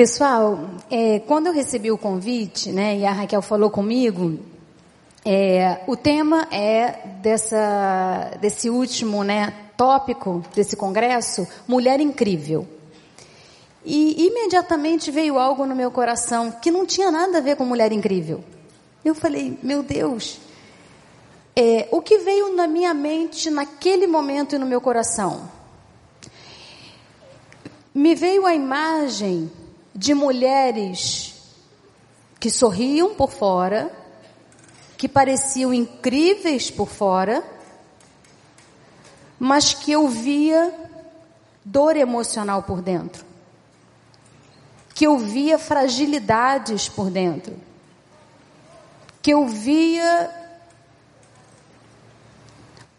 Pessoal, 0.00 0.58
é, 0.90 1.18
quando 1.18 1.48
eu 1.48 1.52
recebi 1.52 1.90
o 1.90 1.98
convite, 1.98 2.72
né, 2.72 2.96
e 2.96 3.04
a 3.04 3.12
Raquel 3.12 3.42
falou 3.42 3.68
comigo, 3.68 4.38
é, 5.22 5.82
o 5.86 5.94
tema 5.94 6.48
é 6.50 7.06
dessa, 7.20 8.30
desse 8.40 8.70
último, 8.70 9.22
né, 9.22 9.52
tópico 9.76 10.42
desse 10.54 10.74
congresso, 10.74 11.46
mulher 11.68 12.00
incrível. 12.00 12.66
E 13.84 14.26
imediatamente 14.26 15.10
veio 15.10 15.38
algo 15.38 15.66
no 15.66 15.76
meu 15.76 15.90
coração 15.90 16.50
que 16.50 16.70
não 16.70 16.86
tinha 16.86 17.10
nada 17.10 17.36
a 17.36 17.42
ver 17.42 17.56
com 17.56 17.66
mulher 17.66 17.92
incrível. 17.92 18.42
Eu 19.04 19.14
falei, 19.14 19.58
meu 19.62 19.82
Deus, 19.82 20.40
é, 21.54 21.86
o 21.92 22.00
que 22.00 22.16
veio 22.16 22.56
na 22.56 22.66
minha 22.66 22.94
mente 22.94 23.50
naquele 23.50 24.06
momento 24.06 24.54
e 24.54 24.58
no 24.58 24.64
meu 24.64 24.80
coração? 24.80 25.42
Me 27.94 28.14
veio 28.14 28.46
a 28.46 28.54
imagem 28.54 29.59
de 29.94 30.14
mulheres 30.14 31.34
que 32.38 32.50
sorriam 32.50 33.14
por 33.14 33.30
fora, 33.30 33.90
que 34.96 35.08
pareciam 35.08 35.74
incríveis 35.74 36.70
por 36.70 36.88
fora, 36.88 37.44
mas 39.38 39.74
que 39.74 39.92
eu 39.92 40.08
via 40.08 40.72
dor 41.64 41.96
emocional 41.96 42.62
por 42.62 42.80
dentro, 42.80 43.24
que 44.94 45.06
eu 45.06 45.18
via 45.18 45.58
fragilidades 45.58 46.88
por 46.88 47.10
dentro, 47.10 47.56
que 49.22 49.32
eu 49.32 49.46
via 49.46 50.30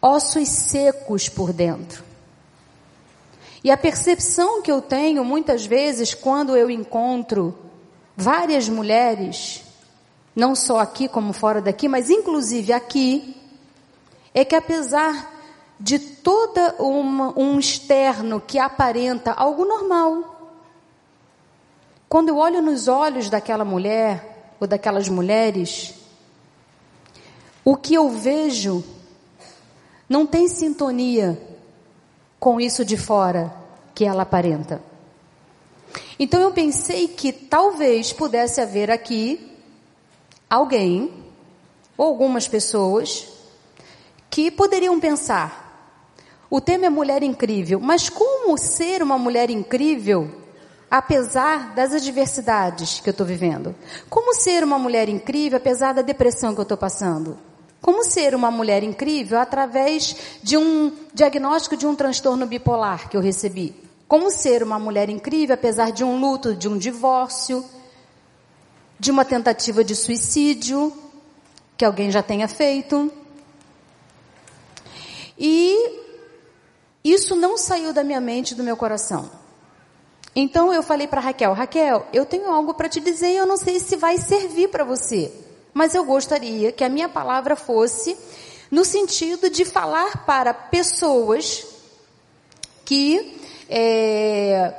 ossos 0.01 0.49
secos 0.49 1.29
por 1.29 1.53
dentro. 1.53 2.10
E 3.63 3.70
a 3.70 3.77
percepção 3.77 4.61
que 4.61 4.71
eu 4.71 4.81
tenho 4.81 5.23
muitas 5.23 5.65
vezes 5.65 6.13
quando 6.13 6.57
eu 6.57 6.70
encontro 6.70 7.57
várias 8.17 8.67
mulheres, 8.67 9.63
não 10.35 10.55
só 10.55 10.79
aqui 10.79 11.07
como 11.07 11.31
fora 11.31 11.62
daqui, 11.62 11.87
mas 11.87 12.09
inclusive 12.09 12.73
aqui, 12.73 13.35
é 14.34 14.43
que 14.43 14.55
apesar 14.55 15.32
de 15.79 15.99
toda 15.99 16.76
um 16.79 17.59
externo 17.59 18.41
que 18.41 18.57
aparenta 18.57 19.32
algo 19.32 19.65
normal, 19.65 20.54
quando 22.09 22.29
eu 22.29 22.37
olho 22.37 22.62
nos 22.62 22.87
olhos 22.87 23.29
daquela 23.29 23.63
mulher 23.63 24.55
ou 24.59 24.67
daquelas 24.67 25.07
mulheres, 25.07 25.93
o 27.63 27.76
que 27.76 27.93
eu 27.93 28.09
vejo 28.09 28.84
não 30.09 30.26
tem 30.26 30.48
sintonia 30.48 31.51
com 32.41 32.59
isso 32.59 32.84
de 32.84 32.97
fora 32.97 33.53
que 33.93 34.03
ela 34.03 34.23
aparenta. 34.23 34.81
Então 36.17 36.41
eu 36.41 36.51
pensei 36.51 37.07
que 37.07 37.31
talvez 37.31 38.11
pudesse 38.11 38.59
haver 38.59 38.89
aqui 38.89 39.55
alguém 40.49 41.13
ou 41.95 42.07
algumas 42.07 42.48
pessoas 42.48 43.27
que 44.27 44.49
poderiam 44.49 44.99
pensar: 44.99 46.01
o 46.49 46.59
tema 46.59 46.87
é 46.87 46.89
mulher 46.89 47.21
incrível, 47.21 47.79
mas 47.79 48.09
como 48.09 48.57
ser 48.57 49.03
uma 49.03 49.20
mulher 49.20 49.51
incrível 49.51 50.41
apesar 50.89 51.76
das 51.76 51.93
adversidades 51.93 52.99
que 52.99 53.09
eu 53.09 53.11
estou 53.11 53.26
vivendo? 53.26 53.76
Como 54.09 54.33
ser 54.33 54.63
uma 54.63 54.79
mulher 54.79 55.07
incrível 55.07 55.57
apesar 55.57 55.93
da 55.93 56.01
depressão 56.01 56.55
que 56.55 56.59
eu 56.59 56.63
estou 56.63 56.77
passando? 56.77 57.37
Como 57.82 58.04
ser 58.04 58.35
uma 58.35 58.51
mulher 58.51 58.84
incrível 58.84 59.40
através 59.40 60.15
de 60.43 60.55
um 60.55 60.96
diagnóstico 61.13 61.76
de 61.76 61.88
um 61.88 61.96
transtorno 61.96 62.46
bipolar 62.46 63.10
que 63.10 63.18
eu 63.18 63.21
recebi? 63.21 63.76
Como 64.07 64.29
ser 64.29 64.62
uma 64.62 64.78
mulher 64.78 65.09
incrível 65.09 65.56
apesar 65.56 65.91
de 65.91 66.03
um 66.03 66.19
luto, 66.19 66.56
de 66.56 66.68
um 66.68 66.78
divórcio, 66.78 67.66
de 69.00 69.09
uma 69.09 69.25
tentativa 69.25 69.84
de 69.84 69.96
suicídio 69.96 70.94
que 71.75 71.83
alguém 71.83 72.11
já 72.11 72.22
tenha 72.22 72.47
feito? 72.47 73.11
E 75.35 76.00
isso 77.03 77.35
não 77.35 77.57
saiu 77.57 77.91
da 77.91 78.03
minha 78.03 78.22
mente 78.22 78.53
do 78.53 78.63
meu 78.63 78.78
coração. 78.78 79.28
Então 80.35 80.72
eu 80.72 80.84
falei 80.84 81.07
para 81.07 81.19
Raquel, 81.19 81.53
Raquel, 81.53 82.05
eu 82.13 82.28
tenho 82.28 82.51
algo 82.51 82.75
para 82.75 82.88
te 82.88 83.00
dizer 83.00 83.31
e 83.31 83.38
eu 83.38 83.47
não 83.47 83.57
sei 83.57 83.79
se 83.79 83.95
vai 83.95 84.19
servir 84.19 84.69
para 84.69 84.84
você. 84.84 85.34
Mas 85.73 85.95
eu 85.95 86.03
gostaria 86.03 86.71
que 86.71 86.83
a 86.83 86.89
minha 86.89 87.07
palavra 87.07 87.55
fosse 87.55 88.17
no 88.69 88.85
sentido 88.85 89.49
de 89.49 89.65
falar 89.65 90.25
para 90.25 90.53
pessoas 90.53 91.65
que 92.85 93.37
é, 93.69 94.73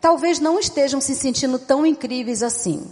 talvez 0.00 0.38
não 0.38 0.58
estejam 0.58 1.00
se 1.00 1.14
sentindo 1.14 1.58
tão 1.58 1.84
incríveis 1.84 2.42
assim. 2.42 2.90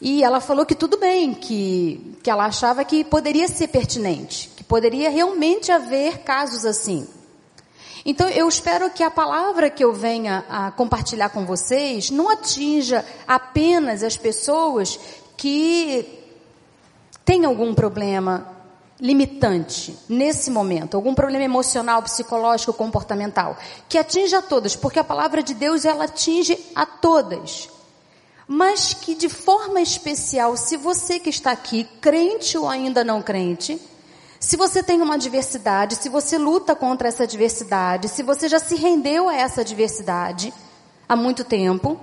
E 0.00 0.24
ela 0.24 0.40
falou 0.40 0.64
que 0.64 0.74
tudo 0.74 0.96
bem, 0.96 1.34
que, 1.34 2.16
que 2.22 2.30
ela 2.30 2.46
achava 2.46 2.84
que 2.84 3.04
poderia 3.04 3.46
ser 3.48 3.68
pertinente, 3.68 4.50
que 4.56 4.64
poderia 4.64 5.10
realmente 5.10 5.70
haver 5.70 6.18
casos 6.18 6.64
assim. 6.64 7.06
Então 8.04 8.26
eu 8.30 8.48
espero 8.48 8.88
que 8.88 9.02
a 9.02 9.10
palavra 9.10 9.68
que 9.68 9.84
eu 9.84 9.92
venha 9.92 10.44
a 10.48 10.70
compartilhar 10.70 11.28
com 11.28 11.44
vocês 11.44 12.10
não 12.10 12.30
atinja 12.30 13.04
apenas 13.28 14.02
as 14.02 14.16
pessoas 14.16 14.98
que 15.40 16.06
tem 17.24 17.46
algum 17.46 17.74
problema 17.74 18.46
limitante 19.00 19.96
nesse 20.06 20.50
momento, 20.50 20.98
algum 20.98 21.14
problema 21.14 21.42
emocional, 21.42 22.02
psicológico, 22.02 22.74
comportamental, 22.74 23.56
que 23.88 23.96
atinge 23.96 24.34
a 24.34 24.42
todas, 24.42 24.76
porque 24.76 24.98
a 24.98 25.04
palavra 25.04 25.42
de 25.42 25.54
Deus 25.54 25.86
ela 25.86 26.04
atinge 26.04 26.58
a 26.74 26.84
todas. 26.84 27.70
Mas 28.46 28.92
que 28.92 29.14
de 29.14 29.30
forma 29.30 29.80
especial, 29.80 30.58
se 30.58 30.76
você 30.76 31.18
que 31.18 31.30
está 31.30 31.52
aqui, 31.52 31.84
crente 32.02 32.58
ou 32.58 32.68
ainda 32.68 33.02
não 33.02 33.22
crente, 33.22 33.80
se 34.38 34.58
você 34.58 34.82
tem 34.82 35.00
uma 35.00 35.14
adversidade, 35.14 35.96
se 35.96 36.10
você 36.10 36.36
luta 36.36 36.76
contra 36.76 37.08
essa 37.08 37.22
adversidade, 37.22 38.10
se 38.10 38.22
você 38.22 38.46
já 38.46 38.58
se 38.58 38.74
rendeu 38.74 39.26
a 39.26 39.34
essa 39.34 39.62
adversidade 39.62 40.52
há 41.08 41.16
muito 41.16 41.44
tempo, 41.44 41.98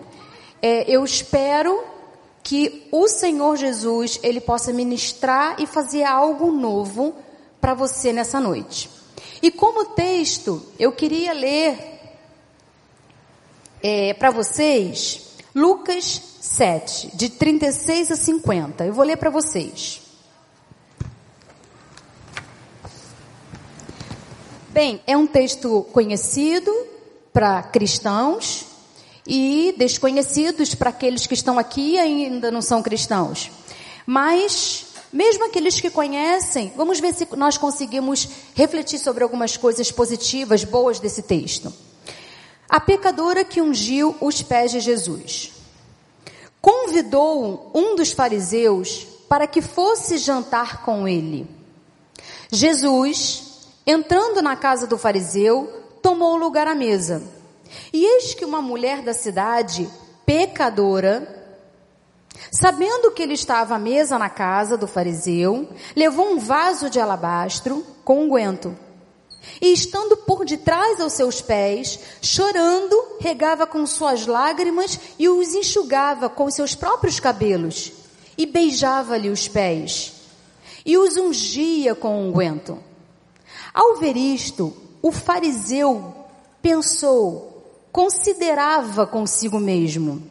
é, 0.60 0.90
eu 0.90 1.06
espero 1.06 1.97
que 2.48 2.88
o 2.94 3.10
Senhor 3.10 3.58
Jesus, 3.58 4.22
ele 4.24 4.40
possa 4.40 4.72
ministrar 4.72 5.58
e 5.60 5.68
fazer 5.68 6.06
algo 6.06 6.50
novo 6.50 7.14
para 7.60 7.74
você 7.74 8.14
nessa 8.14 8.40
noite. 8.40 8.90
E 9.42 9.52
como 9.52 9.88
texto, 9.88 10.66
eu 10.80 10.94
queria 10.94 11.34
ler 11.34 11.78
é, 13.84 14.14
para 14.14 14.32
vocês 14.32 15.36
Lucas 15.54 16.22
7, 16.40 17.18
de 17.18 17.28
36 17.32 18.14
a 18.14 18.16
50. 18.16 18.86
Eu 18.86 18.94
vou 18.94 19.04
ler 19.04 19.18
para 19.18 19.30
vocês. 19.30 20.02
Bem, 24.70 25.02
é 25.06 25.18
um 25.18 25.28
texto 25.28 25.86
conhecido 25.92 26.74
para 27.34 27.62
cristãos, 27.62 28.67
e 29.28 29.76
desconhecidos 29.78 30.74
para 30.74 30.90
aqueles 30.90 31.28
que 31.28 31.34
estão 31.34 31.60
aqui 31.60 31.94
e 31.96 32.00
ainda 32.00 32.50
não 32.50 32.62
são 32.62 32.82
cristãos. 32.82 33.52
Mas, 34.06 34.86
mesmo 35.12 35.46
aqueles 35.46 35.82
que 35.82 35.90
conhecem, 35.90 36.72
vamos 36.76 37.00
ver 37.00 37.14
se 37.14 37.28
nós 37.36 37.58
conseguimos 37.58 38.28
refletir 38.56 38.98
sobre 38.98 39.24
algumas 39.24 39.58
coisas 39.58 39.92
positivas, 39.92 40.64
boas 40.64 41.00
desse 41.00 41.22
texto. 41.22 41.74
A 42.70 42.80
pecadora 42.80 43.44
que 43.44 43.62
ungiu 43.62 44.16
os 44.22 44.42
pés 44.42 44.72
de 44.72 44.80
Jesus 44.80 45.52
convidou 46.62 47.72
um 47.74 47.96
dos 47.96 48.12
fariseus 48.12 49.08
para 49.30 49.48
que 49.48 49.62
fosse 49.62 50.18
jantar 50.18 50.84
com 50.84 51.08
ele. 51.08 51.48
Jesus, 52.52 53.68
entrando 53.86 54.42
na 54.42 54.56
casa 54.56 54.88
do 54.88 54.98
fariseu, 54.98 55.84
tomou 56.02 56.36
lugar 56.36 56.68
à 56.68 56.76
mesa. 56.76 57.37
E 57.94 58.06
eis 58.06 58.34
que 58.34 58.46
uma 58.46 58.62
mulher 58.62 59.02
da 59.02 59.14
cidade, 59.14 59.90
pecadora, 60.26 61.36
sabendo 62.52 63.12
que 63.12 63.22
ele 63.22 63.34
estava 63.34 63.76
à 63.76 63.80
mesa 63.80 64.18
na 64.18 64.30
casa 64.30 64.78
do 64.78 64.88
fariseu, 64.88 65.70
levou 65.96 66.32
um 66.32 66.40
vaso 66.40 66.90
de 66.90 67.00
alabastro 67.00 67.86
com 68.04 68.24
unguento. 68.24 68.70
Um 68.70 68.88
e 69.62 69.74
estando 69.74 70.18
por 70.18 70.46
detrás 70.46 71.00
aos 71.00 71.14
seus 71.14 71.42
pés, 71.42 72.00
chorando, 72.22 73.18
regava 73.20 73.66
com 73.66 73.86
suas 73.86 74.26
lágrimas 74.26 75.00
e 75.18 75.28
os 75.30 75.54
enxugava 75.54 76.30
com 76.30 76.50
seus 76.50 76.76
próprios 76.76 77.20
cabelos, 77.20 77.92
e 78.38 78.46
beijava-lhe 78.46 79.30
os 79.30 79.48
pés, 79.48 80.14
e 80.86 80.98
os 80.98 81.18
ungia 81.18 81.96
com 81.96 82.28
unguento. 82.28 82.78
Ao 83.74 83.96
ver 83.98 84.16
isto, 84.18 84.76
o 85.02 85.12
fariseu 85.12 86.14
pensou, 86.62 87.57
considerava 87.92 89.06
consigo 89.08 89.60
mesmo: 89.60 90.22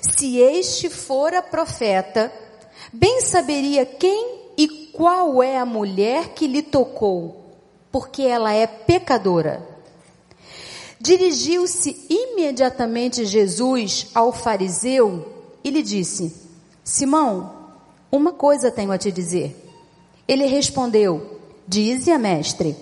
se 0.00 0.38
este 0.38 0.88
fora 0.88 1.42
profeta, 1.42 2.32
bem 2.92 3.20
saberia 3.20 3.84
quem 3.84 4.40
e 4.56 4.68
qual 4.92 5.42
é 5.42 5.58
a 5.58 5.66
mulher 5.66 6.30
que 6.30 6.46
lhe 6.46 6.62
tocou, 6.62 7.44
porque 7.90 8.22
ela 8.22 8.52
é 8.52 8.66
pecadora. 8.66 9.68
Dirigiu-se 11.00 12.06
imediatamente 12.08 13.26
Jesus 13.26 14.06
ao 14.14 14.32
fariseu 14.32 15.28
e 15.62 15.70
lhe 15.70 15.82
disse: 15.82 16.34
Simão, 16.82 17.52
uma 18.10 18.32
coisa 18.32 18.70
tenho 18.70 18.92
a 18.92 18.98
te 18.98 19.12
dizer. 19.12 19.54
Ele 20.26 20.46
respondeu: 20.46 21.40
Dize 21.66 22.10
a 22.10 22.18
mestre. 22.18 22.76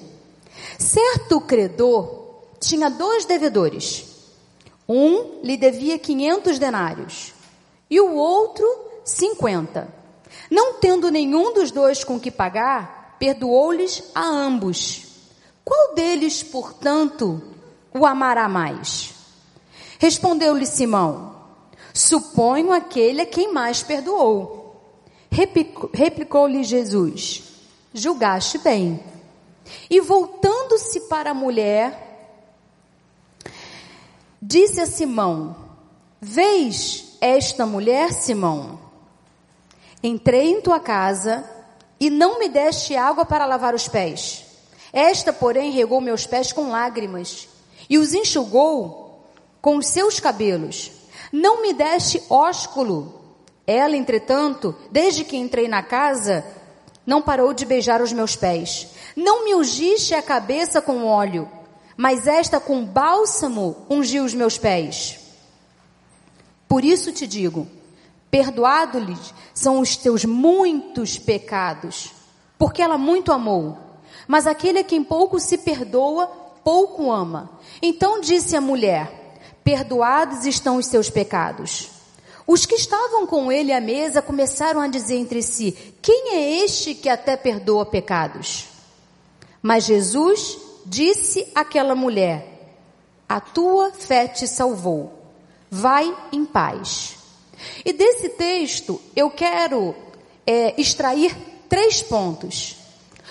Certo 0.79 1.41
credor 1.41 2.22
tinha 2.62 2.88
dois 2.88 3.25
devedores. 3.25 4.05
Um 4.88 5.41
lhe 5.43 5.56
devia 5.56 5.99
quinhentos 5.99 6.59
denários 6.59 7.32
e 7.91 8.00
o 8.00 8.14
outro 8.14 8.67
cinquenta. 9.05 9.93
Não 10.50 10.75
tendo 10.75 11.11
nenhum 11.11 11.53
dos 11.53 11.70
dois 11.70 12.05
com 12.05 12.19
que 12.19 12.31
pagar, 12.31 13.17
perdoou-lhes 13.19 14.03
a 14.14 14.25
ambos. 14.25 15.06
Qual 15.64 15.94
deles, 15.94 16.43
portanto, 16.43 17.43
o 17.94 18.06
amará 18.06 18.49
mais? 18.49 19.15
Respondeu-lhe 19.99 20.67
Simão: 20.67 21.37
Suponho 21.93 22.73
aquele 22.73 23.23
a 23.23 23.26
quem 23.26 23.53
mais 23.53 23.82
perdoou. 23.82 24.81
Replicou-lhe 25.93 26.65
Jesus: 26.65 27.43
Julgaste 27.93 28.58
bem. 28.58 29.03
E 29.88 30.00
voltando-se 30.00 31.00
para 31.08 31.31
a 31.31 31.35
mulher, 31.35 32.12
disse 34.43 34.81
a 34.81 34.87
Simão: 34.87 35.55
Vês 36.21 37.17
esta 37.21 37.65
mulher, 37.65 38.12
Simão? 38.12 38.81
Entrei 40.03 40.50
em 40.50 40.61
tua 40.61 40.81
casa 40.81 41.49
e 42.00 42.11
não 42.11 42.41
me 42.41 42.49
deste 42.49 42.97
água 42.97 43.25
para 43.25 43.47
lavar 43.47 43.73
os 43.73 43.87
pés. 43.87 44.44
Esta, 44.93 45.33
porém, 45.33 45.71
regou 45.71 46.00
meus 46.00 46.27
pés 46.27 46.53
com 46.53 46.71
lágrimas 46.71 47.49
e 47.89 47.97
os 47.97 48.12
enxugou 48.12 49.25
com 49.61 49.77
os 49.77 49.87
seus 49.87 50.19
cabelos. 50.19 50.91
Não 51.33 51.62
me 51.62 51.73
deste 51.73 52.21
ósculo. 52.29 53.21
Ela, 53.65 53.97
entretanto, 53.97 54.75
desde 54.91 55.25
que 55.25 55.37
entrei 55.37 55.69
na 55.69 55.85
casa, 55.85 56.44
não 57.06 57.23
parou 57.23 57.55
de 57.55 57.65
beijar 57.65 58.03
os 58.03 58.12
meus 58.12 58.35
pés. 58.35 58.89
Não 59.15 59.44
me 59.44 59.55
ungiste 59.55 60.15
a 60.15 60.21
cabeça 60.21 60.83
com 60.83 61.06
óleo, 61.06 61.49
mas 62.03 62.27
esta 62.27 62.59
com 62.59 62.85
bálsamo 62.85 63.77
ungiu 63.89 64.25
os 64.25 64.35
meus 64.35 64.59
pés. 64.59 65.21
Por 66.67 66.85
isso 66.85 67.13
te 67.13 67.29
digo, 67.29 67.69
Perdoado-lhes 68.29 69.33
são 69.55 69.79
os 69.79 69.97
teus 69.97 70.25
muitos 70.25 71.17
pecados, 71.17 72.11
porque 72.59 72.83
ela 72.83 72.99
muito 72.99 73.31
amou. 73.31 73.79
Mas 74.27 74.49
aquele 74.49 74.81
a 74.81 74.85
quem 74.85 75.05
pouco 75.05 75.39
se 75.39 75.57
perdoa, 75.59 76.27
pouco 76.65 77.09
ama. 77.13 77.53
Então 77.81 78.21
disse 78.21 78.57
a 78.57 78.61
mulher: 78.61 79.39
Perdoados 79.63 80.45
estão 80.45 80.79
os 80.79 80.87
seus 80.87 81.09
pecados. 81.09 81.89
Os 82.45 82.67
que 82.67 82.75
estavam 82.75 83.29
com 83.29 83.53
ele 83.53 83.73
à 83.73 83.81
mesa 83.81 84.21
começaram 84.21 84.81
a 84.81 84.89
dizer 84.89 85.19
entre 85.19 85.41
si: 85.41 85.95
Quem 86.03 86.35
é 86.35 86.65
este 86.65 86.97
que 86.97 87.09
até 87.09 87.37
perdoa 87.37 87.87
pecados? 87.87 88.65
Mas 89.63 89.85
Jesus 89.85 90.72
disse 90.84 91.50
àquela 91.55 91.94
mulher: 91.94 92.76
A 93.29 93.40
tua 93.40 93.93
fé 93.93 94.29
te 94.29 94.46
salvou. 94.46 95.19
Vai 95.70 96.14
em 96.32 96.44
paz. 96.44 97.17
E 97.84 97.93
desse 97.93 98.31
texto 98.31 99.00
eu 99.17 99.31
quero 99.31 99.94
é, 100.46 100.81
extrair 100.81 101.34
três 101.69 102.02
pontos. 102.02 102.76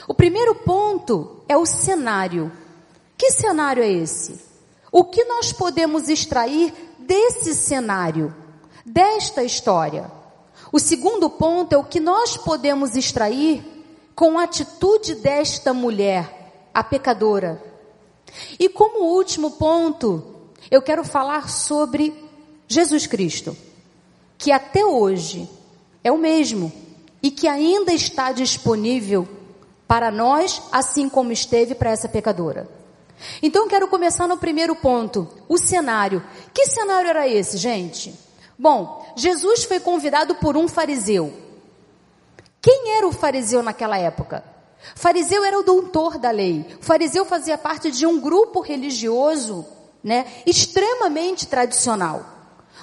O 0.08 0.14
primeiro 0.14 0.56
ponto 0.56 1.44
é 1.48 1.56
o 1.56 1.66
cenário. 1.66 2.52
Que 3.18 3.32
cenário 3.32 3.84
é 3.84 3.92
esse? 3.92 4.42
O 4.92 5.04
que 5.04 5.24
nós 5.26 5.54
podemos 5.54 6.10
extrair 6.10 6.74
desse 6.98 7.54
cenário, 7.54 8.36
desta 8.86 9.44
história? 9.44 10.12
O 10.72 10.80
segundo 10.80 11.30
ponto 11.30 11.74
é 11.74 11.78
o 11.78 11.84
que 11.84 12.00
nós 12.00 12.36
podemos 12.38 12.96
extrair 12.96 13.64
com 14.16 14.40
a 14.40 14.44
atitude 14.44 15.16
desta 15.16 15.74
mulher, 15.74 16.41
a 16.74 16.84
pecadora. 16.84 17.62
E 18.60 18.70
como 18.70 19.16
último 19.16 19.52
ponto, 19.52 20.24
eu 20.70 20.82
quero 20.82 21.04
falar 21.04 21.50
sobre 21.50 22.14
Jesus 22.68 23.08
Cristo 23.08 23.56
que 24.42 24.52
até 24.52 24.84
hoje 24.84 25.48
é 26.04 26.12
o 26.12 26.18
mesmo 26.18 26.74
e 27.22 27.30
que 27.30 27.48
ainda 27.48 27.94
está 27.94 28.32
disponível 28.32 29.28
para 29.88 30.10
nós, 30.10 30.64
assim 30.72 31.08
como 31.08 31.32
esteve 31.32 31.76
para 31.76 31.92
essa 31.92 32.10
pecadora. 32.10 32.68
Então 33.44 33.68
quero 33.68 33.88
começar 33.88 34.28
no 34.28 34.38
primeiro 34.38 34.76
ponto, 34.76 35.28
o 35.48 35.60
cenário. 35.60 36.26
Que 36.52 36.66
cenário 36.66 37.08
era 37.08 37.28
esse, 37.28 37.58
gente? 37.58 38.18
Bom, 38.58 39.06
Jesus 39.16 39.64
foi 39.64 39.80
convidado 39.80 40.34
por 40.36 40.58
um 40.58 40.68
fariseu. 40.68 41.32
Quem 42.60 42.96
era 42.98 43.08
o 43.08 43.12
fariseu 43.12 43.62
naquela 43.62 44.00
época? 44.00 44.44
Fariseu 44.96 45.44
era 45.44 45.60
o 45.60 45.64
doutor 45.64 46.18
da 46.18 46.32
lei. 46.32 46.66
O 46.80 46.84
fariseu 46.84 47.26
fazia 47.26 47.58
parte 47.58 47.92
de 47.92 48.06
um 48.06 48.20
grupo 48.20 48.62
religioso, 48.62 49.66
né, 50.04 50.26
extremamente 50.46 51.48
tradicional. 51.48 52.26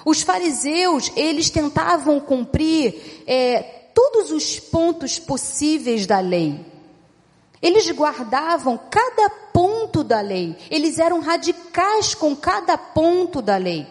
Os 0.05 0.21
fariseus, 0.21 1.11
eles 1.15 1.49
tentavam 1.49 2.19
cumprir 2.19 3.23
é, 3.27 3.61
todos 3.93 4.31
os 4.31 4.59
pontos 4.59 5.19
possíveis 5.19 6.07
da 6.07 6.19
lei. 6.19 6.65
Eles 7.61 7.91
guardavam 7.91 8.79
cada 8.89 9.29
ponto 9.29 10.03
da 10.03 10.21
lei. 10.21 10.55
Eles 10.71 10.97
eram 10.97 11.19
radicais 11.19 12.15
com 12.15 12.33
cada 12.33 12.77
ponto 12.77 13.41
da 13.41 13.57
lei. 13.57 13.85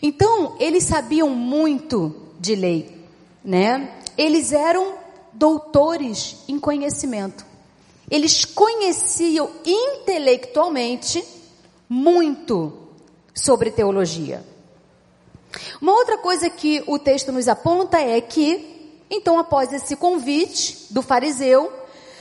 Então, 0.00 0.56
eles 0.60 0.84
sabiam 0.84 1.30
muito 1.30 2.14
de 2.38 2.54
lei, 2.54 3.04
né? 3.44 3.92
Eles 4.16 4.52
eram 4.52 4.94
doutores 5.38 6.36
em 6.48 6.58
conhecimento. 6.58 7.44
Eles 8.10 8.44
conheciam 8.44 9.50
intelectualmente 9.64 11.24
muito 11.88 12.72
sobre 13.34 13.70
teologia. 13.70 14.44
Uma 15.80 15.92
outra 15.92 16.18
coisa 16.18 16.48
que 16.48 16.82
o 16.86 16.98
texto 16.98 17.32
nos 17.32 17.48
aponta 17.48 17.98
é 17.98 18.20
que, 18.20 19.04
então, 19.10 19.38
após 19.38 19.72
esse 19.72 19.96
convite 19.96 20.86
do 20.90 21.02
fariseu, 21.02 21.72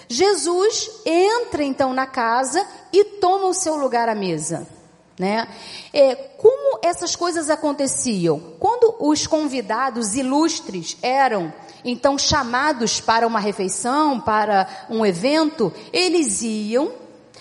Jesus 0.07 0.89
entra 1.05 1.63
então 1.63 1.93
na 1.93 2.05
casa 2.05 2.65
e 2.93 3.03
toma 3.03 3.47
o 3.47 3.53
seu 3.53 3.75
lugar 3.75 4.07
à 4.07 4.15
mesa. 4.15 4.67
Né? 5.17 5.47
É, 5.93 6.13
como 6.15 6.79
essas 6.83 7.15
coisas 7.15 7.49
aconteciam? 7.49 8.39
Quando 8.59 8.95
os 8.99 9.25
convidados 9.25 10.15
ilustres 10.15 10.97
eram 11.01 11.53
então 11.85 12.17
chamados 12.17 12.99
para 12.99 13.25
uma 13.25 13.39
refeição, 13.39 14.19
para 14.19 14.67
um 14.89 15.05
evento, 15.05 15.71
eles 15.93 16.41
iam, 16.41 16.91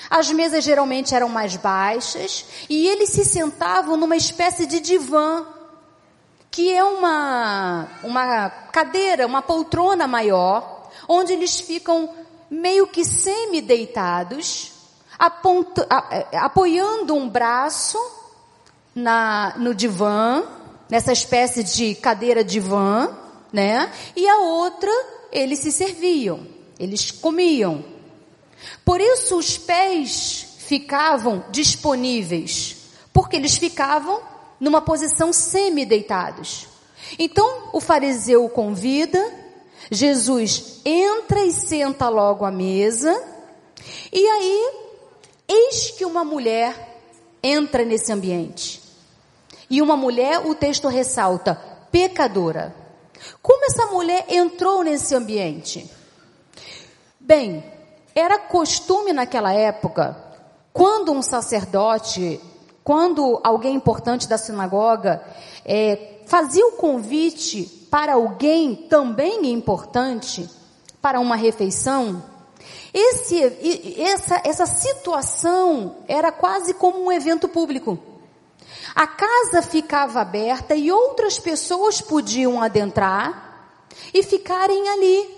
as 0.08 0.30
mesas 0.30 0.62
geralmente 0.62 1.14
eram 1.14 1.28
mais 1.28 1.56
baixas 1.56 2.44
e 2.68 2.87
eles 2.87 3.10
se 3.10 3.25
sentavam 3.25 3.96
numa 3.96 4.16
espécie 4.16 4.66
de 4.66 4.78
divã 4.80 5.46
que 6.54 6.72
é 6.72 6.84
uma, 6.84 7.88
uma 8.04 8.49
cadeira, 8.49 9.26
uma 9.26 9.42
poltrona 9.42 10.06
maior, 10.06 10.88
onde 11.08 11.32
eles 11.32 11.58
ficam 11.58 12.08
meio 12.49 12.87
que 12.87 13.04
semi-deitados, 13.04 14.70
é, 15.18 16.38
apoiando 16.38 17.14
um 17.14 17.28
braço 17.28 17.99
na, 18.94 19.54
no 19.56 19.75
divã, 19.75 20.42
nessa 20.88 21.12
espécie 21.12 21.64
de 21.64 21.94
cadeira 21.94 22.44
divã, 22.44 23.11
né? 23.52 23.90
E 24.16 24.28
a 24.28 24.38
outra, 24.38 24.90
eles 25.33 25.61
se 25.61 25.73
serviam, 25.73 26.47
eles 26.78 27.11
comiam. 27.11 27.85
Por 28.85 29.00
isso 29.00 29.37
os 29.37 29.56
pés 29.59 30.56
ficavam 30.59 31.44
disponíveis, 31.50 32.76
porque 33.12 33.37
eles 33.37 33.56
ficavam 33.56 34.21
numa 34.59 34.80
posição 34.80 35.33
semi-deitados. 35.33 36.68
Então 37.18 37.68
o 37.73 37.80
fariseu 37.80 38.49
convida, 38.49 39.23
Jesus 39.90 40.80
entra 40.85 41.44
e 41.44 41.52
senta 41.52 42.09
logo 42.09 42.44
à 42.44 42.50
mesa, 42.50 43.12
e 44.12 44.26
aí, 44.26 44.83
eis 45.54 45.90
que 45.90 46.04
uma 46.04 46.25
mulher 46.25 47.00
entra 47.42 47.84
nesse 47.84 48.12
ambiente. 48.12 48.82
E 49.70 49.80
uma 49.80 49.96
mulher, 49.96 50.46
o 50.46 50.54
texto 50.54 50.88
ressalta, 50.88 51.54
pecadora. 51.90 52.75
Como 53.40 53.64
essa 53.64 53.87
mulher 53.87 54.26
entrou 54.28 54.82
nesse 54.82 55.14
ambiente? 55.14 55.90
Bem, 57.18 57.64
era 58.14 58.38
costume 58.38 59.12
naquela 59.12 59.52
época, 59.52 60.16
quando 60.73 61.12
um 61.12 61.23
sacerdote 61.23 62.40
quando 62.84 63.40
alguém 63.42 63.75
importante 63.75 64.28
da 64.28 64.37
sinagoga 64.37 65.23
é, 65.64 66.18
fazia 66.26 66.66
o 66.66 66.73
convite 66.73 67.62
para 67.90 68.12
alguém 68.12 68.76
também 68.76 69.50
importante 69.50 70.49
para 71.00 71.18
uma 71.18 71.34
refeição, 71.34 72.23
Esse, 72.94 73.42
essa, 74.00 74.40
essa 74.44 74.66
situação 74.66 75.96
era 76.06 76.30
quase 76.30 76.74
como 76.74 77.04
um 77.04 77.10
evento 77.10 77.48
público. 77.48 77.98
A 78.94 79.04
casa 79.04 79.60
ficava 79.60 80.20
aberta 80.20 80.76
e 80.76 80.92
outras 80.92 81.36
pessoas 81.36 82.00
podiam 82.00 82.62
adentrar 82.62 83.72
e 84.12 84.22
ficarem 84.22 84.88
ali, 84.90 85.28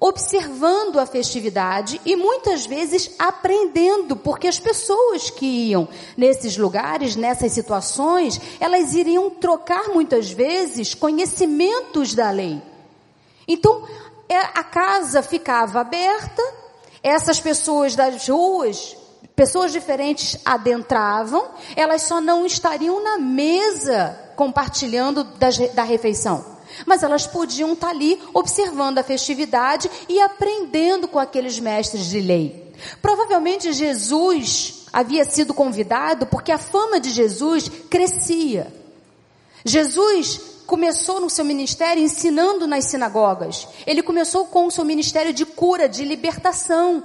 observando 0.00 0.98
a 0.98 1.06
festividade 1.06 2.00
e 2.04 2.16
muitas 2.16 2.66
vezes 2.66 3.14
aprendendo, 3.16 4.16
porque 4.16 4.48
as 4.48 4.58
pessoas 4.58 5.30
que 5.30 5.46
iam 5.68 5.88
nesses 6.16 6.56
lugares, 6.56 7.14
nessas 7.14 7.52
situações, 7.52 8.40
elas 8.58 8.94
iriam 8.94 9.30
trocar 9.30 9.90
muitas 9.90 10.32
vezes 10.32 10.92
conhecimentos 10.92 12.14
da 12.16 12.32
lei. 12.32 12.60
Então, 13.46 13.86
é, 14.28 14.36
a 14.36 14.64
casa 14.64 15.22
ficava 15.22 15.80
aberta, 15.80 16.42
essas 17.06 17.40
pessoas 17.40 17.94
das 17.94 18.28
ruas 18.28 18.96
Pessoas 19.36 19.70
diferentes 19.70 20.38
adentravam, 20.46 21.50
elas 21.76 22.02
só 22.04 22.22
não 22.22 22.46
estariam 22.46 23.04
na 23.04 23.18
mesa 23.18 24.18
compartilhando 24.34 25.22
das, 25.22 25.58
da 25.74 25.82
refeição. 25.82 26.56
Mas 26.86 27.02
elas 27.02 27.26
podiam 27.26 27.74
estar 27.74 27.90
ali 27.90 28.18
observando 28.32 28.98
a 28.98 29.02
festividade 29.02 29.90
e 30.08 30.18
aprendendo 30.20 31.06
com 31.06 31.18
aqueles 31.18 31.58
mestres 31.58 32.06
de 32.06 32.18
lei. 32.18 32.72
Provavelmente 33.02 33.74
Jesus 33.74 34.86
havia 34.90 35.24
sido 35.26 35.52
convidado 35.52 36.26
porque 36.26 36.50
a 36.50 36.58
fama 36.58 36.98
de 36.98 37.10
Jesus 37.10 37.70
crescia. 37.90 38.72
Jesus 39.66 40.40
começou 40.66 41.20
no 41.20 41.30
seu 41.30 41.44
ministério 41.44 42.02
ensinando 42.02 42.66
nas 42.66 42.86
sinagogas. 42.86 43.68
Ele 43.86 44.02
começou 44.02 44.46
com 44.46 44.66
o 44.66 44.70
seu 44.70 44.84
ministério 44.84 45.32
de 45.32 45.46
cura, 45.46 45.88
de 45.88 46.04
libertação. 46.04 47.02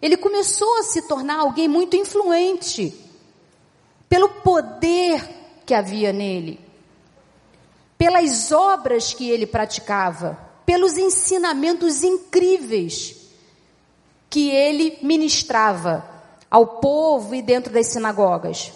Ele 0.00 0.16
começou 0.16 0.78
a 0.78 0.82
se 0.82 1.02
tornar 1.02 1.40
alguém 1.40 1.68
muito 1.68 1.96
influente 1.96 2.92
pelo 4.08 4.28
poder 4.28 5.22
que 5.64 5.74
havia 5.74 6.12
nele, 6.12 6.60
pelas 7.96 8.52
obras 8.52 9.14
que 9.14 9.30
ele 9.30 9.46
praticava, 9.46 10.38
pelos 10.66 10.96
ensinamentos 10.96 12.02
incríveis 12.02 13.16
que 14.28 14.50
ele 14.50 14.98
ministrava 15.02 16.04
ao 16.50 16.66
povo 16.66 17.34
e 17.34 17.42
dentro 17.42 17.72
das 17.72 17.86
sinagogas. 17.88 18.72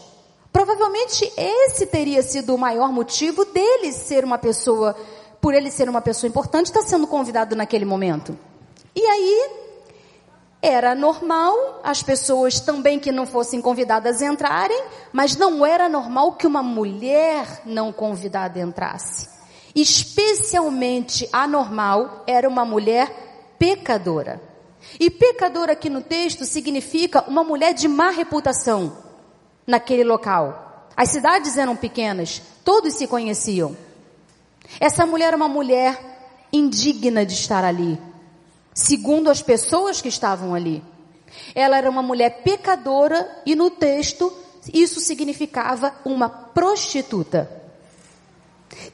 Provavelmente 0.53 1.31
esse 1.37 1.87
teria 1.87 2.23
sido 2.23 2.55
o 2.55 2.59
maior 2.59 2.91
motivo 2.93 3.45
dele 3.45 3.93
ser 3.93 4.25
uma 4.25 4.39
pessoa, 4.39 4.97
por 5.41 5.55
ele 5.55 5.71
ser 5.71 5.89
uma 5.89 6.01
pessoa 6.01 6.29
importante, 6.29 6.67
estar 6.67 6.83
sendo 6.83 7.07
convidado 7.07 7.55
naquele 7.55 7.85
momento. 7.85 8.37
E 8.95 9.05
aí, 9.05 9.51
era 10.61 10.95
normal 10.95 11.81
as 11.85 12.03
pessoas 12.03 12.61
também 12.61 12.99
que 12.99 13.13
não 13.13 13.27
fossem 13.27 13.61
convidadas 13.61 14.21
entrarem, 14.21 14.83
mas 15.13 15.37
não 15.37 15.65
era 15.65 15.89
normal 15.89 16.33
que 16.33 16.47
uma 16.47 16.63
mulher 16.63 17.63
não 17.65 17.93
convidada 17.93 18.59
entrasse. 18.59 19.29
Especialmente 19.75 21.29
anormal 21.33 22.25
era 22.27 22.49
uma 22.49 22.65
mulher 22.65 23.55
pecadora. 23.59 24.41
E 24.99 25.11
pecadora 25.11 25.73
aqui 25.73 25.91
no 25.91 26.01
texto 26.01 26.45
significa 26.45 27.23
uma 27.29 27.45
mulher 27.45 27.75
de 27.75 27.87
má 27.87 28.11
reputação 28.11 29.08
naquele 29.69 30.03
local. 30.03 30.89
As 30.97 31.11
cidades 31.11 31.57
eram 31.57 31.77
pequenas, 31.77 32.43
todos 32.65 32.95
se 32.95 33.07
conheciam. 33.07 33.77
Essa 34.81 35.07
mulher 35.07 35.29
era 35.29 35.37
uma 35.37 35.49
mulher 35.49 35.97
indigna 36.53 37.25
de 37.25 37.35
estar 37.35 37.63
ali 37.63 38.09
segundo 38.79 39.29
as 39.29 39.43
pessoas 39.43 40.01
que 40.01 40.09
estavam 40.09 40.55
ali. 40.55 40.85
Ela 41.53 41.79
era 41.79 41.91
uma 41.91 42.01
mulher 42.01 42.43
pecadora 42.45 43.29
e 43.45 43.57
no 43.57 43.73
texto 43.73 44.33
isso 44.73 45.01
significava 45.01 45.93
uma 46.05 46.29
prostituta. 46.29 47.51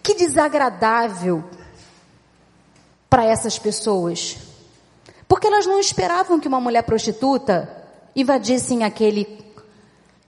Que 0.02 0.14
desagradável 0.14 1.45
para 3.11 3.26
essas 3.26 3.59
pessoas. 3.59 4.38
Porque 5.28 5.47
elas 5.49 5.66
não 5.66 5.78
esperavam 5.78 6.40
que 6.40 6.49
uma 6.49 6.61
mulher 6.61 6.83
prostituta 6.83 7.85
invadisse 8.16 8.83
aquele 8.83 9.44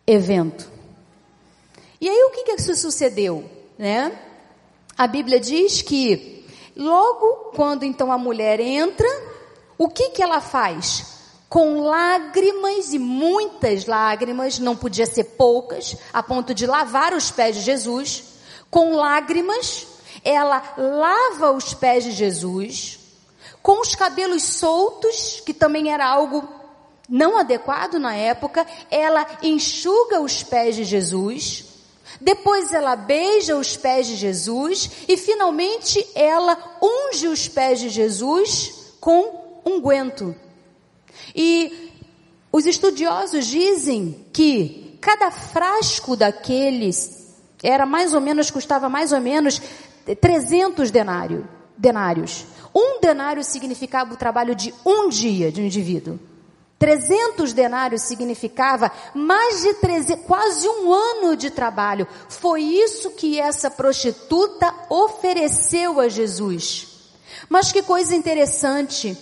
evento. 0.06 0.70
E 2.00 2.08
aí 2.08 2.24
o 2.24 2.30
que 2.30 2.44
que 2.44 2.52
isso 2.52 2.76
sucedeu, 2.76 3.50
né? 3.78 4.16
A 4.96 5.06
Bíblia 5.06 5.40
diz 5.40 5.82
que 5.82 6.46
logo 6.76 7.52
quando 7.54 7.84
então 7.84 8.12
a 8.12 8.18
mulher 8.18 8.60
entra, 8.60 9.08
o 9.78 9.88
que 9.88 10.10
que 10.10 10.22
ela 10.22 10.40
faz? 10.40 11.14
Com 11.48 11.80
lágrimas 11.80 12.92
e 12.92 12.98
muitas 12.98 13.86
lágrimas, 13.86 14.58
não 14.58 14.76
podia 14.76 15.06
ser 15.06 15.24
poucas, 15.24 15.96
a 16.12 16.22
ponto 16.22 16.54
de 16.54 16.66
lavar 16.66 17.12
os 17.12 17.30
pés 17.30 17.56
de 17.56 17.62
Jesus. 17.62 18.24
Com 18.70 18.96
lágrimas, 18.96 19.86
ela 20.24 20.62
lava 20.76 21.52
os 21.52 21.72
pés 21.72 22.04
de 22.04 22.12
Jesus. 22.12 22.98
Com 23.62 23.80
os 23.80 23.94
cabelos 23.94 24.42
soltos, 24.42 25.40
que 25.44 25.54
também 25.54 25.92
era 25.92 26.06
algo 26.06 26.48
não 27.08 27.38
adequado 27.38 27.98
na 27.98 28.14
época, 28.14 28.66
ela 28.90 29.26
enxuga 29.42 30.20
os 30.20 30.42
pés 30.42 30.76
de 30.76 30.84
Jesus. 30.84 31.64
Depois 32.20 32.72
ela 32.72 32.96
beija 32.96 33.56
os 33.56 33.76
pés 33.76 34.06
de 34.06 34.16
Jesus 34.16 34.90
e 35.08 35.16
finalmente 35.16 36.06
ela 36.14 36.78
unge 36.82 37.28
os 37.28 37.48
pés 37.48 37.80
de 37.80 37.88
Jesus 37.88 38.94
com 39.00 39.60
unguento. 39.64 40.34
E 41.34 41.92
os 42.52 42.66
estudiosos 42.66 43.46
dizem 43.46 44.26
que 44.32 44.98
cada 45.00 45.30
frasco 45.30 46.16
daqueles 46.16 47.34
era 47.62 47.86
mais 47.86 48.14
ou 48.14 48.20
menos, 48.20 48.50
custava 48.50 48.88
mais 48.88 49.12
ou 49.12 49.20
menos 49.20 49.60
300 50.20 50.90
denário, 50.90 51.48
denários. 51.76 52.46
Um 52.74 53.00
denário 53.00 53.42
significava 53.42 54.14
o 54.14 54.16
trabalho 54.16 54.54
de 54.54 54.72
um 54.84 55.08
dia 55.08 55.50
de 55.50 55.60
um 55.60 55.64
indivíduo. 55.64 56.18
300 56.78 57.52
denários 57.54 58.02
significava 58.02 58.92
mais 59.14 59.62
de 59.62 59.74
13, 59.74 60.16
quase 60.18 60.68
um 60.68 60.92
ano 60.92 61.34
de 61.34 61.50
trabalho. 61.50 62.06
Foi 62.28 62.62
isso 62.62 63.12
que 63.12 63.40
essa 63.40 63.70
prostituta 63.70 64.74
ofereceu 64.90 65.98
a 66.00 66.08
Jesus. 66.08 67.10
Mas 67.48 67.72
que 67.72 67.82
coisa 67.82 68.14
interessante. 68.14 69.16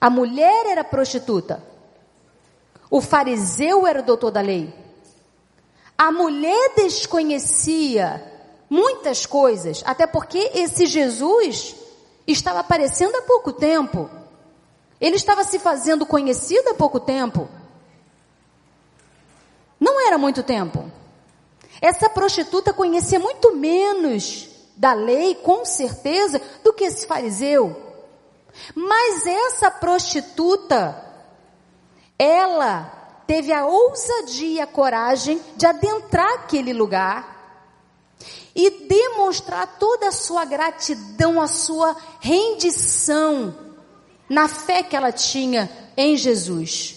A 0.00 0.10
mulher 0.10 0.66
era 0.66 0.84
prostituta. 0.84 1.62
O 2.90 3.00
fariseu 3.00 3.86
era 3.86 4.00
o 4.00 4.04
doutor 4.04 4.30
da 4.30 4.40
lei. 4.40 4.72
A 5.96 6.12
mulher 6.12 6.74
desconhecia 6.76 8.22
muitas 8.68 9.24
coisas, 9.24 9.82
até 9.86 10.06
porque 10.06 10.50
esse 10.54 10.84
Jesus 10.84 11.74
estava 12.26 12.60
aparecendo 12.60 13.16
há 13.16 13.22
pouco 13.22 13.52
tempo. 13.52 14.10
Ele 15.00 15.16
estava 15.16 15.44
se 15.44 15.58
fazendo 15.58 16.06
conhecido 16.06 16.70
há 16.70 16.74
pouco 16.74 16.98
tempo. 16.98 17.48
Não 19.78 20.06
era 20.06 20.16
muito 20.16 20.42
tempo. 20.42 20.90
Essa 21.80 22.08
prostituta 22.08 22.72
conhecia 22.72 23.20
muito 23.20 23.54
menos 23.54 24.48
da 24.76 24.94
lei, 24.94 25.34
com 25.34 25.64
certeza, 25.64 26.40
do 26.64 26.72
que 26.72 26.84
esse 26.84 27.06
fariseu. 27.06 27.84
Mas 28.74 29.26
essa 29.26 29.70
prostituta, 29.70 31.04
ela 32.18 33.22
teve 33.26 33.52
a 33.52 33.66
ousadia, 33.66 34.64
a 34.64 34.66
coragem 34.66 35.40
de 35.56 35.66
adentrar 35.66 36.32
aquele 36.34 36.72
lugar 36.72 37.36
e 38.54 38.70
demonstrar 38.86 39.76
toda 39.78 40.08
a 40.08 40.12
sua 40.12 40.46
gratidão, 40.46 41.40
a 41.40 41.46
sua 41.46 41.94
rendição 42.20 43.65
na 44.28 44.48
fé 44.48 44.82
que 44.82 44.96
ela 44.96 45.12
tinha 45.12 45.70
em 45.96 46.16
Jesus. 46.16 46.96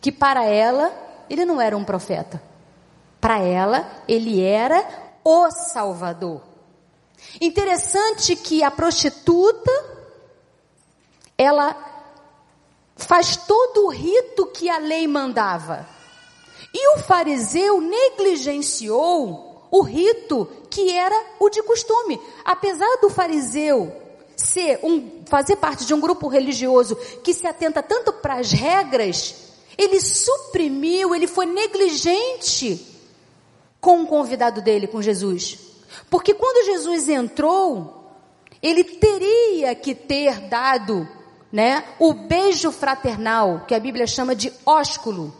Que 0.00 0.12
para 0.12 0.44
ela, 0.44 0.92
ele 1.28 1.44
não 1.44 1.60
era 1.60 1.76
um 1.76 1.84
profeta. 1.84 2.42
Para 3.20 3.38
ela, 3.38 3.90
ele 4.06 4.42
era 4.42 4.86
o 5.24 5.50
Salvador. 5.50 6.42
Interessante 7.40 8.36
que 8.36 8.62
a 8.62 8.70
prostituta 8.70 9.70
ela 11.36 11.76
faz 12.96 13.36
todo 13.36 13.86
o 13.86 13.90
rito 13.90 14.46
que 14.46 14.70
a 14.70 14.78
lei 14.78 15.06
mandava. 15.06 15.86
E 16.72 16.94
o 16.94 16.98
fariseu 16.98 17.80
negligenciou 17.80 19.66
o 19.70 19.82
rito 19.82 20.46
que 20.70 20.92
era 20.92 21.14
o 21.38 21.48
de 21.50 21.62
costume. 21.62 22.20
Apesar 22.44 22.98
do 23.00 23.10
fariseu 23.10 23.92
ser 24.36 24.80
um, 24.82 25.15
fazer 25.26 25.56
parte 25.56 25.84
de 25.84 25.92
um 25.92 26.00
grupo 26.00 26.28
religioso 26.28 26.96
que 27.22 27.34
se 27.34 27.46
atenta 27.46 27.82
tanto 27.82 28.12
para 28.12 28.34
as 28.34 28.52
regras, 28.52 29.34
ele 29.76 30.00
suprimiu, 30.00 31.14
ele 31.14 31.26
foi 31.26 31.46
negligente 31.46 32.86
com 33.80 34.02
o 34.02 34.06
convidado 34.06 34.62
dele, 34.62 34.86
com 34.86 35.02
Jesus. 35.02 35.58
Porque 36.08 36.34
quando 36.34 36.66
Jesus 36.66 37.08
entrou, 37.08 38.10
ele 38.62 38.82
teria 38.82 39.74
que 39.74 39.94
ter 39.94 40.40
dado 40.48 41.06
né? 41.56 41.84
O 41.98 42.12
beijo 42.12 42.70
fraternal, 42.70 43.64
que 43.66 43.74
a 43.74 43.80
Bíblia 43.80 44.06
chama 44.06 44.34
de 44.34 44.52
ósculo. 44.64 45.34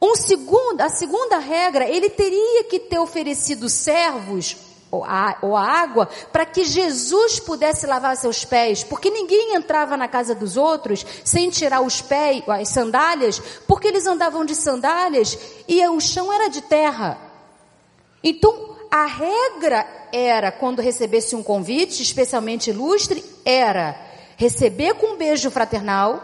Um 0.00 0.14
segundo, 0.14 0.80
a 0.80 0.88
segunda 0.88 1.38
regra, 1.38 1.88
ele 1.88 2.08
teria 2.08 2.64
que 2.64 2.78
ter 2.78 2.98
oferecido 2.98 3.68
servos 3.68 4.56
ou 4.90 5.04
a, 5.04 5.36
ou 5.42 5.56
a 5.56 5.62
água 5.62 6.08
para 6.32 6.46
que 6.46 6.64
Jesus 6.64 7.38
pudesse 7.40 7.86
lavar 7.86 8.16
seus 8.16 8.44
pés, 8.44 8.82
porque 8.82 9.10
ninguém 9.10 9.54
entrava 9.54 9.96
na 9.96 10.08
casa 10.08 10.34
dos 10.34 10.56
outros 10.56 11.04
sem 11.24 11.50
tirar 11.50 11.80
os 11.80 12.00
pés, 12.00 12.42
as 12.48 12.68
sandálias, 12.68 13.38
porque 13.66 13.88
eles 13.88 14.06
andavam 14.06 14.44
de 14.44 14.54
sandálias 14.54 15.38
e 15.66 15.86
o 15.88 16.00
chão 16.00 16.32
era 16.32 16.48
de 16.48 16.62
terra. 16.62 17.18
Então, 18.22 18.76
a 18.90 19.04
regra 19.04 19.86
era, 20.12 20.50
quando 20.50 20.80
recebesse 20.80 21.36
um 21.36 21.42
convite, 21.42 22.02
especialmente 22.02 22.70
ilustre, 22.70 23.24
era 23.44 24.00
receber 24.36 24.94
com 24.94 25.14
um 25.14 25.16
beijo 25.16 25.50
fraternal, 25.50 26.22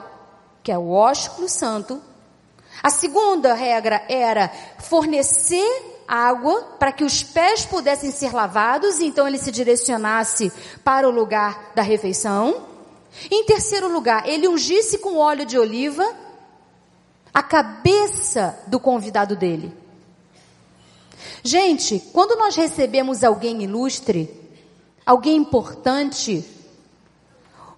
que 0.62 0.72
é 0.72 0.78
o 0.78 0.90
ósculo 0.90 1.48
santo. 1.48 2.00
A 2.82 2.90
segunda 2.90 3.54
regra 3.54 4.02
era 4.08 4.50
fornecer 4.78 5.93
água 6.06 6.62
para 6.78 6.92
que 6.92 7.04
os 7.04 7.22
pés 7.22 7.64
pudessem 7.64 8.10
ser 8.10 8.32
lavados, 8.32 9.00
e 9.00 9.06
então 9.06 9.26
ele 9.26 9.38
se 9.38 9.50
direcionasse 9.50 10.52
para 10.82 11.08
o 11.08 11.10
lugar 11.10 11.72
da 11.74 11.82
refeição. 11.82 12.66
Em 13.30 13.44
terceiro 13.44 13.92
lugar, 13.92 14.28
ele 14.28 14.48
ungisse 14.48 14.98
com 14.98 15.18
óleo 15.18 15.46
de 15.46 15.58
oliva 15.58 16.04
a 17.32 17.42
cabeça 17.42 18.58
do 18.66 18.78
convidado 18.78 19.36
dele. 19.36 19.72
Gente, 21.42 22.02
quando 22.12 22.36
nós 22.36 22.54
recebemos 22.56 23.22
alguém 23.22 23.62
ilustre, 23.62 24.30
alguém 25.04 25.36
importante, 25.36 26.44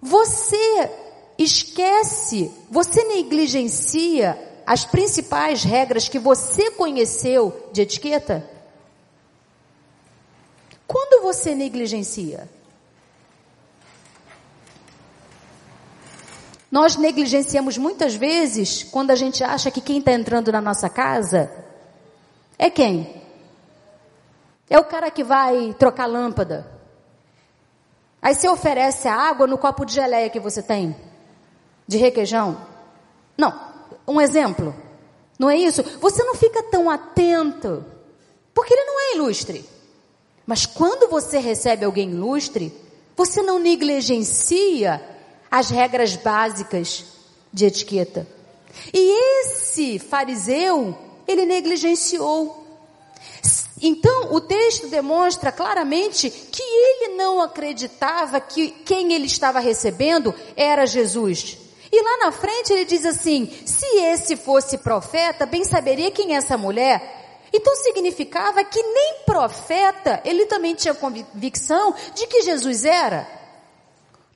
você 0.00 0.90
esquece, 1.38 2.50
você 2.71 3.04
negligencia 3.04 4.38
as 4.66 4.85
principais 4.85 5.62
regras 5.62 6.08
que 6.08 6.18
você 6.18 6.73
conheceu 6.73 7.68
de 7.73 7.82
etiqueta? 7.82 8.50
Quando 10.87 11.23
você 11.23 11.54
negligencia? 11.54 12.49
Nós 16.70 16.96
negligenciamos 16.96 17.78
muitas 17.78 18.14
vezes 18.14 18.82
quando 18.82 19.12
a 19.12 19.14
gente 19.14 19.44
acha 19.44 19.70
que 19.70 19.80
quem 19.80 19.99
está 19.99 20.12
entrando 20.12 20.50
na 20.50 20.61
nossa 20.61 20.88
casa 20.88 21.50
é 22.58 22.68
quem? 22.68 23.23
É 24.68 24.78
o 24.78 24.85
cara 24.85 25.11
que 25.11 25.23
vai 25.23 25.75
trocar 25.78 26.06
lâmpada. 26.06 26.66
Aí 28.20 28.35
você 28.35 28.49
oferece 28.49 29.06
a 29.06 29.14
água 29.14 29.46
no 29.46 29.56
copo 29.56 29.85
de 29.85 29.94
geleia 29.94 30.28
que 30.28 30.40
você 30.40 30.61
tem, 30.61 30.96
de 31.87 31.96
requeijão. 31.96 32.61
Não, 33.38 33.65
um 34.07 34.21
exemplo. 34.21 34.75
Não 35.39 35.51
é 35.51 35.57
isso? 35.57 35.83
Você 36.01 36.23
não 36.25 36.35
fica 36.35 36.63
tão 36.63 36.89
atento, 36.89 37.85
porque 38.55 38.73
ele 38.73 38.85
não 38.85 39.01
é 39.01 39.15
ilustre. 39.17 39.65
Mas 40.47 40.65
quando 40.65 41.11
você 41.11 41.39
recebe 41.39 41.85
alguém 41.85 42.11
ilustre, 42.11 42.73
você 43.17 43.43
não 43.43 43.59
negligencia 43.59 45.03
as 45.51 45.71
regras 45.71 46.17
básicas 46.17 47.05
de 47.53 47.67
etiqueta. 47.67 48.27
E 48.93 49.41
esse 49.41 49.99
fariseu, 49.99 50.97
ele 51.27 51.45
negligenciou. 51.45 52.65
Então, 53.83 54.33
o 54.33 54.41
texto 54.41 54.89
demonstra 54.89 55.53
claramente 55.53 56.31
que 56.31 56.63
ele 56.63 57.15
não 57.17 57.43
acreditava 57.43 58.41
que 58.41 58.71
quem 58.71 59.13
ele 59.13 59.27
estava 59.27 59.59
recebendo 59.61 60.35
era 60.57 60.87
Jesus. 60.87 61.59
E 61.90 62.02
lá 62.02 62.26
na 62.26 62.33
frente 62.33 62.73
ele 62.73 62.85
diz 62.85 63.05
assim: 63.05 63.50
se 63.64 63.87
esse 63.99 64.37
fosse 64.37 64.78
profeta, 64.78 65.47
bem 65.47 65.64
saberia 65.64 66.11
quem 66.11 66.35
é 66.35 66.38
essa 66.38 66.57
mulher. 66.57 67.14
Então 67.52 67.75
significava 67.76 68.64
que 68.64 68.83
nem 68.83 69.21
profeta 69.25 70.21
ele 70.25 70.47
também 70.47 70.75
tinha 70.75 70.94
convicção 70.94 71.94
de 72.14 72.27
que 72.27 72.42
Jesus 72.42 72.85
era. 72.85 73.27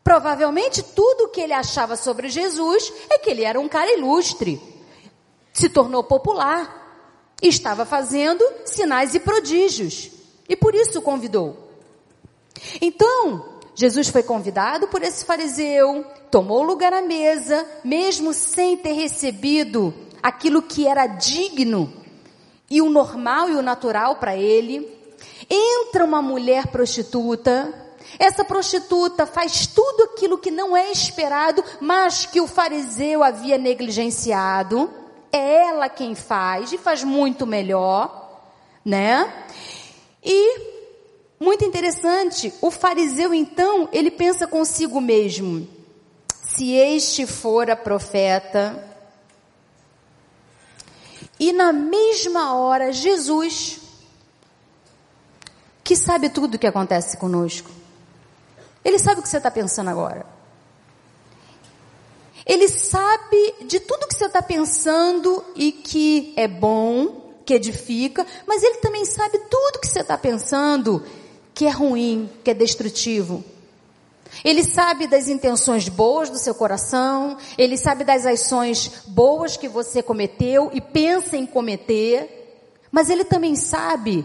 Provavelmente 0.02 0.82
tudo 0.82 1.24
o 1.24 1.28
que 1.28 1.40
ele 1.40 1.52
achava 1.52 1.96
sobre 1.96 2.28
Jesus 2.28 2.92
é 3.10 3.18
que 3.18 3.30
ele 3.30 3.44
era 3.44 3.60
um 3.60 3.68
cara 3.68 3.92
ilustre, 3.92 4.60
se 5.52 5.68
tornou 5.68 6.02
popular, 6.02 6.80
estava 7.42 7.84
fazendo 7.84 8.44
sinais 8.64 9.14
e 9.14 9.20
prodígios, 9.20 10.10
e 10.48 10.56
por 10.56 10.74
isso 10.74 11.02
convidou. 11.02 11.68
Então, 12.80 13.59
Jesus 13.74 14.08
foi 14.08 14.22
convidado 14.22 14.88
por 14.88 15.02
esse 15.02 15.24
fariseu, 15.24 16.04
tomou 16.30 16.62
lugar 16.62 16.92
à 16.92 17.00
mesa, 17.00 17.66
mesmo 17.84 18.32
sem 18.32 18.76
ter 18.76 18.92
recebido 18.92 19.94
aquilo 20.22 20.62
que 20.62 20.86
era 20.86 21.06
digno 21.06 21.92
e 22.70 22.80
o 22.80 22.88
normal 22.88 23.48
e 23.48 23.56
o 23.56 23.62
natural 23.62 24.16
para 24.16 24.36
ele. 24.36 24.88
Entra 25.48 26.04
uma 26.04 26.22
mulher 26.22 26.68
prostituta. 26.68 27.74
Essa 28.18 28.44
prostituta 28.44 29.26
faz 29.26 29.66
tudo 29.66 30.04
aquilo 30.04 30.38
que 30.38 30.50
não 30.50 30.76
é 30.76 30.90
esperado, 30.90 31.64
mas 31.80 32.26
que 32.26 32.40
o 32.40 32.46
fariseu 32.46 33.24
havia 33.24 33.58
negligenciado. 33.58 34.90
É 35.32 35.68
ela 35.68 35.88
quem 35.88 36.14
faz 36.14 36.72
e 36.72 36.78
faz 36.78 37.02
muito 37.02 37.46
melhor, 37.46 38.40
né? 38.84 39.32
E 40.22 40.79
muito 41.40 41.64
interessante, 41.64 42.52
o 42.60 42.70
fariseu 42.70 43.32
então, 43.32 43.88
ele 43.92 44.10
pensa 44.10 44.46
consigo 44.46 45.00
mesmo: 45.00 45.66
se 46.30 46.72
este 46.72 47.26
for 47.26 47.70
a 47.70 47.76
profeta, 47.76 48.86
e 51.38 51.50
na 51.50 51.72
mesma 51.72 52.54
hora 52.54 52.92
Jesus, 52.92 53.80
que 55.82 55.96
sabe 55.96 56.28
tudo 56.28 56.56
o 56.56 56.58
que 56.58 56.66
acontece 56.66 57.16
conosco, 57.16 57.70
ele 58.84 58.98
sabe 58.98 59.20
o 59.20 59.22
que 59.22 59.28
você 59.28 59.38
está 59.38 59.50
pensando 59.50 59.88
agora. 59.88 60.26
Ele 62.44 62.68
sabe 62.68 63.54
de 63.66 63.80
tudo 63.80 64.06
que 64.06 64.14
você 64.14 64.26
está 64.26 64.42
pensando 64.42 65.44
e 65.54 65.72
que 65.72 66.34
é 66.36 66.48
bom, 66.48 67.32
que 67.46 67.54
edifica, 67.54 68.26
mas 68.46 68.62
ele 68.62 68.78
também 68.78 69.04
sabe 69.04 69.38
tudo 69.50 69.80
que 69.80 69.86
você 69.86 70.00
está 70.00 70.18
pensando 70.18 71.04
que 71.60 71.66
é 71.66 71.70
ruim, 71.70 72.26
que 72.42 72.52
é 72.52 72.54
destrutivo. 72.54 73.44
Ele 74.42 74.64
sabe 74.64 75.06
das 75.06 75.28
intenções 75.28 75.90
boas 75.90 76.30
do 76.30 76.38
seu 76.38 76.54
coração, 76.54 77.36
ele 77.58 77.76
sabe 77.76 78.02
das 78.02 78.24
ações 78.24 79.02
boas 79.08 79.58
que 79.58 79.68
você 79.68 80.02
cometeu 80.02 80.70
e 80.72 80.80
pensa 80.80 81.36
em 81.36 81.44
cometer, 81.44 82.64
mas 82.90 83.10
ele 83.10 83.26
também 83.26 83.56
sabe 83.56 84.24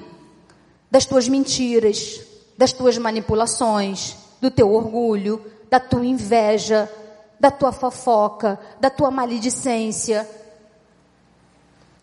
das 0.89 1.05
tuas 1.05 1.27
mentiras, 1.27 2.21
das 2.57 2.71
tuas 2.71 2.97
manipulações, 2.97 4.15
do 4.39 4.49
teu 4.49 4.71
orgulho, 4.71 5.45
da 5.69 5.77
tua 5.77 6.05
inveja, 6.05 6.89
da 7.37 7.51
tua 7.51 7.73
fofoca, 7.73 8.57
da 8.79 8.89
tua 8.89 9.11
maledicência, 9.11 10.25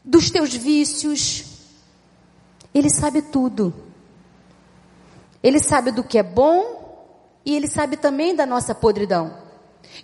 dos 0.05 0.31
teus 0.31 0.55
vícios. 0.55 1.45
Ele 2.75 2.91
sabe 2.91 3.23
tudo. 3.23 3.92
Ele 5.43 5.59
sabe 5.59 5.91
do 5.91 6.05
que 6.05 6.19
é 6.19 6.23
bom 6.23 6.83
e 7.45 7.57
ele 7.57 7.67
sabe 7.67 7.97
também 7.97 8.35
da 8.35 8.47
nossa 8.47 8.75
podridão. 8.75 9.37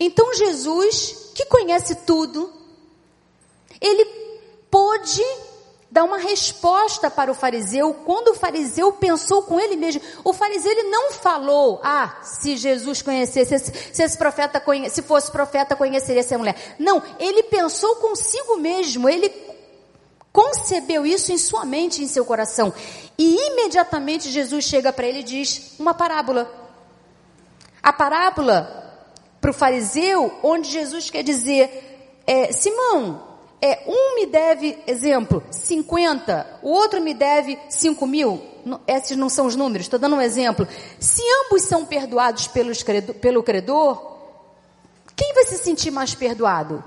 Então 0.01 0.35
Jesus, 0.35 1.33
que 1.35 1.47
conhece 1.47 1.95
tudo, 2.07 2.53
ele 3.81 4.05
pôde 4.71 5.23
dar 5.91 6.05
uma 6.05 6.19
resposta 6.19 7.11
para 7.11 7.31
o 7.31 7.35
fariseu 7.35 7.95
quando 8.05 8.29
o 8.29 8.35
fariseu 8.35 8.93
pensou 8.93 9.43
com 9.43 9.59
ele 9.59 9.77
mesmo. 9.77 10.03
O 10.23 10.33
fariseu 10.33 10.71
ele 10.71 10.91
não 10.91 11.13
falou: 11.13 11.81
"Ah, 11.83 12.19
se 12.23 12.57
Jesus 12.57 13.01
conhecesse, 13.01 13.73
se 13.93 14.03
esse 14.03 14.19
profeta 14.19 14.63
se 14.91 15.03
fosse 15.03 15.31
profeta 15.31 15.77
conheceria 15.77 16.21
essa 16.21 16.37
mulher". 16.37 16.77
Não, 16.79 17.03
ele 17.19 17.45
pensou 17.45 17.97
consigo 17.97 18.57
mesmo, 18.57 19.09
ele 19.09 19.48
concebeu 20.33 21.07
isso 21.07 21.33
em 21.33 21.39
sua 21.39 21.65
mente, 21.65 22.03
em 22.03 22.09
seu 22.09 22.25
coração. 22.25 22.73
E 23.17 23.37
imediatamente 23.49 24.31
Jesus 24.31 24.65
chega 24.65 24.93
para 24.93 25.07
ele 25.07 25.21
e 25.21 25.25
diz 25.25 25.75
uma 25.79 25.95
parábola. 25.95 26.51
A 27.83 27.93
parábola 27.93 28.79
para 29.41 29.51
o 29.51 29.55
fariseu, 29.55 30.33
onde 30.43 30.71
Jesus 30.71 31.11
quer 31.11 31.23
dizer, 31.23 32.21
é, 32.27 32.53
Simão, 32.53 33.29
é, 33.61 33.85
um 33.87 34.17
me 34.17 34.27
deve, 34.27 34.79
exemplo, 34.87 35.43
50, 35.51 36.61
o 36.63 36.71
outro 36.71 37.01
me 37.01 37.15
deve 37.15 37.59
5 37.69 38.07
mil. 38.07 38.41
Esses 38.87 39.17
não 39.17 39.29
são 39.29 39.47
os 39.47 39.57
números, 39.57 39.87
estou 39.87 39.99
dando 39.99 40.17
um 40.17 40.21
exemplo. 40.21 40.67
Se 41.01 41.23
ambos 41.45 41.63
são 41.63 41.85
perdoados 41.85 42.47
pelos, 42.47 42.83
pelo 42.83 43.43
credor, 43.43 44.17
quem 45.17 45.35
vai 45.35 45.45
se 45.45 45.59
sentir 45.59 45.91
mais 45.91 46.15
perdoado? 46.15 46.85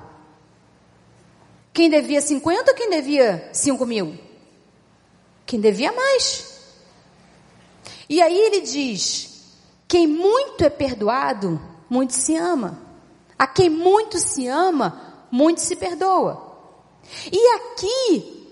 Quem 1.74 1.90
devia 1.90 2.22
50 2.22 2.72
ou 2.72 2.78
quem 2.78 2.90
devia 2.90 3.50
5 3.54 3.86
mil? 3.86 4.18
Quem 5.46 5.60
devia 5.60 5.92
mais. 5.92 6.52
E 8.10 8.22
aí 8.22 8.38
ele 8.38 8.62
diz: 8.62 9.32
quem 9.88 10.08
muito 10.08 10.64
é 10.64 10.70
perdoado, 10.70 11.62
muito 11.90 12.14
se 12.14 12.36
ama. 12.36 12.82
A 13.38 13.48
quem 13.48 13.70
muito 13.70 14.20
se 14.20 14.48
ama, 14.48 15.28
muito 15.32 15.62
se 15.62 15.76
perdoa. 15.76 16.52
E 17.32 17.56
aqui, 17.56 18.48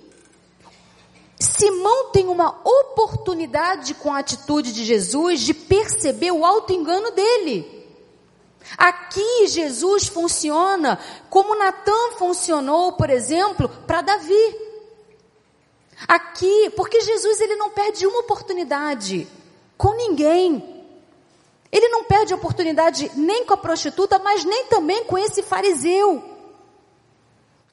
Simão 1.39 2.11
tem 2.11 2.27
uma 2.27 2.59
oportunidade 2.67 3.93
com 3.93 4.13
a 4.13 4.19
atitude 4.19 4.73
de 4.73 4.83
Jesus 4.83 5.39
de 5.41 5.53
perceber 5.53 6.31
o 6.31 6.43
alto 6.45 6.73
engano 6.73 7.11
dele. 7.11 7.78
Aqui 8.77 9.47
Jesus 9.47 10.07
funciona 10.07 10.99
como 11.29 11.57
Natan 11.57 12.11
funcionou, 12.17 12.93
por 12.93 13.09
exemplo, 13.09 13.69
para 13.87 14.01
Davi. 14.01 14.55
Aqui, 16.07 16.69
porque 16.75 17.01
Jesus 17.01 17.41
ele 17.41 17.55
não 17.55 17.71
perde 17.71 18.05
uma 18.05 18.19
oportunidade 18.19 19.27
com 19.77 19.93
ninguém. 19.95 20.85
Ele 21.71 21.87
não 21.89 22.03
perde 22.03 22.33
oportunidade 22.33 23.11
nem 23.15 23.45
com 23.45 23.53
a 23.53 23.57
prostituta, 23.57 24.17
mas 24.19 24.43
nem 24.43 24.65
também 24.65 25.03
com 25.05 25.17
esse 25.17 25.43
fariseu 25.43 26.23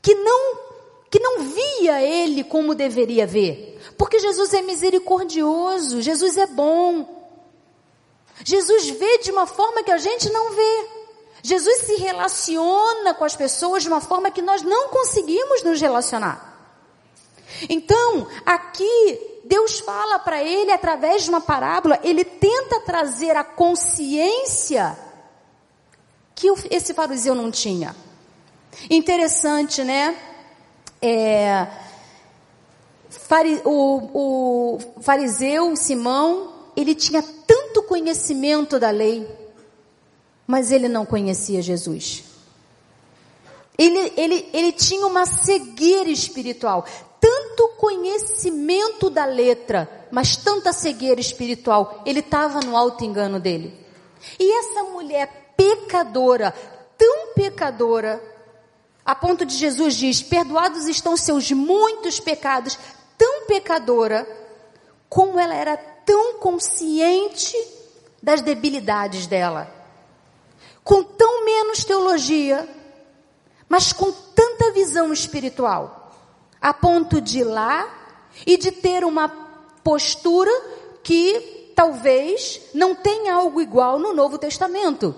que 0.03 0.15
não 0.15 0.67
que 1.09 1.21
não 1.21 1.41
via 1.41 2.03
ele 2.03 2.45
como 2.45 2.75
deveria 2.75 3.27
ver. 3.27 3.81
Porque 3.97 4.19
Jesus 4.19 4.53
é 4.53 4.61
misericordioso, 4.61 6.03
Jesus 6.03 6.37
é 6.37 6.47
bom. 6.47 7.16
Jesus 8.45 8.91
vê 8.91 9.19
de 9.19 9.31
uma 9.31 9.47
forma 9.47 9.83
que 9.83 9.91
a 9.91 9.99
gente 9.99 10.31
não 10.31 10.53
vê. 10.53 10.89
Jesus 11.43 11.83
se 11.83 11.95
relaciona 11.97 13.15
com 13.15 13.25
as 13.25 13.37
pessoas 13.37 13.83
de 13.83 13.89
uma 13.89 14.01
forma 14.01 14.31
que 14.31 14.43
nós 14.43 14.63
não 14.63 14.89
conseguimos 14.89 15.63
nos 15.63 15.81
relacionar. 15.81 16.55
Então, 17.69 18.27
aqui, 18.45 19.41
Deus 19.45 19.79
fala 19.81 20.19
para 20.19 20.43
ele 20.43 20.73
através 20.73 21.23
de 21.23 21.31
uma 21.31 21.41
parábola, 21.41 22.01
ele 22.03 22.25
tenta 22.25 22.81
trazer 22.81 23.37
a 23.37 23.45
consciência 23.45 24.99
que 26.35 26.53
esse 26.71 26.93
fariseu 26.93 27.35
não 27.35 27.51
tinha. 27.51 27.97
Interessante, 28.91 29.83
né? 29.83 30.17
É, 31.01 31.67
o, 33.65 34.11
o 34.13 34.79
fariseu 35.01 35.75
Simão, 35.77 36.56
ele 36.77 36.95
tinha 36.95 37.23
tanto 37.23 37.83
conhecimento 37.85 38.79
da 38.79 38.91
lei, 38.91 39.27
mas 40.47 40.71
ele 40.71 40.89
não 40.89 41.07
conhecia 41.07 41.63
Jesus. 41.63 42.23
Ele, 43.79 44.13
ele, 44.17 44.49
ele 44.53 44.73
tinha 44.73 45.07
uma 45.07 45.27
cegueira 45.27 46.11
espiritual, 46.11 46.85
tanto 47.21 47.69
conhecimento 47.79 49.11
da 49.11 49.25
letra, 49.25 50.07
mas 50.11 50.37
tanta 50.37 50.73
cegueira 50.73 51.21
espiritual. 51.21 52.03
Ele 52.07 52.21
estava 52.21 52.61
no 52.61 52.77
alto 52.77 53.05
engano 53.05 53.41
dele. 53.41 53.75
E 54.39 54.59
essa 54.59 54.83
mulher 54.85 55.55
pecadora, 55.57 56.55
tão 56.97 57.35
pecadora, 57.35 58.23
a 59.05 59.15
ponto 59.15 59.45
de 59.45 59.55
Jesus 59.55 59.95
diz: 59.95 60.23
Perdoados 60.23 60.87
estão 60.87 61.17
seus 61.17 61.51
muitos 61.53 62.19
pecados, 62.19 62.79
tão 63.17 63.47
pecadora, 63.47 64.27
como 65.09 65.39
ela 65.39 65.55
era 65.55 65.96
tão 66.07 66.39
consciente 66.39 67.55
das 68.23 68.41
debilidades 68.41 69.27
dela, 69.27 69.71
com 70.83 71.03
tão 71.03 71.45
menos 71.45 71.85
teologia, 71.85 72.67
mas 73.69 73.93
com 73.93 74.11
tanta 74.13 74.71
visão 74.71 75.13
espiritual, 75.13 76.13
a 76.61 76.73
ponto 76.73 77.21
de 77.21 77.41
ir 77.41 77.45
lá 77.45 77.93
e 78.47 78.57
de 78.57 78.71
ter 78.71 79.05
uma 79.05 79.29
postura 79.83 80.51
que 81.03 81.73
talvez 81.75 82.61
não 82.73 82.95
tenha 82.95 83.35
algo 83.35 83.61
igual 83.61 83.99
no 83.99 84.15
Novo 84.15 84.39
Testamento, 84.39 85.15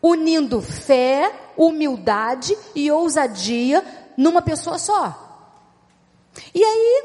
unindo 0.00 0.62
fé, 0.62 1.52
humildade 1.56 2.56
e 2.74 2.90
ousadia 2.90 3.84
numa 4.16 4.40
pessoa 4.40 4.78
só. 4.78 5.30
E 6.54 6.64
aí, 6.64 7.04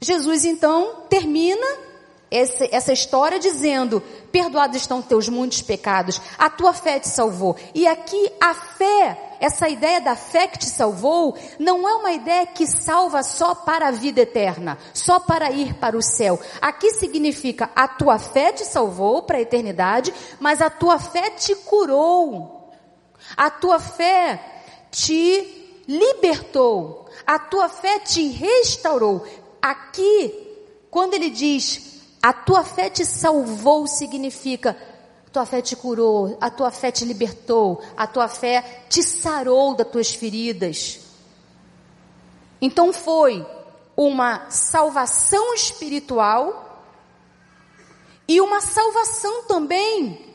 Jesus 0.00 0.44
então 0.44 1.04
termina 1.08 1.91
essa, 2.32 2.92
história 2.92 3.38
dizendo: 3.38 4.02
Perdoados 4.32 4.78
estão 4.78 5.02
teus 5.02 5.28
muitos 5.28 5.60
pecados, 5.60 6.20
a 6.38 6.48
tua 6.48 6.72
fé 6.72 6.98
te 6.98 7.08
salvou. 7.08 7.54
E 7.74 7.86
aqui 7.86 8.32
a 8.40 8.54
fé, 8.54 9.36
essa 9.38 9.68
ideia 9.68 10.00
da 10.00 10.16
fé 10.16 10.46
que 10.46 10.58
te 10.58 10.66
salvou, 10.66 11.36
não 11.58 11.86
é 11.86 11.94
uma 11.94 12.12
ideia 12.12 12.46
que 12.46 12.66
salva 12.66 13.22
só 13.22 13.54
para 13.54 13.88
a 13.88 13.90
vida 13.90 14.22
eterna, 14.22 14.78
só 14.94 15.20
para 15.20 15.50
ir 15.50 15.74
para 15.74 15.96
o 15.96 16.02
céu. 16.02 16.40
Aqui 16.60 16.92
significa 16.92 17.70
a 17.76 17.86
tua 17.86 18.18
fé 18.18 18.50
te 18.50 18.64
salvou 18.64 19.22
para 19.22 19.36
a 19.36 19.42
eternidade, 19.42 20.14
mas 20.40 20.62
a 20.62 20.70
tua 20.70 20.98
fé 20.98 21.30
te 21.30 21.54
curou. 21.54 22.70
A 23.36 23.50
tua 23.50 23.78
fé 23.78 24.40
te 24.90 25.82
libertou. 25.86 27.06
A 27.26 27.38
tua 27.38 27.68
fé 27.68 27.98
te 27.98 28.26
restaurou. 28.28 29.26
Aqui, 29.60 30.34
quando 30.90 31.14
ele 31.14 31.30
diz 31.30 31.91
a 32.22 32.32
tua 32.32 32.62
fé 32.62 32.88
te 32.88 33.04
salvou 33.04 33.86
significa 33.86 34.76
tua 35.32 35.46
fé 35.46 35.62
te 35.62 35.74
curou, 35.74 36.36
a 36.40 36.50
tua 36.50 36.70
fé 36.70 36.92
te 36.92 37.06
libertou, 37.06 37.82
a 37.96 38.06
tua 38.06 38.28
fé 38.28 38.84
te 38.88 39.02
sarou 39.02 39.74
das 39.74 39.88
tuas 39.88 40.12
feridas. 40.12 41.00
Então 42.60 42.92
foi 42.92 43.44
uma 43.96 44.50
salvação 44.50 45.54
espiritual 45.54 46.84
e 48.28 48.40
uma 48.40 48.60
salvação 48.60 49.44
também 49.44 50.28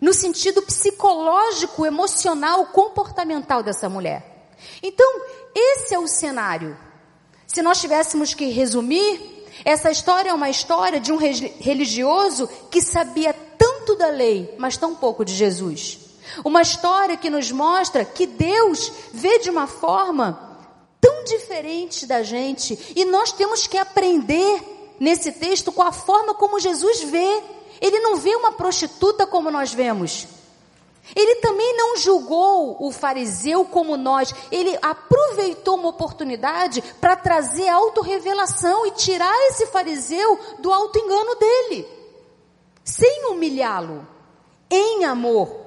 no 0.00 0.14
sentido 0.14 0.62
psicológico, 0.62 1.84
emocional, 1.84 2.66
comportamental 2.66 3.62
dessa 3.62 3.88
mulher. 3.88 4.48
Então, 4.82 5.22
esse 5.54 5.94
é 5.94 5.98
o 5.98 6.06
cenário. 6.06 6.78
Se 7.46 7.60
nós 7.60 7.80
tivéssemos 7.80 8.32
que 8.32 8.46
resumir, 8.46 9.39
essa 9.64 9.90
história 9.90 10.30
é 10.30 10.34
uma 10.34 10.50
história 10.50 11.00
de 11.00 11.12
um 11.12 11.16
religioso 11.16 12.48
que 12.70 12.80
sabia 12.80 13.32
tanto 13.58 13.96
da 13.96 14.08
lei, 14.08 14.54
mas 14.58 14.76
tão 14.76 14.94
pouco 14.94 15.24
de 15.24 15.34
Jesus. 15.34 15.98
Uma 16.44 16.62
história 16.62 17.16
que 17.16 17.28
nos 17.28 17.50
mostra 17.50 18.04
que 18.04 18.26
Deus 18.26 18.92
vê 19.12 19.38
de 19.40 19.50
uma 19.50 19.66
forma 19.66 20.50
tão 21.00 21.24
diferente 21.24 22.06
da 22.06 22.22
gente 22.22 22.78
e 22.94 23.04
nós 23.04 23.32
temos 23.32 23.66
que 23.66 23.76
aprender 23.76 24.96
nesse 24.98 25.32
texto 25.32 25.72
com 25.72 25.82
a 25.82 25.92
forma 25.92 26.34
como 26.34 26.60
Jesus 26.60 27.02
vê. 27.02 27.42
Ele 27.80 28.00
não 28.00 28.16
vê 28.16 28.34
uma 28.36 28.52
prostituta 28.52 29.26
como 29.26 29.50
nós 29.50 29.72
vemos. 29.72 30.26
Ele 31.14 31.36
também 31.36 31.76
não 31.76 31.96
julgou 31.96 32.76
o 32.80 32.90
fariseu 32.90 33.64
como 33.64 33.96
nós. 33.96 34.34
Ele 34.50 34.78
aproveitou 34.80 35.76
uma 35.76 35.88
oportunidade 35.88 36.82
para 37.00 37.16
trazer 37.16 37.68
autorrevelação 37.68 38.86
e 38.86 38.92
tirar 38.92 39.34
esse 39.48 39.66
fariseu 39.66 40.38
do 40.58 40.72
alto 40.72 40.98
engano 40.98 41.34
dele, 41.36 41.88
sem 42.84 43.26
humilhá-lo, 43.26 44.06
em 44.70 45.04
amor. 45.04 45.60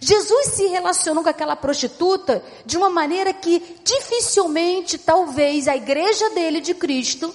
Jesus 0.00 0.48
se 0.48 0.66
relacionou 0.66 1.24
com 1.24 1.30
aquela 1.30 1.56
prostituta 1.56 2.44
de 2.64 2.76
uma 2.76 2.88
maneira 2.88 3.32
que 3.32 3.80
dificilmente, 3.82 4.96
talvez, 4.96 5.66
a 5.66 5.76
igreja 5.76 6.30
dele 6.30 6.60
de 6.60 6.74
Cristo, 6.74 7.34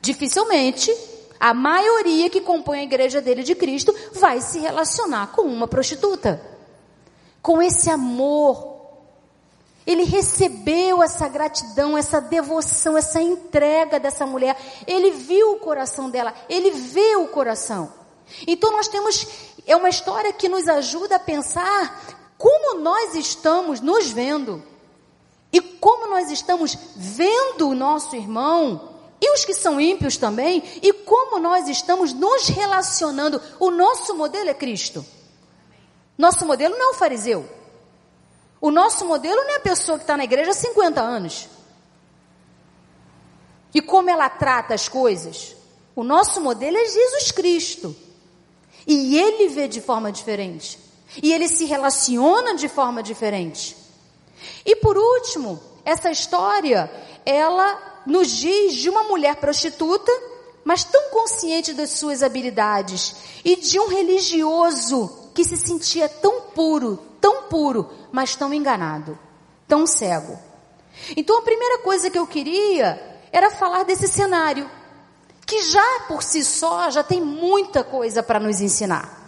dificilmente, 0.00 0.94
a 1.38 1.52
maioria 1.52 2.30
que 2.30 2.40
compõe 2.40 2.80
a 2.80 2.84
igreja 2.84 3.20
dele 3.20 3.42
de 3.42 3.54
Cristo 3.54 3.94
vai 4.12 4.40
se 4.40 4.58
relacionar 4.58 5.28
com 5.28 5.42
uma 5.42 5.66
prostituta. 5.66 6.40
Com 7.42 7.60
esse 7.60 7.90
amor. 7.90 8.72
Ele 9.86 10.04
recebeu 10.04 11.02
essa 11.02 11.28
gratidão, 11.28 11.98
essa 11.98 12.20
devoção, 12.20 12.96
essa 12.96 13.20
entrega 13.20 14.00
dessa 14.00 14.24
mulher. 14.24 14.56
Ele 14.86 15.10
viu 15.10 15.52
o 15.52 15.58
coração 15.58 16.08
dela, 16.08 16.32
ele 16.48 16.70
vê 16.70 17.16
o 17.16 17.28
coração. 17.28 17.92
Então 18.46 18.72
nós 18.72 18.88
temos, 18.88 19.26
é 19.66 19.76
uma 19.76 19.90
história 19.90 20.32
que 20.32 20.48
nos 20.48 20.66
ajuda 20.68 21.16
a 21.16 21.20
pensar 21.20 22.32
como 22.38 22.80
nós 22.80 23.14
estamos 23.14 23.80
nos 23.80 24.10
vendo. 24.10 24.62
E 25.52 25.60
como 25.60 26.08
nós 26.08 26.30
estamos 26.30 26.76
vendo 26.96 27.68
o 27.68 27.74
nosso 27.74 28.16
irmão 28.16 28.93
e 29.20 29.30
os 29.32 29.44
que 29.44 29.54
são 29.54 29.80
ímpios 29.80 30.16
também, 30.16 30.62
e 30.82 30.92
como 30.92 31.38
nós 31.38 31.68
estamos 31.68 32.12
nos 32.12 32.48
relacionando. 32.48 33.40
O 33.58 33.70
nosso 33.70 34.14
modelo 34.14 34.50
é 34.50 34.54
Cristo. 34.54 35.04
Nosso 36.16 36.44
modelo 36.46 36.76
não 36.76 36.88
é 36.88 36.90
o 36.90 36.94
fariseu. 36.94 37.48
O 38.60 38.70
nosso 38.70 39.04
modelo 39.04 39.42
não 39.42 39.50
é 39.50 39.56
a 39.56 39.60
pessoa 39.60 39.98
que 39.98 40.04
está 40.04 40.16
na 40.16 40.24
igreja 40.24 40.50
há 40.50 40.54
50 40.54 41.00
anos. 41.00 41.48
E 43.74 43.80
como 43.82 44.08
ela 44.08 44.28
trata 44.28 44.74
as 44.74 44.88
coisas. 44.88 45.56
O 45.96 46.04
nosso 46.04 46.40
modelo 46.40 46.76
é 46.76 46.84
Jesus 46.86 47.30
Cristo. 47.32 47.94
E 48.86 49.18
ele 49.18 49.48
vê 49.48 49.66
de 49.66 49.80
forma 49.80 50.12
diferente. 50.12 50.78
E 51.22 51.32
ele 51.32 51.48
se 51.48 51.64
relaciona 51.64 52.54
de 52.54 52.68
forma 52.68 53.02
diferente. 53.02 53.76
E 54.64 54.76
por 54.76 54.96
último, 54.96 55.60
essa 55.84 56.10
história, 56.10 56.90
ela 57.24 57.93
nos 58.06 58.28
diz 58.28 58.74
de 58.74 58.88
uma 58.88 59.04
mulher 59.04 59.36
prostituta, 59.36 60.10
mas 60.64 60.84
tão 60.84 61.10
consciente 61.10 61.72
das 61.72 61.90
suas 61.90 62.22
habilidades, 62.22 63.14
e 63.44 63.56
de 63.56 63.78
um 63.78 63.88
religioso 63.88 65.30
que 65.34 65.44
se 65.44 65.56
sentia 65.56 66.08
tão 66.08 66.42
puro, 66.54 66.96
tão 67.20 67.44
puro, 67.44 67.90
mas 68.12 68.36
tão 68.36 68.52
enganado, 68.54 69.18
tão 69.66 69.86
cego. 69.86 70.38
Então 71.16 71.38
a 71.38 71.42
primeira 71.42 71.78
coisa 71.78 72.10
que 72.10 72.18
eu 72.18 72.26
queria 72.26 73.20
era 73.32 73.50
falar 73.50 73.84
desse 73.84 74.08
cenário, 74.08 74.70
que 75.44 75.60
já 75.62 76.00
por 76.08 76.22
si 76.22 76.44
só 76.44 76.90
já 76.90 77.02
tem 77.02 77.20
muita 77.20 77.84
coisa 77.84 78.22
para 78.22 78.40
nos 78.40 78.60
ensinar. 78.60 79.22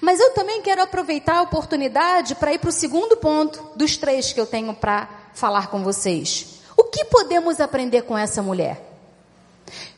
Mas 0.00 0.18
eu 0.18 0.32
também 0.32 0.62
quero 0.62 0.82
aproveitar 0.82 1.36
a 1.36 1.42
oportunidade 1.42 2.34
para 2.34 2.52
ir 2.52 2.58
para 2.58 2.70
o 2.70 2.72
segundo 2.72 3.16
ponto 3.16 3.64
dos 3.76 3.96
três 3.96 4.32
que 4.32 4.40
eu 4.40 4.46
tenho 4.46 4.74
para 4.74 5.08
falar 5.34 5.68
com 5.68 5.84
vocês. 5.84 6.57
O 6.78 6.84
que 6.84 7.06
podemos 7.06 7.60
aprender 7.60 8.02
com 8.02 8.16
essa 8.16 8.40
mulher? 8.40 8.80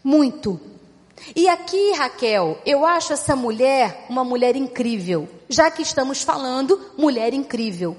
Muito. 0.02 0.58
E 1.36 1.46
aqui, 1.46 1.92
Raquel, 1.92 2.58
eu 2.64 2.86
acho 2.86 3.12
essa 3.12 3.36
mulher 3.36 4.06
uma 4.08 4.24
mulher 4.24 4.56
incrível, 4.56 5.28
já 5.46 5.70
que 5.70 5.82
estamos 5.82 6.22
falando 6.22 6.80
mulher 6.96 7.34
incrível. 7.34 7.94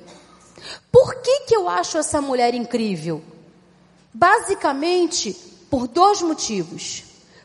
Por 0.92 1.14
que, 1.22 1.42
que 1.42 1.56
eu 1.56 1.70
acho 1.70 2.00
essa 2.00 2.20
mulher 2.20 2.56
incrível? 2.56 3.22
Basicamente, 4.12 5.32
por 5.70 5.88
dois 5.88 6.24
motivos. 6.24 7.04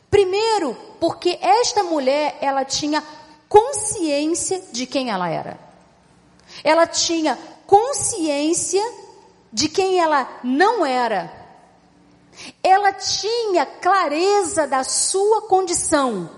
Primeiro, 0.09 0.75
porque 0.99 1.37
esta 1.39 1.83
mulher, 1.83 2.35
ela 2.41 2.65
tinha 2.65 3.03
consciência 3.47 4.59
de 4.71 4.87
quem 4.87 5.11
ela 5.11 5.29
era. 5.29 5.59
Ela 6.63 6.87
tinha 6.87 7.37
consciência 7.67 8.81
de 9.57 9.67
quem 9.67 9.99
ela 9.99 10.29
não 10.43 10.85
era. 10.85 11.33
Ela 12.61 12.93
tinha 12.93 13.65
clareza 13.65 14.67
da 14.67 14.83
sua 14.83 15.47
condição. 15.47 16.29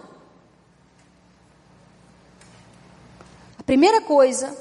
A 3.60 3.63
primeira 3.63 3.99
coisa 3.99 4.58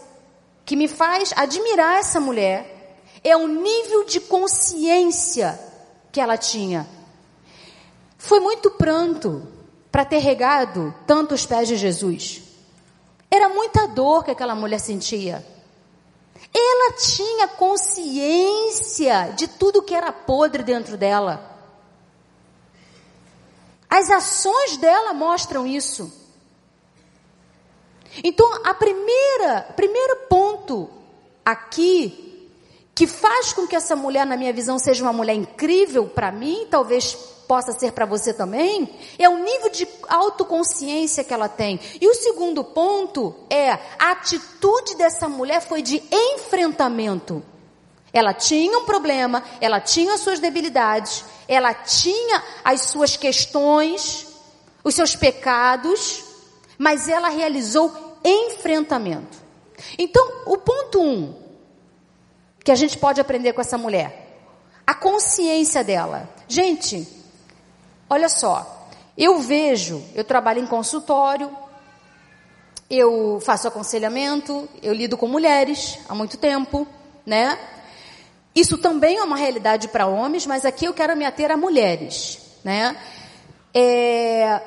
que 0.65 0.75
me 0.75 0.89
faz 0.89 1.33
admirar 1.37 2.01
essa 2.01 2.19
mulher 2.19 2.99
é 3.23 3.37
o 3.37 3.47
nível 3.47 4.05
de 4.05 4.19
consciência 4.19 5.57
que 6.11 6.21
ela 6.21 6.37
tinha. 6.37 6.85
Foi 8.19 8.41
muito 8.41 8.73
pranto 8.73 9.47
para 9.93 10.05
ter 10.05 10.19
regado 10.19 10.93
tanto 11.07 11.33
os 11.33 11.47
pés 11.47 11.69
de 11.69 11.77
Jesus. 11.77 12.43
Era 13.31 13.49
muita 13.49 13.87
dor 13.87 14.25
que 14.25 14.33
aquela 14.33 14.57
mulher 14.57 14.81
sentia. 14.81 15.47
Ela 16.55 16.93
tinha 16.97 17.49
consciência 17.49 19.33
de 19.37 19.49
tudo 19.49 19.83
que 19.83 19.95
era 19.95 20.13
podre 20.13 20.63
dentro 20.63 20.97
dela. 20.97 21.57
As 23.89 24.11
ações 24.11 24.77
dela 24.77 25.13
mostram 25.15 25.67
isso. 25.67 26.13
Então, 28.23 28.47
a 28.65 28.75
primeira, 28.75 29.63
primeiro 29.77 30.17
ponto 30.29 30.91
aqui 31.45 32.51
que 32.95 33.07
faz 33.07 33.53
com 33.53 33.67
que 33.67 33.77
essa 33.77 33.95
mulher, 33.95 34.27
na 34.27 34.37
minha 34.37 34.53
visão, 34.53 34.79
seja 34.79 35.05
uma 35.05 35.13
mulher 35.13 35.35
incrível 35.35 36.09
para 36.09 36.33
mim, 36.33 36.67
talvez 36.69 37.17
possa 37.49 37.73
ser 37.73 37.93
para 37.93 38.05
você 38.05 38.35
também, 38.35 38.95
é 39.19 39.27
o 39.27 39.43
nível 39.43 39.71
de 39.71 39.89
autoconsciência 40.07 41.25
que 41.25 41.33
ela 41.33 41.49
tem. 41.49 41.81
E 41.99 42.07
o 42.07 42.15
segundo 42.15 42.63
ponto 42.63 43.35
é 43.49 43.71
a 43.71 44.11
atitude 44.11 44.95
dessa 44.97 45.27
mulher 45.29 45.63
foi 45.63 45.81
de 45.81 46.03
enfrentamento. 46.13 47.43
Ela 48.13 48.35
tinha 48.35 48.79
um 48.79 48.85
problema, 48.85 49.43
ela 49.61 49.81
tinha 49.81 50.15
as 50.15 50.21
suas 50.21 50.39
debilidades, 50.39 51.25
ela 51.49 51.73
tinha 51.73 52.45
as 52.63 52.83
suas 52.83 53.17
questões, 53.17 54.27
os 54.85 54.95
seus 54.95 55.17
pecados, 55.17 56.25
mas 56.77 57.09
ela 57.09 57.31
realizou 57.31 58.19
enfrentamento. 58.23 59.39
Então, 59.99 60.43
o 60.47 60.59
ponto 60.59 61.01
um, 61.01 61.35
que 62.63 62.71
a 62.71 62.75
gente 62.75 62.99
pode 62.99 63.21
aprender 63.21 63.55
com 63.55 63.61
essa 63.61 63.79
mulher? 63.79 64.27
A 64.87 64.95
consciência 64.95 65.85
dela. 65.85 66.29
Gente, 66.47 67.18
olha 68.09 68.29
só. 68.29 68.89
Eu 69.17 69.41
vejo, 69.41 70.03
eu 70.15 70.23
trabalho 70.23 70.61
em 70.61 70.67
consultório, 70.67 71.51
eu 72.89 73.41
faço 73.41 73.67
aconselhamento, 73.69 74.69
eu 74.83 74.95
lido 74.95 75.17
com 75.17 75.27
mulheres 75.27 75.99
há 76.09 76.15
muito 76.15 76.37
tempo, 76.37 76.87
né? 77.27 77.59
Isso 78.55 78.79
também 78.79 79.19
é 79.19 79.23
uma 79.23 79.37
realidade 79.37 79.89
para 79.89 80.07
homens, 80.07 80.47
mas 80.47 80.65
aqui 80.65 80.85
eu 80.85 80.95
quero 80.95 81.17
me 81.17 81.25
ater 81.25 81.51
a 81.51 81.57
mulheres, 81.57 82.39
né? 82.65 82.97
É, 83.75 84.61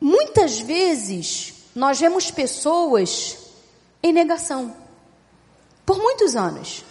muitas 0.00 0.58
vezes 0.58 1.54
nós 1.74 2.00
vemos 2.00 2.30
pessoas 2.30 3.38
em 4.02 4.12
negação 4.12 4.74
por 5.84 5.98
muitos 5.98 6.34
anos. 6.34 6.84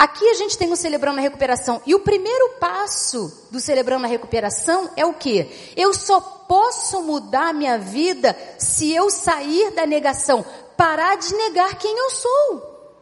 Aqui 0.00 0.26
a 0.30 0.32
gente 0.32 0.56
tem 0.56 0.72
o 0.72 0.76
Celebrando 0.76 1.18
a 1.18 1.22
Recuperação. 1.22 1.82
E 1.84 1.94
o 1.94 2.00
primeiro 2.00 2.54
passo 2.58 3.46
do 3.50 3.60
Celebrando 3.60 4.06
a 4.06 4.08
Recuperação 4.08 4.90
é 4.96 5.04
o 5.04 5.12
quê? 5.12 5.46
Eu 5.76 5.92
só 5.92 6.18
posso 6.18 7.02
mudar 7.02 7.52
minha 7.52 7.76
vida 7.76 8.34
se 8.58 8.90
eu 8.90 9.10
sair 9.10 9.72
da 9.72 9.84
negação, 9.84 10.42
parar 10.74 11.18
de 11.18 11.34
negar 11.34 11.74
quem 11.74 11.94
eu 11.98 12.08
sou. 12.08 12.96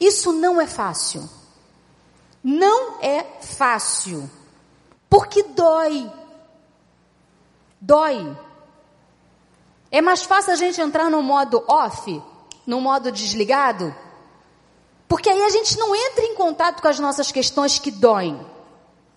Isso 0.00 0.32
não 0.32 0.60
é 0.60 0.66
fácil. 0.66 1.30
Não 2.42 3.00
é 3.00 3.24
fácil. 3.40 4.28
Porque 5.08 5.44
dói. 5.44 6.10
Dói. 7.80 8.36
É 9.92 10.00
mais 10.00 10.24
fácil 10.24 10.54
a 10.54 10.56
gente 10.56 10.80
entrar 10.80 11.08
no 11.08 11.22
modo 11.22 11.62
off, 11.68 12.20
no 12.66 12.80
modo 12.80 13.12
desligado, 13.12 13.94
porque 15.08 15.30
aí 15.30 15.42
a 15.42 15.50
gente 15.50 15.78
não 15.78 15.94
entra 15.94 16.24
em 16.24 16.34
contato 16.34 16.80
com 16.82 16.88
as 16.88 16.98
nossas 16.98 17.30
questões 17.30 17.78
que 17.78 17.90
doem. 17.90 18.38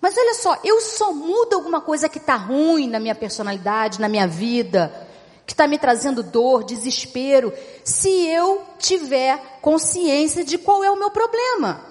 Mas 0.02 0.16
olha 0.18 0.34
só, 0.34 0.58
eu 0.64 0.80
só 0.80 1.12
mudo 1.14 1.56
alguma 1.56 1.82
coisa 1.82 2.08
que 2.08 2.20
está 2.20 2.36
ruim 2.36 2.88
na 2.88 3.00
minha 3.00 3.16
personalidade, 3.16 4.00
na 4.00 4.08
minha 4.08 4.28
vida, 4.28 5.08
que 5.46 5.54
está 5.54 5.68
me 5.68 5.78
trazendo 5.78 6.24
dor, 6.24 6.64
desespero, 6.64 7.52
se 7.84 8.10
eu 8.28 8.62
tiver 8.78 9.60
consciência 9.62 10.44
de 10.44 10.58
qual 10.58 10.84
é 10.84 10.92
o 10.92 10.98
meu 10.98 11.12
problema, 11.12 11.84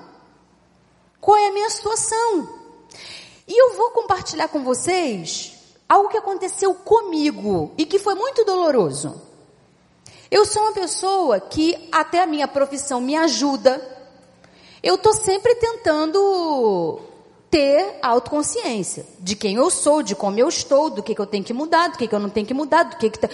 qual 1.21 1.37
é 1.37 1.49
a 1.49 1.53
minha 1.53 1.69
situação. 1.69 2.49
E 3.47 3.61
eu 3.61 3.75
vou 3.75 3.91
compartilhar 3.91 4.49
com 4.49 4.63
vocês 4.63 5.53
algo 5.89 6.09
que 6.09 6.17
aconteceu 6.17 6.75
comigo 6.75 7.73
e 7.77 7.85
que 7.85 7.99
foi 7.99 8.15
muito 8.15 8.45
doloroso. 8.45 9.28
Eu 10.31 10.45
sou 10.45 10.63
uma 10.63 10.73
pessoa 10.73 11.41
que 11.41 11.89
até 11.91 12.23
a 12.23 12.27
minha 12.27 12.47
profissão 12.47 13.01
me 13.01 13.17
ajuda. 13.17 13.81
Eu 14.83 14.97
estou 14.97 15.15
sempre 15.15 15.55
tentando 15.55 17.01
ter 17.51 17.99
autoconsciência 18.03 19.07
de 19.19 19.35
quem 19.35 19.57
eu 19.57 19.71
sou, 19.71 20.03
de 20.03 20.15
como 20.15 20.39
eu 20.39 20.49
estou, 20.49 20.91
do 20.91 21.03
que, 21.03 21.15
que 21.15 21.21
eu 21.21 21.27
tenho 21.27 21.43
que 21.43 21.55
mudar, 21.55 21.89
do 21.89 21.97
que, 21.97 22.07
que 22.07 22.15
eu 22.15 22.19
não 22.19 22.29
tenho 22.29 22.47
que 22.47 22.53
mudar, 22.53 22.83
do 22.83 22.97
que, 22.97 23.09
que 23.09 23.19
tá, 23.19 23.29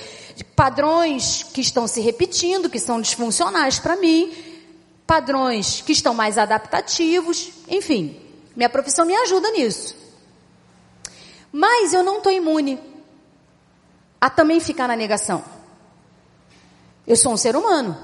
padrões 0.54 1.42
que 1.42 1.60
estão 1.60 1.88
se 1.88 2.00
repetindo, 2.00 2.70
que 2.70 2.78
são 2.78 3.00
disfuncionais 3.00 3.80
para 3.80 3.96
mim, 3.96 4.32
padrões 5.04 5.80
que 5.80 5.92
estão 5.92 6.14
mais 6.14 6.38
adaptativos, 6.38 7.50
enfim, 7.68 8.20
minha 8.54 8.68
profissão 8.68 9.04
me 9.04 9.16
ajuda 9.16 9.50
nisso. 9.50 9.96
Mas 11.50 11.92
eu 11.92 12.04
não 12.04 12.18
estou 12.18 12.32
imune 12.32 12.78
a 14.20 14.30
também 14.30 14.60
ficar 14.60 14.86
na 14.86 14.96
negação. 14.96 15.53
Eu 17.06 17.16
sou 17.16 17.32
um 17.32 17.36
ser 17.36 17.56
humano. 17.56 17.96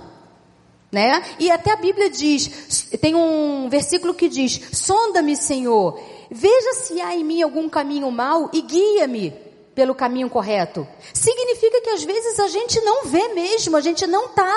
Né? 0.92 1.36
E 1.38 1.50
até 1.50 1.70
a 1.72 1.76
Bíblia 1.76 2.10
diz, 2.10 2.88
tem 3.00 3.14
um 3.14 3.68
versículo 3.68 4.12
que 4.12 4.28
diz: 4.28 4.60
Sonda-me, 4.72 5.36
Senhor, 5.36 6.00
veja 6.30 6.74
se 6.74 7.00
há 7.00 7.14
em 7.14 7.22
mim 7.22 7.42
algum 7.42 7.68
caminho 7.68 8.10
mau 8.10 8.50
e 8.52 8.60
guia-me 8.60 9.30
pelo 9.72 9.94
caminho 9.94 10.28
correto. 10.28 10.86
Significa 11.14 11.80
que 11.80 11.90
às 11.90 12.02
vezes 12.02 12.40
a 12.40 12.48
gente 12.48 12.80
não 12.80 13.04
vê 13.04 13.28
mesmo, 13.28 13.76
a 13.76 13.80
gente 13.80 14.04
não 14.06 14.28
tá, 14.28 14.54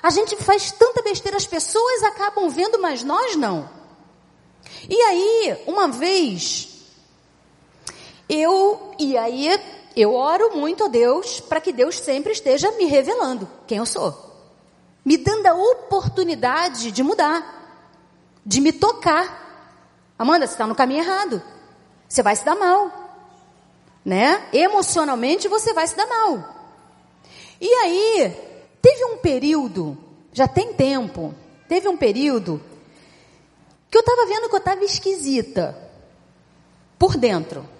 a 0.00 0.10
gente 0.10 0.36
faz 0.36 0.70
tanta 0.70 1.02
besteira, 1.02 1.36
as 1.36 1.46
pessoas 1.46 2.04
acabam 2.04 2.48
vendo, 2.48 2.78
mas 2.78 3.02
nós 3.02 3.34
não. 3.34 3.68
E 4.88 4.94
aí, 4.94 5.56
uma 5.66 5.88
vez, 5.88 6.68
eu, 8.28 8.92
e 8.98 9.16
aí 9.16 9.48
eu 9.96 10.14
oro 10.14 10.56
muito 10.56 10.84
a 10.84 10.88
Deus 10.88 11.40
para 11.40 11.60
que 11.60 11.72
Deus 11.72 11.98
sempre 11.98 12.32
esteja 12.32 12.70
me 12.72 12.84
revelando 12.84 13.48
quem 13.66 13.78
eu 13.78 13.86
sou. 13.86 14.32
Me 15.04 15.16
dando 15.16 15.46
a 15.46 15.54
oportunidade 15.54 16.90
de 16.90 17.02
mudar, 17.02 18.00
de 18.44 18.60
me 18.60 18.72
tocar. 18.72 20.12
Amanda, 20.18 20.46
você 20.46 20.54
está 20.54 20.66
no 20.66 20.74
caminho 20.74 21.02
errado. 21.02 21.42
Você 22.08 22.22
vai 22.22 22.34
se 22.34 22.44
dar 22.44 22.56
mal. 22.56 22.90
Né? 24.04 24.48
Emocionalmente 24.52 25.48
você 25.48 25.72
vai 25.72 25.86
se 25.86 25.96
dar 25.96 26.06
mal. 26.06 26.54
E 27.60 27.68
aí, 27.68 28.36
teve 28.82 29.04
um 29.04 29.18
período, 29.18 29.96
já 30.32 30.48
tem 30.48 30.72
tempo, 30.74 31.34
teve 31.68 31.88
um 31.88 31.96
período 31.96 32.60
que 33.90 33.96
eu 33.96 34.00
estava 34.00 34.26
vendo 34.26 34.48
que 34.48 34.54
eu 34.54 34.58
estava 34.58 34.84
esquisita 34.84 35.78
por 36.98 37.16
dentro. 37.16 37.73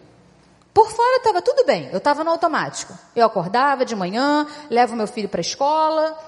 Por 0.74 0.90
fora 0.90 1.18
estava 1.18 1.40
tudo 1.40 1.64
bem, 1.64 1.88
eu 1.92 1.98
estava 1.98 2.24
no 2.24 2.30
automático. 2.32 2.92
Eu 3.14 3.24
acordava 3.24 3.84
de 3.84 3.94
manhã, 3.94 4.44
levo 4.68 4.96
meu 4.96 5.06
filho 5.06 5.28
para 5.28 5.38
a 5.38 5.40
escola, 5.40 6.18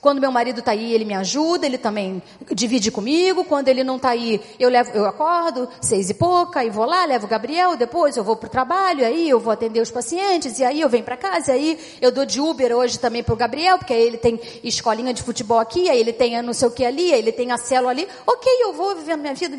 Quando 0.00 0.18
meu 0.18 0.32
marido 0.32 0.60
está 0.60 0.70
aí, 0.70 0.94
ele 0.94 1.04
me 1.04 1.12
ajuda, 1.12 1.66
ele 1.66 1.76
também 1.76 2.22
divide 2.52 2.90
comigo. 2.90 3.44
Quando 3.44 3.68
ele 3.68 3.84
não 3.84 3.96
está 3.96 4.10
aí, 4.10 4.40
eu 4.58 4.70
levo, 4.70 4.90
eu 4.92 5.04
acordo 5.04 5.68
seis 5.80 6.08
e 6.08 6.14
pouca 6.14 6.64
e 6.64 6.70
vou 6.70 6.86
lá, 6.86 7.04
levo 7.04 7.26
o 7.26 7.28
Gabriel. 7.28 7.76
Depois 7.76 8.16
eu 8.16 8.24
vou 8.24 8.34
para 8.36 8.46
o 8.46 8.50
trabalho, 8.50 9.04
aí 9.04 9.28
eu 9.28 9.38
vou 9.38 9.52
atender 9.52 9.80
os 9.80 9.90
pacientes 9.90 10.58
e 10.58 10.64
aí 10.64 10.80
eu 10.80 10.88
venho 10.88 11.04
para 11.04 11.18
casa. 11.18 11.50
E 11.50 11.54
aí 11.54 11.78
eu 12.00 12.10
dou 12.10 12.24
de 12.24 12.40
Uber 12.40 12.74
hoje 12.74 12.98
também 12.98 13.22
para 13.22 13.34
o 13.34 13.36
Gabriel, 13.36 13.76
porque 13.76 13.92
aí 13.92 14.00
ele 14.00 14.16
tem 14.16 14.40
escolinha 14.64 15.12
de 15.12 15.22
futebol 15.22 15.58
aqui, 15.58 15.90
aí 15.90 16.00
ele 16.00 16.14
tem 16.14 16.40
não 16.40 16.54
sei 16.54 16.68
o 16.68 16.70
que 16.70 16.84
ali, 16.84 17.12
aí 17.12 17.18
ele 17.18 17.32
tem 17.32 17.52
a 17.52 17.58
célula 17.58 17.90
ali. 17.90 18.08
Ok, 18.26 18.50
eu 18.62 18.72
vou 18.72 18.96
vivendo 18.96 19.20
minha 19.20 19.34
vida. 19.34 19.58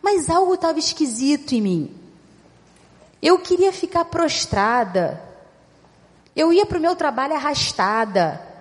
Mas 0.00 0.30
algo 0.30 0.54
estava 0.54 0.78
esquisito 0.78 1.52
em 1.52 1.60
mim. 1.60 2.01
Eu 3.22 3.38
queria 3.38 3.72
ficar 3.72 4.04
prostrada. 4.04 5.22
Eu 6.34 6.52
ia 6.52 6.66
para 6.66 6.78
o 6.78 6.80
meu 6.80 6.96
trabalho 6.96 7.34
arrastada. 7.34 8.52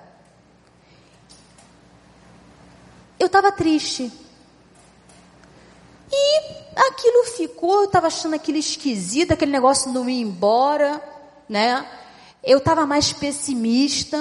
eu 3.22 3.28
estava 3.28 3.52
triste. 3.52 4.12
E 6.12 6.40
aquilo 6.76 7.24
ficou, 7.26 7.82
eu 7.82 7.86
estava 7.86 8.08
achando 8.08 8.34
aquilo 8.34 8.58
esquisito, 8.58 9.32
aquele 9.32 9.52
negócio 9.52 9.92
não 9.92 10.10
ia 10.10 10.22
embora, 10.22 11.00
né? 11.48 11.88
Eu 12.44 12.58
estava 12.58 12.86
mais 12.88 13.14
pessimista. 13.14 14.18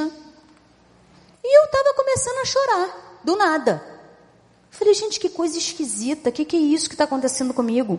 E 1.43 1.59
eu 1.59 1.65
estava 1.65 1.95
começando 1.95 2.39
a 2.41 2.45
chorar, 2.45 3.21
do 3.25 3.37
nada. 3.37 3.83
Falei, 4.71 4.93
gente, 4.93 5.19
que 5.19 5.31
coisa 5.31 5.57
esquisita, 5.57 6.29
o 6.29 6.33
que, 6.33 6.45
que 6.45 6.57
é 6.57 6.61
isso 6.61 6.87
que 6.87 6.95
está 6.95 7.05
acontecendo 7.05 7.55
comigo? 7.55 7.99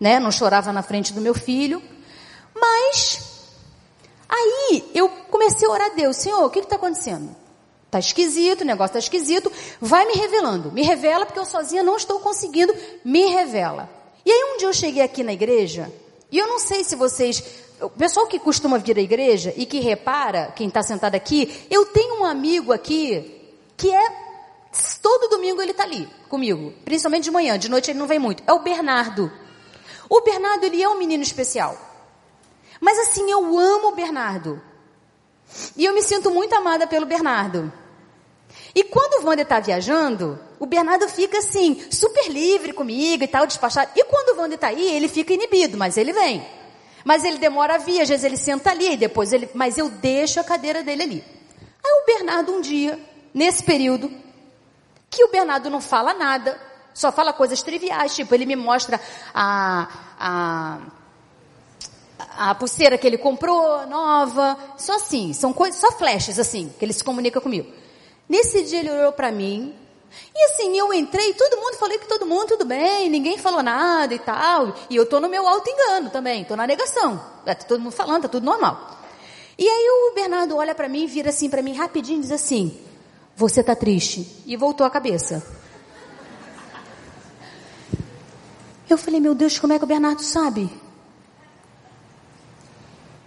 Né? 0.00 0.18
Não 0.18 0.32
chorava 0.32 0.72
na 0.72 0.82
frente 0.82 1.12
do 1.12 1.20
meu 1.20 1.34
filho, 1.34 1.82
mas 2.54 3.20
aí 4.28 4.90
eu 4.94 5.08
comecei 5.30 5.68
a 5.68 5.70
orar 5.70 5.90
a 5.90 5.94
Deus, 5.94 6.16
Senhor, 6.16 6.42
o 6.42 6.50
que 6.50 6.58
está 6.58 6.76
acontecendo? 6.76 7.36
Tá 7.90 7.98
esquisito, 7.98 8.62
o 8.62 8.64
negócio 8.64 8.94
tá 8.94 8.98
esquisito. 8.98 9.52
Vai 9.80 10.06
me 10.06 10.14
revelando. 10.14 10.70
Me 10.70 10.82
revela 10.82 11.26
porque 11.26 11.40
eu 11.40 11.44
sozinha 11.44 11.82
não 11.82 11.96
estou 11.96 12.20
conseguindo. 12.20 12.72
Me 13.04 13.26
revela. 13.26 13.90
E 14.24 14.30
aí 14.30 14.54
um 14.54 14.58
dia 14.58 14.68
eu 14.68 14.72
cheguei 14.72 15.02
aqui 15.02 15.24
na 15.24 15.32
igreja 15.32 15.92
e 16.30 16.38
eu 16.38 16.46
não 16.46 16.58
sei 16.58 16.84
se 16.84 16.94
vocês, 16.94 17.42
o 17.80 17.90
pessoal 17.90 18.26
que 18.26 18.38
costuma 18.38 18.78
vir 18.78 18.96
à 18.96 19.00
igreja 19.00 19.52
e 19.56 19.66
que 19.66 19.80
repara, 19.80 20.52
quem 20.54 20.68
está 20.68 20.82
sentado 20.82 21.16
aqui, 21.16 21.66
eu 21.68 21.86
tenho 21.86 22.20
um 22.20 22.24
amigo 22.24 22.72
aqui 22.72 23.40
que 23.76 23.90
é 23.92 24.30
todo 25.02 25.30
domingo 25.30 25.60
ele 25.60 25.72
está 25.72 25.82
ali 25.82 26.08
comigo, 26.28 26.72
principalmente 26.84 27.24
de 27.24 27.30
manhã, 27.32 27.58
de 27.58 27.68
noite 27.68 27.90
ele 27.90 27.98
não 27.98 28.06
vem 28.06 28.18
muito. 28.18 28.42
É 28.46 28.52
o 28.52 28.60
Bernardo. 28.60 29.32
O 30.10 30.20
Bernardo 30.22 30.64
ele 30.64 30.82
é 30.82 30.88
um 30.88 30.98
menino 30.98 31.22
especial. 31.22 31.78
Mas 32.80 32.98
assim, 32.98 33.30
eu 33.30 33.56
amo 33.56 33.88
o 33.88 33.94
Bernardo. 33.94 34.60
E 35.76 35.84
eu 35.84 35.94
me 35.94 36.02
sinto 36.02 36.32
muito 36.32 36.52
amada 36.54 36.84
pelo 36.84 37.06
Bernardo. 37.06 37.72
E 38.74 38.82
quando 38.82 39.22
o 39.22 39.26
Wander 39.26 39.44
está 39.44 39.60
viajando, 39.60 40.38
o 40.58 40.66
Bernardo 40.66 41.08
fica 41.08 41.38
assim, 41.38 41.84
super 41.90 42.28
livre 42.28 42.72
comigo 42.72 43.22
e 43.22 43.28
tal, 43.28 43.46
despachado. 43.46 43.92
E 43.94 44.04
quando 44.04 44.36
o 44.36 44.40
Wander 44.40 44.56
está 44.56 44.66
aí, 44.66 44.96
ele 44.96 45.06
fica 45.06 45.32
inibido, 45.32 45.78
mas 45.78 45.96
ele 45.96 46.12
vem. 46.12 46.44
Mas 47.04 47.24
ele 47.24 47.38
demora 47.38 47.76
a 47.76 47.78
vir, 47.78 48.00
às 48.00 48.08
vezes 48.08 48.24
ele 48.24 48.36
senta 48.36 48.70
ali, 48.70 48.94
e 48.94 48.96
depois 48.96 49.32
ele. 49.32 49.48
Mas 49.54 49.78
eu 49.78 49.88
deixo 49.88 50.40
a 50.40 50.44
cadeira 50.44 50.82
dele 50.82 51.02
ali. 51.02 51.24
Aí 51.84 52.02
o 52.02 52.06
Bernardo, 52.06 52.52
um 52.52 52.60
dia, 52.60 52.98
nesse 53.32 53.62
período, 53.62 54.10
que 55.08 55.24
o 55.24 55.30
Bernardo 55.30 55.70
não 55.70 55.80
fala 55.80 56.12
nada, 56.12 56.60
só 56.92 57.10
fala 57.12 57.32
coisas 57.32 57.62
triviais, 57.62 58.14
tipo, 58.14 58.34
ele 58.34 58.46
me 58.46 58.56
mostra 58.56 59.00
a. 59.34 59.88
a 60.18 60.78
a 62.36 62.54
pulseira 62.54 62.98
que 62.98 63.06
ele 63.06 63.16
comprou, 63.16 63.86
nova, 63.86 64.56
só 64.76 64.96
assim, 64.96 65.32
são 65.32 65.52
coisas, 65.52 65.80
só 65.80 65.90
flashes 65.92 66.38
assim, 66.38 66.72
que 66.78 66.84
ele 66.84 66.92
se 66.92 67.02
comunica 67.02 67.40
comigo. 67.40 67.70
Nesse 68.28 68.62
dia 68.64 68.80
ele 68.80 68.90
olhou 68.90 69.12
para 69.12 69.32
mim, 69.32 69.74
e 70.34 70.44
assim, 70.46 70.76
eu 70.76 70.92
entrei, 70.92 71.34
todo 71.34 71.60
mundo 71.60 71.76
falei 71.76 71.98
que 71.98 72.06
todo 72.06 72.26
mundo 72.26 72.48
tudo 72.48 72.64
bem, 72.64 73.08
ninguém 73.08 73.38
falou 73.38 73.62
nada 73.62 74.14
e 74.14 74.18
tal, 74.18 74.74
e 74.88 74.96
eu 74.96 75.06
tô 75.06 75.20
no 75.20 75.28
meu 75.28 75.46
alto 75.46 75.68
engano 75.68 76.10
também, 76.10 76.44
tô 76.44 76.56
na 76.56 76.66
negação. 76.66 77.20
É, 77.46 77.54
tá 77.54 77.64
todo 77.64 77.80
mundo 77.80 77.92
falando, 77.92 78.22
tá 78.22 78.28
tudo 78.28 78.44
normal. 78.44 78.98
E 79.58 79.68
aí 79.68 79.88
o 79.90 80.14
Bernardo 80.14 80.56
olha 80.56 80.74
para 80.74 80.88
mim, 80.88 81.06
vira 81.06 81.30
assim 81.30 81.48
para 81.48 81.62
mim 81.62 81.74
rapidinho 81.74 82.18
e 82.18 82.22
diz 82.22 82.32
assim: 82.32 82.78
"Você 83.36 83.62
tá 83.62 83.76
triste?" 83.76 84.42
E 84.46 84.56
voltou 84.56 84.86
a 84.86 84.90
cabeça. 84.90 85.46
Eu 88.92 88.98
falei: 88.98 89.20
"Meu 89.20 89.34
Deus, 89.34 89.58
como 89.58 89.72
é 89.72 89.78
que 89.78 89.84
o 89.84 89.88
Bernardo 89.88 90.22
sabe?" 90.22 90.70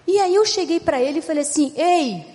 E 0.06 0.20
aí 0.20 0.36
eu 0.36 0.46
cheguei 0.46 0.80
para 0.80 1.02
ele 1.02 1.20
e 1.20 1.22
falei 1.22 1.44
assim: 1.44 1.74
"Ei, 1.76 2.26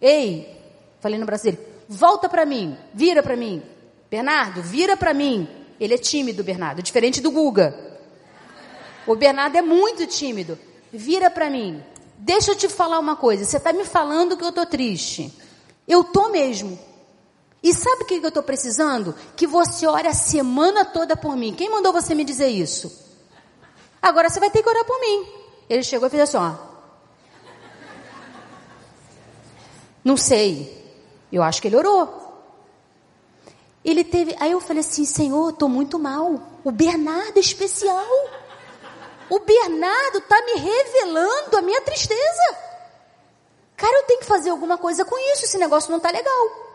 ei", 0.00 0.60
falei 1.00 1.18
no 1.18 1.26
braço 1.26 1.44
dele, 1.44 1.58
"volta 1.88 2.28
para 2.28 2.44
mim, 2.46 2.76
vira 2.94 3.22
para 3.22 3.36
mim. 3.36 3.62
Bernardo, 4.10 4.62
vira 4.62 4.96
para 4.96 5.12
mim." 5.14 5.48
Ele 5.80 5.94
é 5.94 5.98
tímido, 5.98 6.42
Bernardo, 6.42 6.82
diferente 6.82 7.20
do 7.20 7.30
Guga. 7.30 7.88
O 9.06 9.14
Bernardo 9.14 9.56
é 9.56 9.62
muito 9.62 10.06
tímido. 10.06 10.58
Vira 10.92 11.30
para 11.30 11.48
mim. 11.48 11.82
Deixa 12.18 12.50
eu 12.50 12.56
te 12.56 12.68
falar 12.68 12.98
uma 12.98 13.16
coisa. 13.16 13.44
Você 13.44 13.56
está 13.56 13.72
me 13.72 13.84
falando 13.84 14.36
que 14.36 14.44
eu 14.44 14.48
estou 14.48 14.66
triste. 14.66 15.32
Eu 15.86 16.02
tô 16.04 16.28
mesmo. 16.28 16.78
E 17.62 17.74
sabe 17.74 18.02
o 18.02 18.06
que 18.06 18.14
eu 18.14 18.28
estou 18.28 18.42
precisando? 18.42 19.14
Que 19.36 19.46
você 19.46 19.86
ore 19.86 20.06
a 20.06 20.14
semana 20.14 20.84
toda 20.84 21.16
por 21.16 21.36
mim. 21.36 21.54
Quem 21.54 21.70
mandou 21.70 21.92
você 21.92 22.14
me 22.14 22.24
dizer 22.24 22.48
isso? 22.48 23.06
Agora 24.00 24.30
você 24.30 24.38
vai 24.38 24.50
ter 24.50 24.62
que 24.62 24.68
orar 24.68 24.84
por 24.84 25.00
mim. 25.00 25.26
Ele 25.68 25.82
chegou 25.82 26.06
e 26.06 26.10
fez 26.10 26.22
assim, 26.22 26.36
ó. 26.36 26.54
Não 30.04 30.16
sei. 30.16 30.78
Eu 31.32 31.42
acho 31.42 31.60
que 31.60 31.68
ele 31.68 31.76
orou. 31.76 32.26
Ele 33.84 34.04
teve. 34.04 34.36
Aí 34.38 34.52
eu 34.52 34.60
falei 34.60 34.80
assim: 34.80 35.04
Senhor, 35.04 35.50
estou 35.50 35.68
muito 35.68 35.98
mal. 35.98 36.40
O 36.64 36.70
Bernardo 36.70 37.36
é 37.36 37.40
especial. 37.40 38.06
O 39.28 39.40
Bernardo 39.40 40.18
está 40.18 40.40
me 40.42 40.54
revelando 40.54 41.56
a 41.56 41.62
minha 41.62 41.80
tristeza. 41.82 42.58
Cara, 43.76 43.98
eu 43.98 44.06
tenho 44.06 44.20
que 44.20 44.26
fazer 44.26 44.50
alguma 44.50 44.78
coisa 44.78 45.04
com 45.04 45.18
isso. 45.32 45.44
Esse 45.44 45.58
negócio 45.58 45.90
não 45.90 45.98
está 45.98 46.10
legal. 46.10 46.67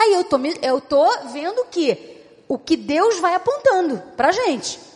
Aí 0.00 0.14
eu 0.14 0.24
tô, 0.24 0.38
eu 0.62 0.80
tô 0.80 1.06
vendo 1.32 1.64
que 1.66 2.16
o 2.48 2.58
que 2.58 2.76
Deus 2.76 3.20
vai 3.20 3.34
apontando 3.34 4.02
para 4.16 4.32
gente 4.32 4.90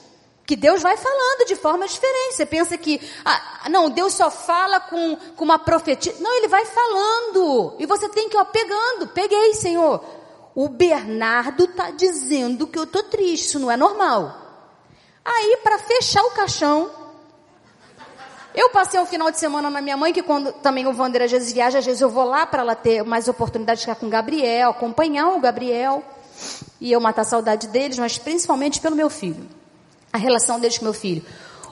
que 0.47 0.57
Deus 0.57 0.83
vai 0.83 0.97
falando 0.97 1.47
de 1.47 1.57
forma 1.57 1.87
diferente. 1.87 2.35
Você 2.35 2.47
pensa 2.47 2.77
que, 2.77 3.01
ah, 3.25 3.69
não, 3.71 3.88
Deus 3.88 4.12
só 4.14 4.31
fala 4.31 4.81
com, 4.81 5.17
com 5.37 5.45
uma 5.45 5.59
profetia. 5.59 6.14
Não, 6.21 6.35
Ele 6.37 6.49
vai 6.49 6.64
falando. 6.67 7.75
E 7.79 7.87
você 7.87 8.09
tem 8.09 8.29
que 8.29 8.37
ó, 8.37 8.45
pegando. 8.45 9.09
Peguei, 9.09 9.55
Senhor. 9.55 10.05
O 10.55 10.69
Bernardo 10.69 11.64
está 11.64 11.90
dizendo 11.90 12.67
que 12.67 12.79
eu 12.79 12.85
estou 12.85 13.03
triste. 13.05 13.47
Isso 13.47 13.59
não 13.59 13.71
é 13.71 13.77
normal. 13.77 14.38
Aí, 15.25 15.59
para 15.62 15.79
fechar 15.79 16.23
o 16.23 16.33
caixão, 16.33 16.90
eu 18.55 18.71
passei 18.71 19.01
um 19.01 19.07
final 19.07 19.31
de 19.31 19.38
semana 19.38 19.69
na 19.69 19.81
minha 19.81 19.97
mãe, 19.97 20.12
que 20.12 20.23
quando 20.23 20.53
também 20.53 20.87
o 20.87 20.97
Wander 20.97 21.23
às 21.23 21.31
vezes 21.31 21.53
viaja, 21.53 21.79
às 21.79 21.85
vezes 21.85 22.01
eu 22.01 22.09
vou 22.09 22.25
lá 22.25 22.47
para 22.47 22.62
ela 22.62 22.75
ter 22.75 23.03
mais 23.05 23.29
oportunidade 23.29 23.81
de 23.81 23.87
ficar 23.87 23.97
com 23.97 24.07
o 24.07 24.11
Gabriel, 24.11 24.71
acompanhar 24.71 25.29
o 25.29 25.40
Gabriel. 25.40 26.03
E 26.81 26.93
eu 26.93 27.01
matar 27.01 27.23
a 27.23 27.25
saudade 27.25 27.69
deles, 27.69 27.99
mas 27.99 28.19
principalmente 28.19 28.81
pelo 28.81 28.97
meu 28.97 29.09
filho 29.09 29.47
a 30.14 30.17
relação 30.17 30.61
deles 30.61 30.79
com 30.79 30.85
meu 30.85 30.95
filho. 30.95 31.25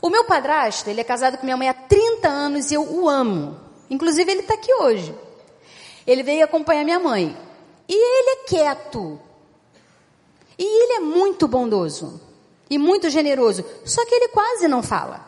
O 0.02 0.10
meu 0.10 0.24
padrasto, 0.24 0.90
ele 0.90 1.00
é 1.00 1.04
casado 1.04 1.38
com 1.38 1.44
minha 1.44 1.56
mãe 1.56 1.68
há 1.68 1.74
30 1.74 2.28
anos 2.28 2.72
e 2.72 2.74
eu 2.74 2.82
o 2.82 3.08
amo. 3.08 3.56
Inclusive, 3.88 4.32
ele 4.32 4.40
está 4.40 4.54
aqui 4.54 4.74
hoje. 4.74 5.14
Ele 6.04 6.24
veio 6.24 6.44
acompanhar 6.44 6.82
minha 6.82 6.98
mãe. 6.98 7.36
E 7.88 7.94
ele 7.94 8.30
é 8.30 8.44
quieto. 8.48 9.20
E 10.58 10.64
ele 10.64 10.94
é 10.94 11.00
muito 11.00 11.46
bondoso. 11.46 12.20
E 12.68 12.78
muito 12.78 13.08
generoso. 13.10 13.64
Só 13.84 14.04
que 14.04 14.12
ele 14.12 14.26
quase 14.26 14.66
não 14.66 14.82
fala. 14.82 15.24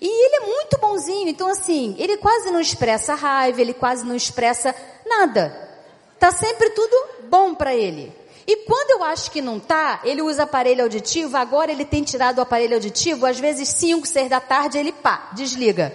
E 0.00 0.06
ele 0.06 0.36
é 0.36 0.46
muito 0.46 0.78
bonzinho. 0.78 1.28
Então, 1.28 1.48
assim, 1.48 1.94
ele 1.98 2.16
quase 2.16 2.50
não 2.50 2.60
expressa 2.60 3.14
raiva, 3.14 3.60
ele 3.60 3.74
quase 3.74 4.04
não 4.04 4.14
expressa 4.14 4.74
nada. 5.06 5.66
Tá 6.18 6.30
sempre 6.30 6.70
tudo 6.70 6.96
bom 7.28 7.54
para 7.54 7.74
ele. 7.74 8.12
E 8.46 8.58
quando 8.58 8.90
eu 8.90 9.04
acho 9.04 9.30
que 9.30 9.42
não 9.42 9.58
tá, 9.58 10.00
ele 10.04 10.22
usa 10.22 10.44
aparelho 10.44 10.84
auditivo, 10.84 11.36
agora 11.36 11.72
ele 11.72 11.84
tem 11.84 12.04
tirado 12.04 12.38
o 12.38 12.42
aparelho 12.42 12.74
auditivo, 12.74 13.26
às 13.26 13.40
vezes 13.40 13.68
5, 13.70 14.06
6 14.06 14.30
da 14.30 14.38
tarde, 14.38 14.78
ele 14.78 14.92
pá, 14.92 15.30
desliga. 15.32 15.92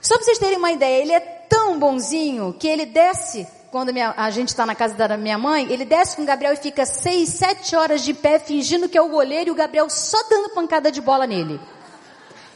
Só 0.00 0.16
para 0.16 0.24
vocês 0.24 0.38
terem 0.38 0.58
uma 0.58 0.72
ideia, 0.72 1.00
ele 1.00 1.12
é 1.12 1.20
tão 1.20 1.78
bonzinho 1.78 2.52
que 2.58 2.66
ele 2.66 2.84
desce, 2.84 3.46
quando 3.70 3.92
minha, 3.92 4.12
a 4.16 4.28
gente 4.30 4.48
está 4.48 4.66
na 4.66 4.74
casa 4.74 4.94
da 4.94 5.16
minha 5.16 5.38
mãe, 5.38 5.70
ele 5.70 5.84
desce 5.84 6.16
com 6.16 6.22
o 6.22 6.26
Gabriel 6.26 6.54
e 6.54 6.56
fica 6.56 6.84
6, 6.84 7.28
7 7.28 7.76
horas 7.76 8.02
de 8.02 8.12
pé 8.12 8.40
fingindo 8.40 8.88
que 8.88 8.98
é 8.98 9.02
o 9.02 9.08
goleiro 9.08 9.50
e 9.50 9.52
o 9.52 9.54
Gabriel 9.54 9.88
só 9.88 10.20
dando 10.28 10.50
pancada 10.50 10.90
de 10.90 11.00
bola 11.00 11.28
nele. 11.28 11.60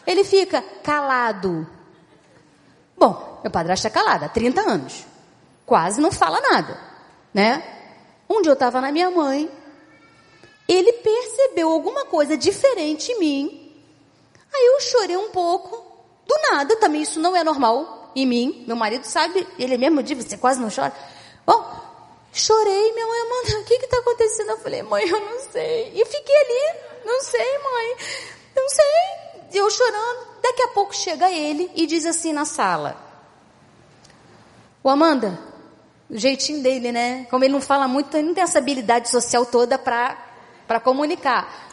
Ele 0.06 0.24
fica 0.24 0.62
calado. 0.82 1.66
Bom, 2.96 3.40
meu 3.42 3.50
padrasto 3.50 3.86
é 3.86 3.90
calado 3.90 4.24
há 4.24 4.28
30 4.28 4.60
anos. 4.60 5.04
Quase 5.64 6.00
não 6.00 6.12
fala 6.12 6.40
nada, 6.40 6.80
né? 7.34 7.62
Um 8.28 8.40
dia 8.40 8.50
eu 8.50 8.54
estava 8.54 8.80
na 8.80 8.92
minha 8.92 9.10
mãe, 9.10 9.50
ele 10.68 10.92
percebeu 10.94 11.70
alguma 11.70 12.04
coisa 12.06 12.36
diferente 12.36 13.12
em 13.12 13.18
mim. 13.18 13.82
Aí 14.54 14.66
eu 14.66 14.80
chorei 14.80 15.16
um 15.16 15.30
pouco, 15.30 15.76
do 16.26 16.34
nada, 16.50 16.76
também 16.76 17.02
isso 17.02 17.20
não 17.20 17.36
é 17.36 17.44
normal. 17.44 18.12
em 18.16 18.26
mim. 18.26 18.64
Meu 18.66 18.76
marido 18.76 19.04
sabe, 19.04 19.46
ele 19.58 19.76
mesmo 19.76 20.02
diz, 20.02 20.24
você 20.24 20.38
quase 20.38 20.58
não 20.58 20.70
chora. 20.74 20.92
Bom, 21.44 21.62
chorei, 22.32 22.92
minha 22.92 23.06
mãe, 23.06 23.20
Amanda, 23.20 23.60
o 23.60 23.64
que 23.64 23.74
está 23.74 23.98
acontecendo? 23.98 24.50
Eu 24.50 24.58
falei, 24.58 24.82
mãe, 24.82 25.06
eu 25.06 25.20
não 25.20 25.38
sei. 25.50 25.92
E 25.94 26.04
fiquei 26.06 26.34
ali, 26.34 26.78
não 27.04 27.20
sei, 27.22 27.58
mãe, 27.58 27.96
não 28.56 28.68
sei. 28.70 29.25
Eu 29.56 29.70
chorando. 29.70 30.26
Daqui 30.42 30.62
a 30.62 30.68
pouco 30.68 30.94
chega 30.94 31.30
ele 31.30 31.70
e 31.74 31.86
diz 31.86 32.04
assim 32.04 32.32
na 32.32 32.44
sala: 32.44 32.94
O 34.82 34.90
Amanda, 34.90 35.38
o 36.10 36.16
jeitinho 36.16 36.62
dele, 36.62 36.92
né? 36.92 37.26
Como 37.30 37.42
ele 37.42 37.54
não 37.54 37.60
fala 37.60 37.88
muito, 37.88 38.14
ele 38.14 38.28
não 38.28 38.34
tem 38.34 38.44
essa 38.44 38.58
habilidade 38.58 39.08
social 39.08 39.46
toda 39.46 39.78
para 39.78 40.80
comunicar. 40.84 41.68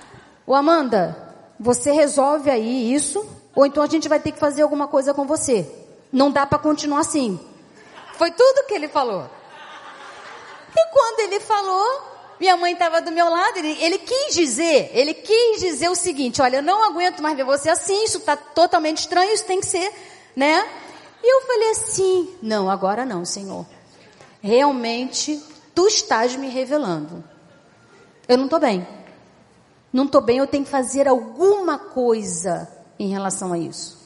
O 0.48 0.56
Amanda, 0.56 1.36
você 1.60 1.92
resolve 1.92 2.50
aí 2.50 2.94
isso, 2.94 3.26
ou 3.54 3.66
então 3.66 3.84
a 3.84 3.88
gente 3.88 4.08
vai 4.08 4.20
ter 4.20 4.32
que 4.32 4.40
fazer 4.40 4.62
alguma 4.62 4.88
coisa 4.88 5.14
com 5.14 5.28
você. 5.28 5.70
Não 6.12 6.32
dá 6.32 6.46
para 6.46 6.60
continuar 6.60 7.00
assim. 7.02 7.40
Foi 8.14 8.32
tudo 8.32 8.66
que 8.66 8.74
ele 8.74 8.88
falou. 8.88 9.30
E 10.76 10.86
quando 10.92 11.20
ele 11.20 11.40
falou, 11.42 12.12
minha 12.44 12.58
mãe 12.58 12.74
estava 12.74 13.02
do 13.02 13.12
meu 13.12 13.30
lado, 13.30 13.58
ele, 13.58 13.78
ele, 13.82 13.98
quis 13.98 14.36
dizer, 14.36 14.91
ele 14.94 15.14
quis 15.14 15.62
dizer 15.62 15.89
o 15.89 15.96
seguinte, 15.96 16.41
olha, 16.41 16.58
eu 16.58 16.62
não 16.62 16.84
aguento 16.84 17.24
mais 17.24 17.38
ver 17.38 17.46
você 17.46 17.70
assim, 17.70 18.04
isso 18.04 18.18
está 18.18 18.36
totalmente 18.36 19.00
estranho, 19.00 19.34
isso 19.34 19.46
tem 19.46 19.60
que 19.60 19.66
ser, 19.66 19.89
né? 20.36 20.68
E 21.24 21.34
eu 21.34 21.41
falei 21.48 21.70
assim, 21.72 22.36
não, 22.41 22.70
agora 22.70 23.06
não, 23.06 23.24
Senhor. 23.24 23.66
Realmente, 24.41 25.41
Tu 25.76 25.88
estás 25.88 26.36
me 26.36 26.50
revelando. 26.50 27.24
Eu 28.28 28.38
não 28.38 28.46
estou 28.46 28.60
bem. 28.60 28.88
Não 29.91 30.06
estou 30.06 30.22
bem, 30.22 30.38
eu 30.38 30.48
tenho 30.48 30.64
que 30.64 30.70
fazer 30.70 31.08
alguma 31.08 31.78
coisa 31.78 32.70
em 32.98 33.10
relação 33.10 33.54
a 33.54 33.58
isso. 33.58 33.98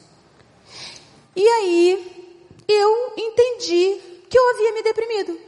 E 1.36 1.46
aí, 1.46 2.32
eu 2.66 3.12
entendi 3.16 4.00
que 4.28 4.38
eu 4.38 4.50
havia 4.50 4.72
me 4.72 4.82
deprimido. 4.82 5.38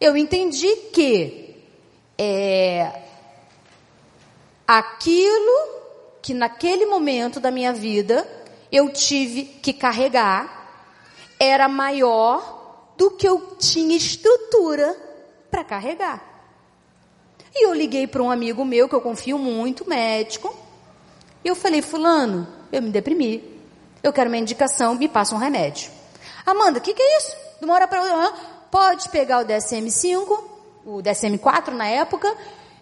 Eu 0.00 0.16
entendi 0.16 0.74
que 0.92 1.49
é, 2.22 3.00
aquilo 4.68 5.80
que 6.20 6.34
naquele 6.34 6.84
momento 6.84 7.40
da 7.40 7.50
minha 7.50 7.72
vida 7.72 8.28
eu 8.70 8.90
tive 8.90 9.44
que 9.44 9.72
carregar 9.72 10.68
era 11.38 11.66
maior 11.66 12.92
do 12.98 13.12
que 13.12 13.26
eu 13.26 13.56
tinha 13.58 13.96
estrutura 13.96 14.94
para 15.50 15.64
carregar. 15.64 16.22
E 17.54 17.64
eu 17.64 17.72
liguei 17.72 18.06
para 18.06 18.22
um 18.22 18.30
amigo 18.30 18.66
meu 18.66 18.86
que 18.86 18.94
eu 18.94 19.00
confio 19.00 19.38
muito, 19.38 19.88
médico, 19.88 20.54
e 21.42 21.48
eu 21.48 21.56
falei: 21.56 21.80
Fulano, 21.80 22.46
eu 22.70 22.82
me 22.82 22.90
deprimi, 22.90 23.62
eu 24.02 24.12
quero 24.12 24.28
uma 24.28 24.36
indicação, 24.36 24.94
me 24.94 25.08
passa 25.08 25.34
um 25.34 25.38
remédio. 25.38 25.90
Amanda, 26.44 26.80
o 26.80 26.82
que, 26.82 26.92
que 26.92 27.02
é 27.02 27.16
isso? 27.16 27.34
De 27.58 27.64
uma 27.64 27.72
hora 27.72 27.88
para 27.88 28.02
outra, 28.02 28.32
pode 28.70 29.08
pegar 29.08 29.40
o 29.40 29.46
DSM-5, 29.46 30.49
o 30.84 31.02
DSM-4 31.02 31.72
na 31.72 31.86
época, 31.86 32.34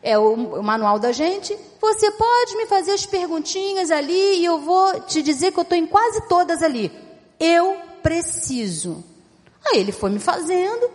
é 0.02 0.18
o, 0.18 0.32
o, 0.32 0.62
manual 0.62 0.98
da 0.98 1.12
gente. 1.12 1.56
Você 1.80 2.10
pode 2.12 2.56
me 2.56 2.66
fazer 2.66 2.92
as 2.92 3.06
perguntinhas 3.06 3.90
ali 3.90 4.36
e 4.36 4.44
eu 4.44 4.60
vou 4.60 5.00
te 5.00 5.22
dizer 5.22 5.52
que 5.52 5.58
eu 5.58 5.62
estou 5.62 5.76
em 5.76 5.86
quase 5.86 6.28
todas 6.28 6.62
ali. 6.62 6.90
Eu 7.38 7.76
preciso. 8.02 9.04
Aí 9.66 9.78
ele 9.78 9.92
foi 9.92 10.10
me 10.10 10.18
fazendo. 10.18 10.90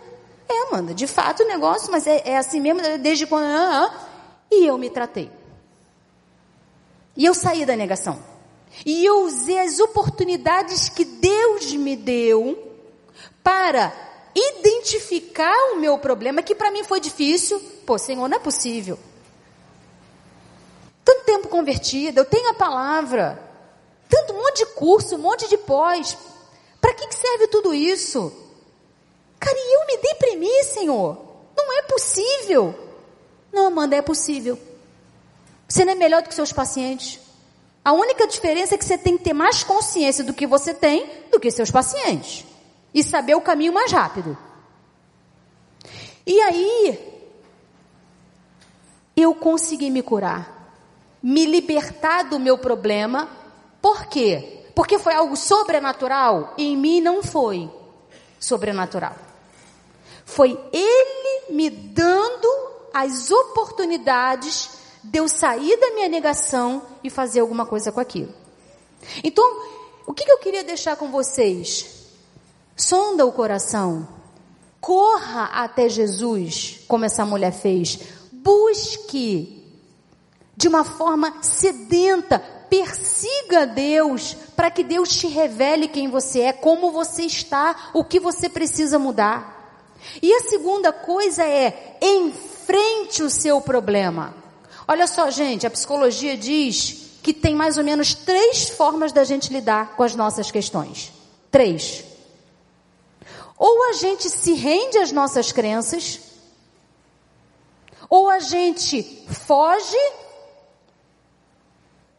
É, 0.48 0.68
Amanda, 0.68 0.94
de 0.94 1.06
fato 1.06 1.42
o 1.42 1.46
negócio, 1.46 1.90
mas 1.90 2.06
é, 2.06 2.22
é 2.24 2.36
assim 2.36 2.60
mesmo, 2.60 2.80
desde 2.98 3.26
quando. 3.26 3.44
Ah, 3.44 3.86
ah, 3.86 4.08
e 4.50 4.66
eu 4.66 4.76
me 4.78 4.90
tratei. 4.90 5.30
E 7.16 7.24
eu 7.24 7.34
saí 7.34 7.64
da 7.64 7.76
negação. 7.76 8.18
E 8.84 9.04
eu 9.04 9.24
usei 9.24 9.58
as 9.58 9.78
oportunidades 9.78 10.88
que 10.88 11.04
Deus 11.04 11.72
me 11.74 11.94
deu 11.94 12.58
para 13.42 13.92
identificar 14.34 15.54
o 15.72 15.76
meu 15.76 15.96
problema, 15.98 16.42
que 16.42 16.54
para 16.54 16.70
mim 16.70 16.82
foi 16.82 17.00
difícil. 17.00 17.60
Pô, 17.86 17.96
Senhor, 17.96 18.28
não 18.28 18.36
é 18.36 18.40
possível. 18.40 18.98
Tanto 21.04 21.24
tempo 21.24 21.48
convertida, 21.48 22.20
eu 22.20 22.24
tenho 22.24 22.50
a 22.50 22.54
palavra. 22.54 23.40
Tanto 24.08 24.32
um 24.32 24.36
monte 24.36 24.58
de 24.58 24.66
curso, 24.66 25.14
um 25.14 25.18
monte 25.18 25.48
de 25.48 25.56
pós. 25.56 26.16
Para 26.80 26.94
que, 26.94 27.06
que 27.06 27.14
serve 27.14 27.46
tudo 27.48 27.72
isso? 27.72 28.32
Cara, 29.38 29.56
e 29.56 29.76
eu 29.76 29.86
me 29.86 29.96
deprimi, 30.02 30.64
Senhor. 30.64 31.18
Não 31.56 31.78
é 31.78 31.82
possível. 31.82 32.74
Não, 33.52 33.66
Amanda, 33.66 33.94
é 33.94 34.02
possível. 34.02 34.58
Você 35.68 35.84
não 35.84 35.92
é 35.92 35.94
melhor 35.94 36.22
do 36.22 36.28
que 36.28 36.34
seus 36.34 36.52
pacientes. 36.52 37.20
A 37.84 37.92
única 37.92 38.26
diferença 38.26 38.74
é 38.74 38.78
que 38.78 38.84
você 38.84 38.98
tem 38.98 39.16
que 39.16 39.24
ter 39.24 39.32
mais 39.32 39.62
consciência 39.62 40.24
do 40.24 40.34
que 40.34 40.46
você 40.46 40.72
tem 40.74 41.08
do 41.30 41.38
que 41.38 41.50
seus 41.50 41.70
pacientes 41.70 42.44
e 42.94 43.02
saber 43.02 43.34
o 43.34 43.40
caminho 43.40 43.72
mais 43.72 43.90
rápido. 43.90 44.38
E 46.24 46.40
aí, 46.40 47.14
eu 49.16 49.34
consegui 49.34 49.90
me 49.90 50.02
curar, 50.02 50.72
me 51.22 51.44
libertar 51.44 52.22
do 52.24 52.38
meu 52.38 52.56
problema. 52.56 53.28
Por 53.82 54.06
quê? 54.06 54.62
Porque 54.74 54.98
foi 54.98 55.14
algo 55.14 55.36
sobrenatural? 55.36 56.54
Em 56.56 56.76
mim 56.76 57.00
não 57.00 57.22
foi 57.22 57.70
sobrenatural. 58.40 59.16
Foi 60.24 60.58
Ele 60.72 61.52
me 61.52 61.68
dando 61.68 62.48
as 62.92 63.30
oportunidades 63.30 64.70
de 65.02 65.18
eu 65.18 65.28
sair 65.28 65.76
da 65.76 65.90
minha 65.90 66.08
negação 66.08 66.82
e 67.02 67.10
fazer 67.10 67.40
alguma 67.40 67.66
coisa 67.66 67.92
com 67.92 68.00
aquilo. 68.00 68.32
Então, 69.22 69.44
o 70.06 70.14
que, 70.14 70.30
eu 70.30 70.38
queria 70.38 70.64
deixar 70.64 70.96
com 70.96 71.10
vocês? 71.10 71.93
Sonda 72.76 73.24
o 73.24 73.32
coração. 73.32 74.08
Corra 74.80 75.44
até 75.44 75.88
Jesus, 75.88 76.80
como 76.86 77.04
essa 77.04 77.24
mulher 77.24 77.52
fez. 77.52 77.98
Busque 78.32 79.62
de 80.56 80.68
uma 80.68 80.84
forma 80.84 81.42
sedenta, 81.42 82.38
persiga 82.38 83.66
Deus 83.66 84.36
para 84.54 84.70
que 84.70 84.84
Deus 84.84 85.16
te 85.16 85.26
revele 85.26 85.88
quem 85.88 86.08
você 86.08 86.42
é, 86.42 86.52
como 86.52 86.92
você 86.92 87.22
está, 87.22 87.90
o 87.92 88.04
que 88.04 88.20
você 88.20 88.48
precisa 88.48 88.98
mudar. 88.98 89.54
E 90.20 90.32
a 90.32 90.40
segunda 90.40 90.92
coisa 90.92 91.44
é 91.44 91.98
enfrente 92.00 93.22
o 93.22 93.30
seu 93.30 93.60
problema. 93.60 94.34
Olha 94.86 95.06
só, 95.06 95.30
gente, 95.30 95.66
a 95.66 95.70
psicologia 95.70 96.36
diz 96.36 97.18
que 97.22 97.32
tem 97.32 97.54
mais 97.54 97.78
ou 97.78 97.84
menos 97.84 98.14
três 98.14 98.68
formas 98.68 99.12
da 99.12 99.24
gente 99.24 99.52
lidar 99.52 99.96
com 99.96 100.02
as 100.02 100.14
nossas 100.14 100.50
questões. 100.50 101.10
Três. 101.50 102.04
Ou 103.58 103.90
a 103.90 103.92
gente 103.92 104.28
se 104.28 104.54
rende 104.54 104.98
às 104.98 105.12
nossas 105.12 105.52
crenças, 105.52 106.20
ou 108.08 108.28
a 108.28 108.38
gente 108.38 109.02
foge 109.28 109.96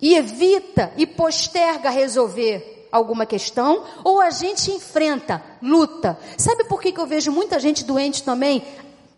e 0.02 0.16
evita 0.16 0.94
e 0.98 1.06
posterga 1.06 1.90
resolver 1.90 2.88
alguma 2.92 3.26
questão, 3.26 3.84
ou 4.04 4.22
a 4.22 4.30
gente 4.30 4.72
enfrenta, 4.72 5.44
luta. 5.62 6.18
Sabe 6.38 6.64
por 6.66 6.82
que, 6.82 6.92
que 6.92 7.00
eu 7.00 7.06
vejo 7.06 7.32
muita 7.32 7.60
gente 7.60 7.84
doente 7.84 8.24
também, 8.24 8.66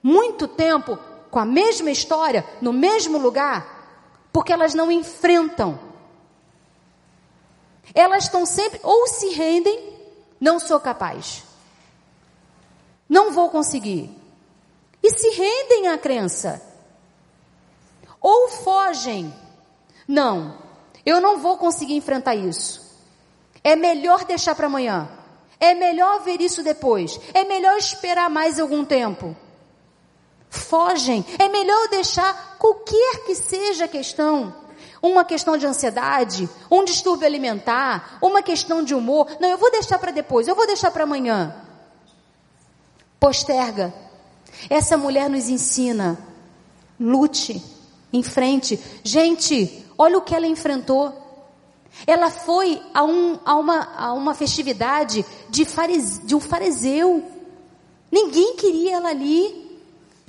muito 0.01 0.47
tempo, 0.47 0.97
com 1.29 1.39
a 1.39 1.45
mesma 1.45 1.91
história, 1.91 2.45
no 2.61 2.73
mesmo 2.73 3.17
lugar? 3.17 4.27
Porque 4.31 4.51
elas 4.51 4.73
não 4.73 4.91
enfrentam. 4.91 5.79
Elas 7.93 8.23
estão 8.23 8.45
sempre, 8.45 8.79
ou 8.83 9.07
se 9.07 9.29
rendem, 9.29 9.93
não 10.39 10.59
sou 10.59 10.79
capaz. 10.79 11.46
Não 13.09 13.31
vou 13.31 13.49
conseguir. 13.49 14.09
E 15.01 15.11
se 15.11 15.29
rendem 15.29 15.87
à 15.87 15.97
crença. 15.97 16.61
Ou 18.19 18.49
fogem. 18.49 19.33
Não, 20.07 20.57
eu 21.05 21.21
não 21.21 21.37
vou 21.37 21.57
conseguir 21.57 21.95
enfrentar 21.95 22.35
isso. 22.35 22.85
É 23.63 23.75
melhor 23.75 24.25
deixar 24.25 24.55
para 24.55 24.67
amanhã. 24.67 25.09
É 25.59 25.73
melhor 25.73 26.21
ver 26.21 26.41
isso 26.41 26.63
depois. 26.63 27.19
É 27.33 27.43
melhor 27.43 27.77
esperar 27.77 28.29
mais 28.29 28.59
algum 28.59 28.83
tempo. 28.83 29.35
Fogem. 30.49 31.25
É 31.39 31.47
melhor 31.47 31.87
deixar 31.89 32.57
qualquer 32.57 33.25
que 33.25 33.35
seja 33.35 33.85
a 33.85 33.89
questão. 33.89 34.53
Uma 35.01 35.23
questão 35.23 35.57
de 35.57 35.65
ansiedade, 35.65 36.49
um 36.71 36.83
distúrbio 36.83 37.27
alimentar, 37.27 38.17
uma 38.21 38.41
questão 38.41 38.83
de 38.83 38.95
humor. 38.95 39.27
Não, 39.39 39.47
eu 39.47 39.57
vou 39.57 39.71
deixar 39.71 39.99
para 39.99 40.11
depois, 40.11 40.47
eu 40.47 40.55
vou 40.55 40.65
deixar 40.65 40.89
para 40.89 41.03
amanhã 41.03 41.66
posterga. 43.19 43.93
Essa 44.69 44.97
mulher 44.97 45.29
nos 45.29 45.49
ensina: 45.49 46.17
lute, 46.99 47.61
em 48.11 48.23
frente. 48.23 48.79
Gente, 49.03 49.85
olha 49.97 50.17
o 50.17 50.21
que 50.21 50.35
ela 50.35 50.47
enfrentou. 50.47 51.13
Ela 52.05 52.29
foi 52.29 52.81
a, 52.93 53.03
um, 53.03 53.39
a, 53.43 53.55
uma, 53.55 53.93
a 53.95 54.13
uma 54.13 54.33
festividade 54.35 55.25
de, 55.49 55.65
farise, 55.65 56.21
de 56.25 56.35
um 56.35 56.39
fariseu. 56.39 57.23
Ninguém 58.11 58.55
queria 58.55 58.97
ela 58.97 59.09
ali. 59.09 59.65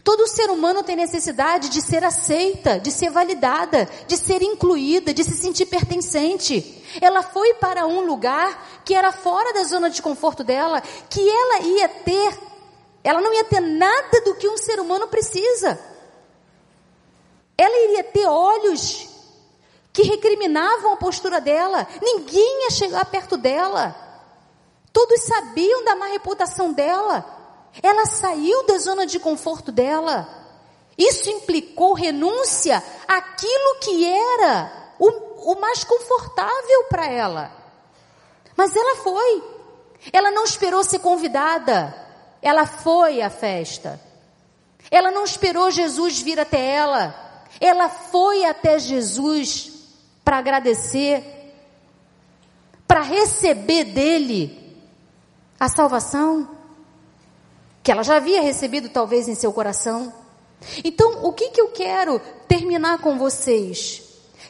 Todo 0.02 0.26
ser 0.26 0.48
humano 0.48 0.82
tem 0.82 0.96
necessidade 0.96 1.68
de 1.68 1.82
ser 1.82 2.02
aceita, 2.02 2.80
de 2.80 2.90
ser 2.90 3.10
validada, 3.10 3.86
de 4.06 4.16
ser 4.16 4.42
incluída, 4.42 5.12
de 5.12 5.22
se 5.22 5.36
sentir 5.36 5.66
pertencente. 5.66 6.82
Ela 7.00 7.22
foi 7.22 7.52
para 7.54 7.86
um 7.86 8.06
lugar 8.06 8.82
que 8.84 8.94
era 8.94 9.12
fora 9.12 9.52
da 9.52 9.64
zona 9.64 9.90
de 9.90 10.00
conforto 10.00 10.42
dela, 10.42 10.82
que 11.10 11.20
ela 11.20 11.60
ia 11.60 11.88
ter, 11.88 12.38
ela 13.08 13.22
não 13.22 13.32
ia 13.32 13.44
ter 13.44 13.60
nada 13.60 14.20
do 14.20 14.34
que 14.34 14.46
um 14.46 14.58
ser 14.58 14.78
humano 14.78 15.08
precisa. 15.08 15.80
Ela 17.56 17.84
iria 17.84 18.04
ter 18.04 18.26
olhos 18.26 19.08
que 19.94 20.02
recriminavam 20.02 20.92
a 20.92 20.96
postura 20.98 21.40
dela. 21.40 21.88
Ninguém 22.02 22.64
ia 22.64 22.70
chegar 22.70 23.06
perto 23.06 23.38
dela. 23.38 23.96
Todos 24.92 25.22
sabiam 25.22 25.86
da 25.86 25.96
má 25.96 26.08
reputação 26.08 26.70
dela. 26.70 27.24
Ela 27.82 28.04
saiu 28.04 28.66
da 28.66 28.76
zona 28.76 29.06
de 29.06 29.18
conforto 29.18 29.72
dela. 29.72 30.28
Isso 30.98 31.30
implicou 31.30 31.94
renúncia 31.94 32.84
àquilo 33.08 33.80
que 33.80 34.04
era 34.04 34.92
o, 34.98 35.52
o 35.52 35.58
mais 35.58 35.82
confortável 35.82 36.84
para 36.90 37.06
ela. 37.06 37.50
Mas 38.54 38.76
ela 38.76 38.96
foi. 38.96 39.42
Ela 40.12 40.30
não 40.30 40.44
esperou 40.44 40.84
ser 40.84 40.98
convidada. 40.98 42.07
Ela 42.40 42.66
foi 42.66 43.20
à 43.20 43.30
festa. 43.30 44.00
Ela 44.90 45.10
não 45.10 45.24
esperou 45.24 45.70
Jesus 45.70 46.20
vir 46.20 46.38
até 46.38 46.74
ela. 46.74 47.14
Ela 47.60 47.88
foi 47.88 48.44
até 48.44 48.78
Jesus 48.78 49.72
para 50.24 50.38
agradecer, 50.38 51.22
para 52.86 53.00
receber 53.00 53.84
dele 53.84 54.76
a 55.58 55.68
salvação 55.68 56.48
que 57.82 57.90
ela 57.90 58.02
já 58.02 58.16
havia 58.16 58.42
recebido 58.42 58.88
talvez 58.90 59.28
em 59.28 59.34
seu 59.34 59.52
coração. 59.52 60.12
Então, 60.84 61.24
o 61.24 61.32
que 61.32 61.50
que 61.50 61.60
eu 61.60 61.68
quero 61.68 62.20
terminar 62.46 62.98
com 62.98 63.16
vocês? 63.16 64.02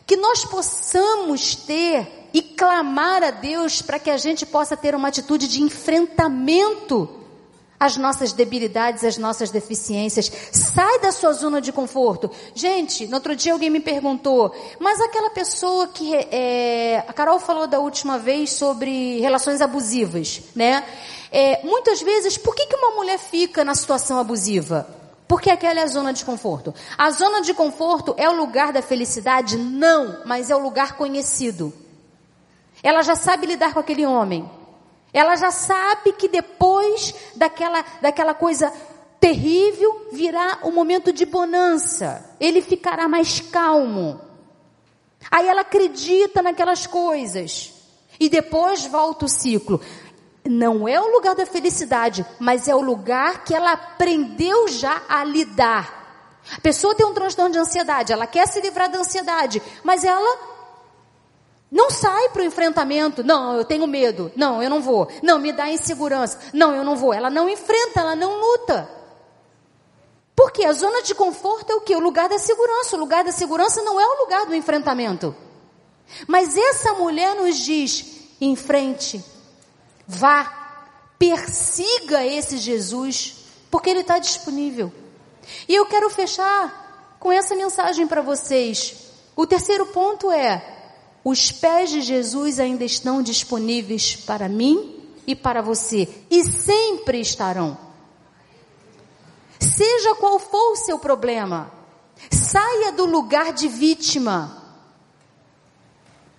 Que 0.07 0.17
nós 0.17 0.45
possamos 0.45 1.55
ter 1.55 2.29
e 2.33 2.43
clamar 2.43 3.23
a 3.23 3.31
Deus 3.31 3.81
para 3.81 3.99
que 3.99 4.11
a 4.11 4.17
gente 4.17 4.45
possa 4.45 4.77
ter 4.77 4.95
uma 4.95 5.09
atitude 5.09 5.47
de 5.47 5.63
enfrentamento 5.63 7.18
as 7.79 7.97
nossas 7.97 8.33
debilidades, 8.33 9.05
as 9.05 9.17
nossas 9.17 9.51
deficiências. 9.51 10.31
Sai 10.53 10.99
da 11.01 11.13
sua 11.13 11.33
zona 11.33 11.61
de 11.61 11.73
conforto. 11.73 12.31
Gente, 12.55 13.07
no 13.07 13.15
outro 13.15 13.37
dia 13.37 13.53
alguém 13.53 13.71
me 13.71 13.81
perguntou, 13.81 14.55
mas 14.81 15.01
aquela 15.01 15.31
pessoa 15.31 15.89
que 15.89 16.15
é, 16.15 17.05
a 17.07 17.13
Carol 17.13 17.39
falou 17.39 17.67
da 17.67 17.79
última 17.79 18.19
vez 18.19 18.51
sobre 18.51 19.21
relações 19.21 19.61
abusivas, 19.61 20.41
né? 20.55 20.85
É, 21.31 21.63
muitas 21.63 22.01
vezes, 22.01 22.39
por 22.39 22.55
que, 22.55 22.67
que 22.67 22.77
uma 22.77 22.93
mulher 22.93 23.19
fica 23.19 23.63
na 23.65 23.75
situação 23.75 24.19
abusiva? 24.19 24.89
Porque 25.29 25.51
aquela 25.51 25.81
é 25.81 25.83
a 25.83 25.87
zona 25.87 26.13
de 26.13 26.25
conforto. 26.25 26.75
A 26.97 27.11
zona 27.11 27.43
de 27.43 27.53
conforto 27.53 28.15
é 28.17 28.29
o 28.29 28.33
lugar 28.35 28.73
da 28.73 28.81
felicidade? 28.81 29.59
Não, 29.59 30.23
mas 30.25 30.51
é 30.51 30.57
o 30.57 30.59
lugar 30.59 30.97
conhecido. 30.97 31.73
Ela 32.83 33.03
já 33.03 33.15
sabe 33.15 33.47
lidar 33.47 33.75
com 33.75 33.81
aquele 33.81 34.07
homem. 34.07 34.49
Ela 35.13 35.37
já 35.37 35.51
sabe 35.51 36.13
que 36.13 36.29
depois 36.29 37.15
daquela, 37.35 37.85
daquela 38.01 38.35
coisa 38.35 38.73
terrível 39.21 40.09
virá 40.13 40.59
um 40.65 40.71
momento 40.71 41.13
de 41.13 41.25
bonança. 41.25 42.35
Ele 42.39 42.61
ficará 42.61 43.09
mais 43.09 43.41
calmo. 43.41 44.21
Aí 45.31 45.49
ela 45.49 45.63
acredita 45.63 46.43
naquelas 46.43 46.87
coisas. 46.87 47.73
E 48.21 48.29
depois 48.29 48.87
volta 48.87 49.25
o 49.25 49.29
ciclo. 49.29 49.81
Não 50.45 50.89
é 50.89 51.01
o 51.01 51.13
lugar 51.13 51.35
da 51.35 51.45
felicidade, 51.45 52.25
mas 52.39 52.69
é 52.69 52.75
o 52.75 52.81
lugar 52.81 53.45
que 53.45 53.55
ela 53.55 53.73
aprendeu 53.73 54.69
já 54.69 55.03
a 55.09 55.23
lidar. 55.25 55.99
A 56.57 56.61
pessoa 56.61 56.95
tem 56.95 57.05
um 57.05 57.13
transtorno 57.13 57.53
de 57.53 57.59
ansiedade, 57.59 58.13
ela 58.13 58.27
quer 58.27 58.47
se 58.49 58.61
livrar 58.61 58.91
da 58.91 58.99
ansiedade, 58.99 59.63
mas 59.85 60.03
ela 60.05 60.58
não 61.71 61.91
sai 61.91 62.31
para 62.31 62.43
o 62.43 62.45
enfrentamento. 62.45 63.23
Não, 63.23 63.57
eu 63.57 63.65
tenho 63.65 63.87
medo. 63.87 64.33
Não, 64.35 64.63
eu 64.63 64.71
não 64.71 64.81
vou. 64.81 65.09
Não, 65.23 65.39
me 65.39 65.53
dá 65.53 65.69
insegurança. 65.69 66.39
Não, 66.53 66.75
eu 66.75 66.83
não 66.83 66.97
vou. 66.97 67.13
Ela 67.13 67.31
não 67.31 67.49
enfrenta, 67.49 68.01
ela 68.01 68.17
não 68.17 68.41
luta. 68.41 68.89
Porque 70.35 70.65
a 70.65 70.73
zona 70.73 71.03
de 71.03 71.15
conforto 71.15 71.71
é 71.71 71.75
o 71.75 71.81
que? 71.81 71.95
O 71.95 72.01
lugar 72.01 72.29
da 72.29 72.39
segurança. 72.39 72.97
O 72.97 72.99
lugar 72.99 73.23
da 73.23 73.33
segurança 73.33 73.83
não 73.83 74.01
é 74.01 74.07
o 74.07 74.21
lugar 74.23 74.47
do 74.47 74.55
enfrentamento. 74.55 75.35
Mas 76.27 76.57
essa 76.57 76.95
mulher 76.95 77.35
nos 77.35 77.57
diz: 77.57 78.05
em 78.41 78.57
frente, 78.57 79.23
vá, 80.07 80.85
persiga 81.19 82.25
esse 82.25 82.57
Jesus, 82.57 83.45
porque 83.71 83.91
ele 83.91 84.01
está 84.01 84.19
disponível. 84.19 84.91
E 85.69 85.75
eu 85.75 85.85
quero 85.85 86.09
fechar 86.09 87.17
com 87.19 87.31
essa 87.31 87.55
mensagem 87.55 88.07
para 88.07 88.23
vocês. 88.23 88.95
O 89.37 89.47
terceiro 89.47 89.87
ponto 89.87 90.31
é: 90.31 90.78
os 91.25 91.51
pés 91.53 91.91
de 91.91 92.01
Jesus 92.01 92.59
ainda 92.59 92.85
estão 92.85 93.23
disponíveis 93.23 94.17
para 94.17 94.49
mim 94.49 94.99
e 95.27 95.37
para 95.37 95.61
você, 95.61 96.09
e 96.31 96.45
sempre 96.45 97.21
estarão. 97.21 97.77
Seja 99.61 100.15
qual 100.15 100.39
for 100.39 100.73
o 100.73 100.77
seu 100.77 100.99
problema, 100.99 101.71
saia 102.31 102.93
do 102.93 103.05
lugar 103.05 103.53
de 103.53 103.69
vítima. 103.69 104.57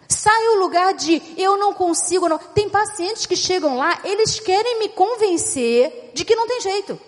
Saia 0.07 0.53
do 0.53 0.59
lugar 0.59 0.93
de 0.95 1.21
eu 1.37 1.55
não 1.55 1.71
consigo, 1.71 2.27
não. 2.27 2.39
Tem 2.39 2.67
pacientes 2.67 3.27
que 3.27 3.35
chegam 3.35 3.77
lá, 3.77 3.99
eles 4.03 4.39
querem 4.39 4.79
me 4.79 4.89
convencer 4.89 6.11
de 6.15 6.25
que 6.25 6.35
não 6.35 6.47
tem 6.47 6.59
jeito. 6.61 6.99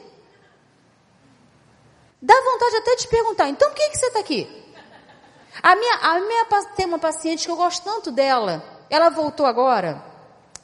Dá 2.22 2.40
vontade 2.40 2.76
até 2.76 2.96
de 2.98 3.08
perguntar, 3.08 3.50
então 3.50 3.70
por 3.70 3.76
que, 3.76 3.90
que 3.90 3.98
você 3.98 4.06
está 4.06 4.20
aqui? 4.20 4.61
A 5.62 5.76
minha, 5.76 5.96
a 5.96 6.20
minha 6.20 6.46
tem 6.76 6.86
uma 6.86 7.00
paciente 7.00 7.46
que 7.46 7.52
eu 7.52 7.56
gosto 7.56 7.84
tanto 7.84 8.12
dela. 8.12 8.64
Ela 8.90 9.10
voltou 9.10 9.46
agora. 9.46 10.04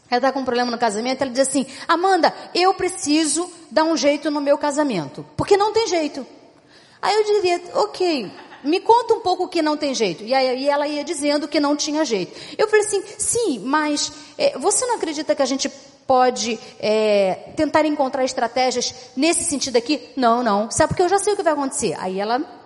Ela 0.09 0.19
está 0.19 0.31
com 0.31 0.39
um 0.39 0.45
problema 0.45 0.71
no 0.71 0.77
casamento. 0.77 1.21
Ela 1.21 1.31
diz 1.31 1.47
assim: 1.47 1.65
Amanda, 1.87 2.33
eu 2.53 2.73
preciso 2.73 3.51
dar 3.69 3.83
um 3.83 3.97
jeito 3.97 4.31
no 4.31 4.39
meu 4.39 4.57
casamento, 4.57 5.25
porque 5.35 5.57
não 5.57 5.73
tem 5.73 5.87
jeito. 5.87 6.25
Aí 7.01 7.15
eu 7.15 7.23
diria: 7.25 7.61
Ok, 7.75 8.31
me 8.63 8.79
conta 8.79 9.13
um 9.13 9.19
pouco 9.19 9.43
o 9.43 9.47
que 9.47 9.61
não 9.61 9.75
tem 9.75 9.93
jeito. 9.93 10.23
E 10.23 10.33
aí 10.33 10.67
ela 10.67 10.87
ia 10.87 11.03
dizendo 11.03 11.47
que 11.47 11.59
não 11.59 11.75
tinha 11.75 12.05
jeito. 12.05 12.39
Eu 12.57 12.67
falei 12.67 12.85
assim: 12.85 13.03
Sim, 13.17 13.59
mas 13.59 14.11
é, 14.37 14.57
você 14.57 14.85
não 14.85 14.95
acredita 14.95 15.35
que 15.35 15.41
a 15.41 15.45
gente 15.45 15.69
pode 16.07 16.57
é, 16.79 17.51
tentar 17.57 17.85
encontrar 17.85 18.23
estratégias 18.23 18.95
nesse 19.15 19.43
sentido 19.43 19.75
aqui? 19.75 20.09
Não, 20.15 20.41
não. 20.41 20.71
Sabe 20.71 20.89
porque 20.89 21.03
eu 21.03 21.09
já 21.09 21.19
sei 21.19 21.33
o 21.33 21.35
que 21.35 21.43
vai 21.43 21.51
acontecer. 21.51 21.95
Aí 21.99 22.17
ela 22.17 22.56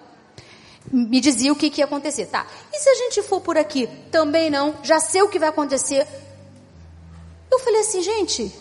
me 0.92 1.20
dizia 1.20 1.52
o 1.52 1.56
que, 1.56 1.70
que 1.70 1.82
ia 1.82 1.86
acontecer. 1.86 2.28
Tá, 2.28 2.48
e 2.72 2.80
se 2.80 2.90
a 2.90 2.96
gente 2.96 3.22
for 3.22 3.42
por 3.42 3.58
aqui? 3.58 3.88
Também 4.10 4.50
não, 4.50 4.76
já 4.84 5.00
sei 5.00 5.22
o 5.22 5.30
que 5.30 5.40
vai 5.40 5.50
acontecer. 5.50 6.08
Eu 7.52 7.60
falei 7.60 7.82
assim, 7.82 8.02
gente, 8.02 8.54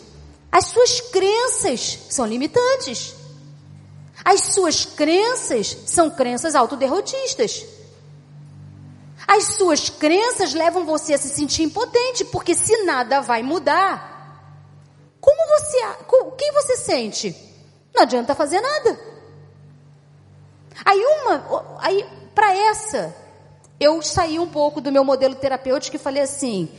as 0.51 0.65
suas 0.65 0.99
crenças 0.99 1.99
são 2.09 2.25
limitantes. 2.25 3.15
As 4.23 4.41
suas 4.41 4.85
crenças 4.85 5.77
são 5.85 6.09
crenças 6.09 6.53
autoderrotistas. 6.55 7.65
As 9.27 9.55
suas 9.55 9.89
crenças 9.89 10.53
levam 10.53 10.85
você 10.85 11.13
a 11.13 11.17
se 11.17 11.29
sentir 11.29 11.63
impotente, 11.63 12.25
porque 12.25 12.53
se 12.53 12.83
nada 12.83 13.21
vai 13.21 13.41
mudar, 13.41 14.11
como 15.21 15.47
você, 15.47 15.77
quem 16.37 16.51
você 16.51 16.77
sente? 16.77 17.35
Não 17.93 18.01
adianta 18.03 18.35
fazer 18.35 18.59
nada. 18.59 18.99
Aí 20.85 20.99
uma, 20.99 21.77
aí 21.79 22.05
para 22.33 22.55
essa, 22.55 23.15
eu 23.79 24.01
saí 24.01 24.39
um 24.39 24.47
pouco 24.47 24.81
do 24.81 24.91
meu 24.91 25.03
modelo 25.03 25.35
terapêutico 25.35 25.95
e 25.95 25.99
falei 25.99 26.23
assim: 26.23 26.69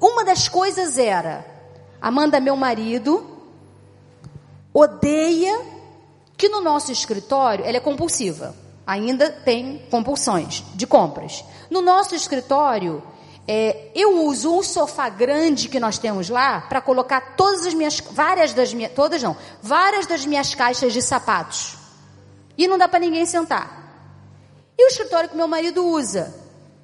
uma 0.00 0.24
das 0.24 0.48
coisas 0.48 0.98
era, 0.98 1.44
Amanda, 2.00 2.40
meu 2.40 2.56
marido, 2.56 3.26
odeia 4.72 5.76
que 6.36 6.48
no 6.48 6.60
nosso 6.60 6.92
escritório, 6.92 7.64
ela 7.64 7.78
é 7.78 7.80
compulsiva, 7.80 8.54
ainda 8.86 9.30
tem 9.30 9.86
compulsões 9.90 10.62
de 10.74 10.86
compras. 10.86 11.44
No 11.70 11.80
nosso 11.80 12.14
escritório, 12.14 13.02
é, 13.48 13.90
eu 13.94 14.24
uso 14.24 14.52
um 14.52 14.62
sofá 14.62 15.08
grande 15.08 15.68
que 15.68 15.80
nós 15.80 15.98
temos 15.98 16.28
lá 16.28 16.60
para 16.60 16.80
colocar 16.80 17.36
todas 17.36 17.64
as 17.64 17.74
minhas, 17.74 18.00
várias 18.00 18.52
das 18.52 18.74
minhas, 18.74 18.92
todas 18.92 19.22
não, 19.22 19.36
várias 19.62 20.04
das 20.06 20.26
minhas 20.26 20.54
caixas 20.54 20.92
de 20.92 21.00
sapatos. 21.00 21.75
E 22.56 22.66
não 22.66 22.78
dá 22.78 22.88
para 22.88 23.00
ninguém 23.00 23.26
sentar. 23.26 23.84
E 24.78 24.84
o 24.84 24.88
escritório 24.88 25.28
que 25.28 25.36
meu 25.36 25.48
marido 25.48 25.86
usa? 25.86 26.34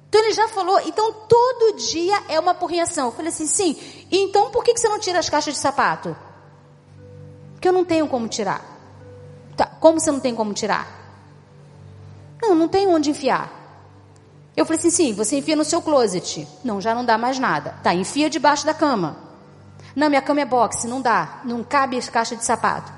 Então 0.09 0.21
ele 0.21 0.33
já 0.33 0.47
falou, 0.47 0.79
então 0.85 1.11
todo 1.27 1.77
dia 1.77 2.23
é 2.29 2.39
uma 2.39 2.53
porrinhação. 2.53 3.07
Eu 3.07 3.11
falei 3.11 3.29
assim, 3.29 3.47
sim. 3.47 3.77
Então 4.11 4.51
por 4.51 4.63
que 4.63 4.77
você 4.77 4.87
não 4.87 4.99
tira 4.99 5.19
as 5.19 5.29
caixas 5.29 5.55
de 5.55 5.59
sapato? 5.59 6.15
Porque 7.53 7.67
eu 7.67 7.73
não 7.73 7.83
tenho 7.83 8.07
como 8.07 8.27
tirar. 8.27 8.63
Tá, 9.57 9.65
como 9.65 9.99
você 9.99 10.11
não 10.11 10.19
tem 10.19 10.35
como 10.35 10.53
tirar? 10.53 10.87
Não, 12.41 12.53
não 12.53 12.67
tem 12.67 12.87
onde 12.87 13.09
enfiar. 13.09 13.51
Eu 14.55 14.65
falei 14.65 14.79
assim, 14.79 14.91
sim, 14.91 15.13
você 15.13 15.37
enfia 15.37 15.55
no 15.55 15.63
seu 15.63 15.81
closet. 15.81 16.47
Não, 16.63 16.79
já 16.79 16.93
não 16.93 17.03
dá 17.03 17.17
mais 17.17 17.39
nada. 17.39 17.75
Tá, 17.81 17.93
enfia 17.93 18.29
debaixo 18.29 18.65
da 18.65 18.73
cama. 18.73 19.17
Não, 19.95 20.09
minha 20.09 20.21
cama 20.21 20.41
é 20.41 20.45
boxe, 20.45 20.87
não 20.87 21.01
dá. 21.01 21.41
Não 21.43 21.63
cabe 21.63 21.99
caixa 22.11 22.35
de 22.35 22.45
sapato. 22.45 22.91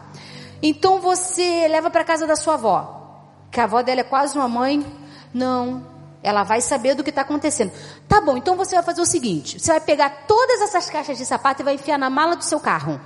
Então 0.61 0.99
você 0.99 1.67
leva 1.67 1.89
para 1.89 2.03
casa 2.03 2.25
da 2.25 2.35
sua 2.35 2.55
avó. 2.55 3.01
que 3.51 3.59
a 3.59 3.63
avó 3.63 3.81
dela 3.81 4.01
é 4.01 4.03
quase 4.03 4.37
uma 4.37 4.47
mãe. 4.47 4.85
Não, 5.33 5.85
ela 6.23 6.43
vai 6.43 6.61
saber 6.61 6.95
do 6.95 7.03
que 7.03 7.09
está 7.09 7.21
acontecendo. 7.21 7.71
Tá 8.07 8.19
bom, 8.19 8.35
então 8.35 8.55
você 8.55 8.75
vai 8.75 8.83
fazer 8.83 9.01
o 9.01 9.05
seguinte: 9.05 9.59
você 9.59 9.71
vai 9.71 9.81
pegar 9.81 10.25
todas 10.27 10.61
essas 10.61 10.89
caixas 10.89 11.17
de 11.17 11.25
sapato 11.25 11.61
e 11.61 11.65
vai 11.65 11.75
enfiar 11.75 11.97
na 11.97 12.09
mala 12.09 12.35
do 12.35 12.43
seu 12.43 12.59
carro. 12.59 12.99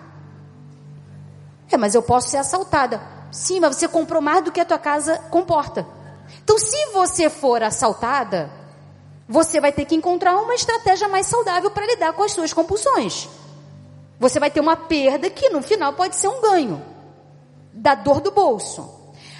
É, 1.71 1.77
mas 1.77 1.93
eu 1.93 2.01
posso 2.01 2.29
ser 2.29 2.37
assaltada. 2.37 3.01
Sim, 3.31 3.59
mas 3.59 3.75
você 3.75 3.87
comprou 3.87 4.21
mais 4.21 4.43
do 4.43 4.51
que 4.51 4.59
a 4.59 4.65
tua 4.65 4.79
casa 4.79 5.17
comporta. 5.29 5.85
Então, 6.43 6.57
se 6.57 6.87
você 6.93 7.29
for 7.29 7.61
assaltada, 7.61 8.49
você 9.27 9.59
vai 9.61 9.71
ter 9.71 9.85
que 9.85 9.95
encontrar 9.95 10.35
uma 10.37 10.55
estratégia 10.55 11.07
mais 11.07 11.27
saudável 11.27 11.69
para 11.69 11.85
lidar 11.85 12.13
com 12.13 12.23
as 12.23 12.31
suas 12.31 12.53
compulsões. 12.53 13.29
Você 14.19 14.39
vai 14.39 14.49
ter 14.49 14.59
uma 14.59 14.75
perda 14.75 15.29
que 15.29 15.49
no 15.49 15.61
final 15.61 15.93
pode 15.93 16.15
ser 16.15 16.27
um 16.27 16.41
ganho 16.41 16.98
da 17.73 17.95
dor 17.95 18.21
do 18.21 18.31
bolso. 18.31 18.89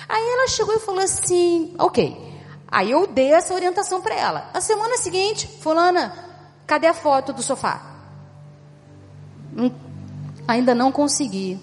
Aí 0.07 0.21
ela 0.21 0.47
chegou 0.47 0.75
e 0.75 0.80
falou 0.80 1.01
assim: 1.03 1.73
Ok. 1.77 2.30
Aí 2.71 2.91
eu 2.91 3.07
dei 3.07 3.34
essa 3.34 3.53
orientação 3.53 4.01
para 4.01 4.15
ela. 4.15 4.49
A 4.53 4.61
semana 4.61 4.97
seguinte, 4.97 5.47
Fulana, 5.47 6.13
cadê 6.67 6.86
a 6.86 6.93
foto 6.93 7.34
do 7.34 7.41
sofá? 7.41 7.82
Hum, 9.57 9.71
ainda 10.47 10.75
não 10.75 10.91
consegui. 10.91 11.59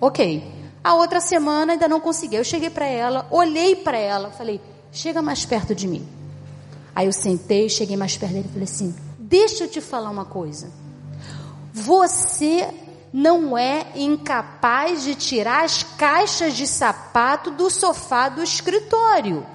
Ok. 0.00 0.54
A 0.82 0.94
outra 0.94 1.20
semana 1.20 1.72
ainda 1.72 1.88
não 1.88 2.00
consegui. 2.00 2.36
Eu 2.36 2.44
cheguei 2.44 2.70
para 2.70 2.86
ela, 2.86 3.26
olhei 3.30 3.76
para 3.76 3.98
ela, 3.98 4.30
falei: 4.30 4.60
chega 4.92 5.22
mais 5.22 5.44
perto 5.44 5.74
de 5.74 5.86
mim. 5.86 6.06
Aí 6.94 7.06
eu 7.06 7.12
sentei, 7.12 7.68
cheguei 7.68 7.96
mais 7.96 8.16
perto 8.16 8.32
dele 8.32 8.46
e 8.48 8.52
falei 8.52 8.64
assim: 8.64 8.94
deixa 9.18 9.64
eu 9.64 9.68
te 9.68 9.80
falar 9.80 10.10
uma 10.10 10.24
coisa. 10.24 10.70
Você 11.72 12.72
não 13.12 13.56
é 13.56 13.86
incapaz 13.94 15.02
de 15.02 15.14
tirar 15.14 15.64
as 15.64 15.82
caixas 15.82 16.54
de 16.54 16.66
sapato 16.66 17.50
do 17.50 17.70
sofá 17.70 18.28
do 18.28 18.42
escritório. 18.42 19.46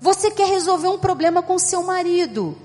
Você 0.00 0.30
quer 0.30 0.48
resolver 0.48 0.88
um 0.88 0.98
problema 0.98 1.42
com 1.42 1.58
seu 1.58 1.82
marido. 1.82 2.56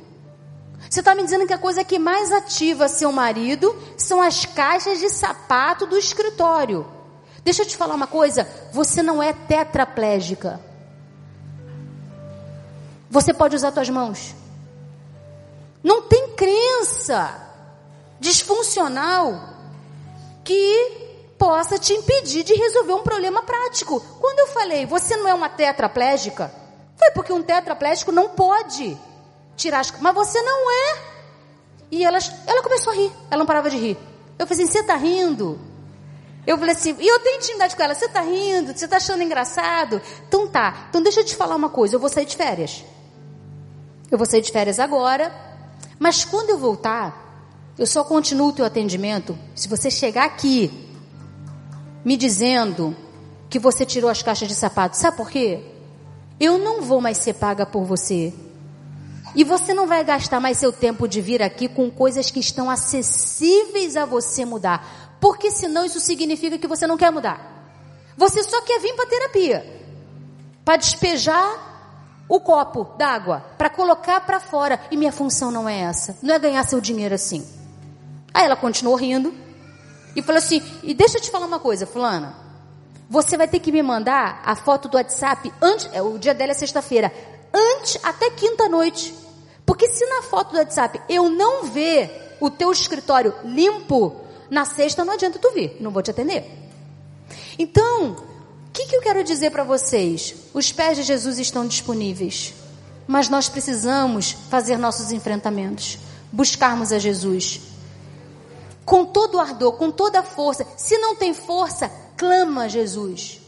Você 0.89 0.99
está 0.99 1.13
me 1.13 1.23
dizendo 1.23 1.45
que 1.45 1.53
a 1.53 1.57
coisa 1.57 1.83
que 1.83 1.99
mais 1.99 2.31
ativa 2.31 2.87
seu 2.87 3.11
marido 3.11 3.75
são 3.97 4.21
as 4.21 4.45
caixas 4.45 4.99
de 4.99 5.09
sapato 5.09 5.85
do 5.85 5.97
escritório. 5.97 6.87
Deixa 7.43 7.61
eu 7.61 7.65
te 7.65 7.77
falar 7.77 7.95
uma 7.95 8.07
coisa: 8.07 8.47
você 8.71 9.01
não 9.01 9.21
é 9.21 9.33
tetraplégica. 9.33 10.59
Você 13.09 13.33
pode 13.33 13.55
usar 13.55 13.71
suas 13.71 13.89
mãos. 13.89 14.35
Não 15.83 16.01
tem 16.03 16.29
crença 16.35 17.33
disfuncional 18.19 19.56
que 20.47 21.35
possa 21.37 21.77
te 21.77 21.91
impedir 21.91 22.43
de 22.43 22.53
resolver 22.53 22.93
um 22.93 23.03
problema 23.03 23.43
prático. 23.43 23.99
Quando 24.17 24.39
eu 24.39 24.47
falei, 24.47 24.85
você 24.85 25.17
não 25.17 25.27
é 25.27 25.33
uma 25.33 25.49
tetraplégica, 25.49 26.49
foi 26.95 27.11
porque 27.11 27.33
um 27.33 27.43
tetraplégico 27.43 28.13
não 28.13 28.29
pode 28.29 28.97
tirar 29.57 29.81
as. 29.81 29.91
Mas 29.99 30.15
você 30.15 30.41
não 30.41 30.71
é. 30.71 30.97
E 31.91 32.03
ela, 32.03 32.17
ela 32.47 32.63
começou 32.63 32.93
a 32.93 32.95
rir. 32.95 33.11
Ela 33.29 33.39
não 33.39 33.45
parava 33.45 33.69
de 33.69 33.77
rir. 33.77 33.97
Eu 34.39 34.47
falei 34.47 34.63
assim: 34.63 34.71
você 34.71 34.79
está 34.79 34.95
rindo? 34.95 35.59
Eu 36.45 36.57
falei 36.57 36.73
assim, 36.73 36.95
e 36.97 37.05
eu 37.05 37.19
tenho 37.19 37.39
intimidade 37.39 37.75
com 37.75 37.83
ela, 37.83 37.93
você 37.93 38.05
está 38.05 38.21
rindo, 38.21 38.71
você 38.71 38.85
está 38.85 38.95
achando 38.95 39.21
engraçado? 39.21 40.01
Então 40.29 40.47
tá, 40.47 40.87
então 40.87 41.01
deixa 41.03 41.19
eu 41.19 41.25
te 41.25 41.35
falar 41.35 41.57
uma 41.57 41.69
coisa, 41.69 41.97
eu 41.97 41.99
vou 41.99 42.07
sair 42.07 42.25
de 42.25 42.37
férias. 42.37 42.85
Eu 44.09 44.17
vou 44.17 44.25
sair 44.25 44.39
de 44.39 44.49
férias 44.49 44.79
agora, 44.79 45.29
mas 45.99 46.23
quando 46.23 46.51
eu 46.51 46.57
voltar, 46.57 47.26
eu 47.77 47.85
só 47.85 48.03
continuo 48.03 48.49
o 48.49 48.53
teu 48.53 48.65
atendimento 48.65 49.37
se 49.53 49.67
você 49.67 49.91
chegar 49.91 50.25
aqui 50.25 50.71
me 52.03 52.17
dizendo 52.17 52.95
que 53.49 53.59
você 53.59 53.85
tirou 53.85 54.09
as 54.09 54.23
caixas 54.23 54.47
de 54.47 54.55
sapato. 54.55 54.97
Sabe 54.97 55.17
por 55.17 55.29
quê? 55.29 55.61
Eu 56.39 56.57
não 56.57 56.81
vou 56.81 57.01
mais 57.01 57.17
ser 57.17 57.33
paga 57.33 57.65
por 57.65 57.83
você. 57.83 58.33
E 59.35 59.43
você 59.43 59.73
não 59.73 59.85
vai 59.85 60.03
gastar 60.03 60.39
mais 60.39 60.57
seu 60.57 60.71
tempo 60.71 61.07
de 61.07 61.21
vir 61.21 61.43
aqui 61.43 61.67
com 61.67 61.91
coisas 61.91 62.31
que 62.31 62.39
estão 62.39 62.69
acessíveis 62.69 63.95
a 63.95 64.05
você 64.05 64.45
mudar. 64.45 65.17
Porque 65.19 65.51
senão 65.51 65.85
isso 65.85 65.99
significa 65.99 66.57
que 66.57 66.67
você 66.67 66.87
não 66.87 66.97
quer 66.97 67.11
mudar. 67.11 67.73
Você 68.15 68.41
só 68.43 68.61
quer 68.61 68.79
vir 68.79 68.95
para 68.95 69.09
terapia. 69.09 69.81
Para 70.65 70.77
despejar 70.77 72.25
o 72.27 72.39
copo 72.39 72.85
d'água, 72.97 73.45
para 73.57 73.69
colocar 73.69 74.21
para 74.21 74.39
fora. 74.39 74.79
E 74.89 74.97
minha 74.97 75.11
função 75.11 75.51
não 75.51 75.67
é 75.67 75.81
essa. 75.81 76.17
Não 76.21 76.33
é 76.33 76.39
ganhar 76.39 76.63
seu 76.63 76.81
dinheiro 76.81 77.13
assim. 77.13 77.56
Aí 78.37 78.45
ela 78.45 78.55
continuou 78.55 78.95
rindo 78.95 79.33
e 80.15 80.21
falou 80.21 80.37
assim: 80.37 80.61
"E 80.83 80.93
deixa 80.93 81.17
eu 81.17 81.21
te 81.21 81.31
falar 81.31 81.47
uma 81.47 81.59
coisa, 81.59 81.87
fulana. 81.87 82.35
Você 83.09 83.35
vai 83.35 83.47
ter 83.47 83.59
que 83.59 83.71
me 83.71 83.81
mandar 83.81 84.43
a 84.45 84.55
foto 84.55 84.87
do 84.87 84.95
WhatsApp 84.95 85.51
antes, 85.59 85.89
é, 85.91 86.03
o 86.03 86.19
dia 86.19 86.35
dela 86.35 86.51
é 86.51 86.53
sexta-feira, 86.53 87.11
antes 87.51 87.97
até 88.03 88.29
quinta 88.29 88.69
noite. 88.69 89.11
Porque 89.65 89.89
se 89.89 90.05
na 90.05 90.21
foto 90.21 90.51
do 90.51 90.59
WhatsApp 90.59 91.01
eu 91.09 91.31
não 91.31 91.63
ver 91.63 92.37
o 92.39 92.47
teu 92.47 92.71
escritório 92.71 93.33
limpo, 93.43 94.15
na 94.51 94.65
sexta 94.65 95.03
não 95.03 95.15
adianta 95.15 95.39
tu 95.39 95.51
vir, 95.51 95.75
não 95.79 95.89
vou 95.89 96.03
te 96.03 96.11
atender. 96.11 96.45
Então, 97.57 98.11
o 98.11 98.71
que, 98.71 98.85
que 98.85 98.95
eu 98.95 99.01
quero 99.01 99.23
dizer 99.23 99.49
para 99.49 99.63
vocês? 99.63 100.35
Os 100.53 100.71
pés 100.71 100.95
de 100.95 101.01
Jesus 101.01 101.39
estão 101.39 101.65
disponíveis, 101.65 102.53
mas 103.07 103.29
nós 103.29 103.49
precisamos 103.49 104.33
fazer 104.47 104.77
nossos 104.77 105.11
enfrentamentos, 105.11 105.97
buscarmos 106.31 106.91
a 106.91 106.99
Jesus, 106.99 107.76
com 108.87 109.03
todo 109.03 109.37
ardor, 109.37 109.73
com 109.73 109.91
toda 109.91 110.21
a 110.21 110.23
força. 110.23 110.65
Se 110.77 110.97
não 110.97 111.13
tem 111.13 111.33
força, 111.33 111.91
clama 112.15 112.63
a 112.63 112.67
Jesus. 112.69 113.41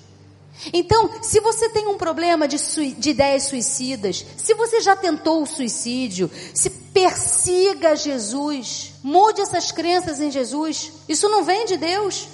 Então, 0.74 1.10
se 1.22 1.40
você 1.40 1.70
tem 1.70 1.88
um 1.88 1.98
problema 1.98 2.46
de, 2.46 2.58
de, 2.96 3.10
ideias 3.12 3.44
suicidas, 3.44 4.26
se 4.36 4.54
você 4.54 4.82
já 4.82 4.98
tentou 4.98 5.42
o 5.42 5.46
suicídio, 5.46 6.30
se 6.54 6.70
persiga 6.70 7.96
Jesus, 7.96 8.92
mude 9.02 9.40
essas 9.40 9.72
crenças 9.72 10.20
em 10.20 10.30
Jesus. 10.30 10.92
Isso 11.08 11.30
não 11.30 11.46
vem 11.46 11.66
de 11.66 11.78
Deus. 11.78 12.28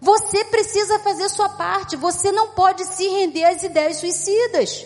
Você 0.00 0.44
precisa 0.46 0.98
fazer 0.98 1.28
sua 1.28 1.50
parte. 1.50 1.94
Você 1.94 2.32
não 2.32 2.48
pode 2.48 2.84
se 2.84 3.06
render 3.06 3.44
às 3.44 3.62
ideias 3.62 3.98
suicidas. 3.98 4.84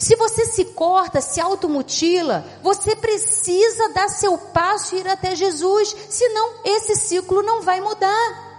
Se 0.00 0.16
você 0.16 0.46
se 0.46 0.64
corta, 0.64 1.20
se 1.20 1.38
automutila, 1.42 2.42
você 2.62 2.96
precisa 2.96 3.90
dar 3.90 4.08
seu 4.08 4.38
passo 4.38 4.96
e 4.96 5.00
ir 5.00 5.06
até 5.06 5.36
Jesus, 5.36 5.94
senão 6.08 6.54
esse 6.64 6.96
ciclo 6.96 7.42
não 7.42 7.60
vai 7.60 7.82
mudar. 7.82 8.50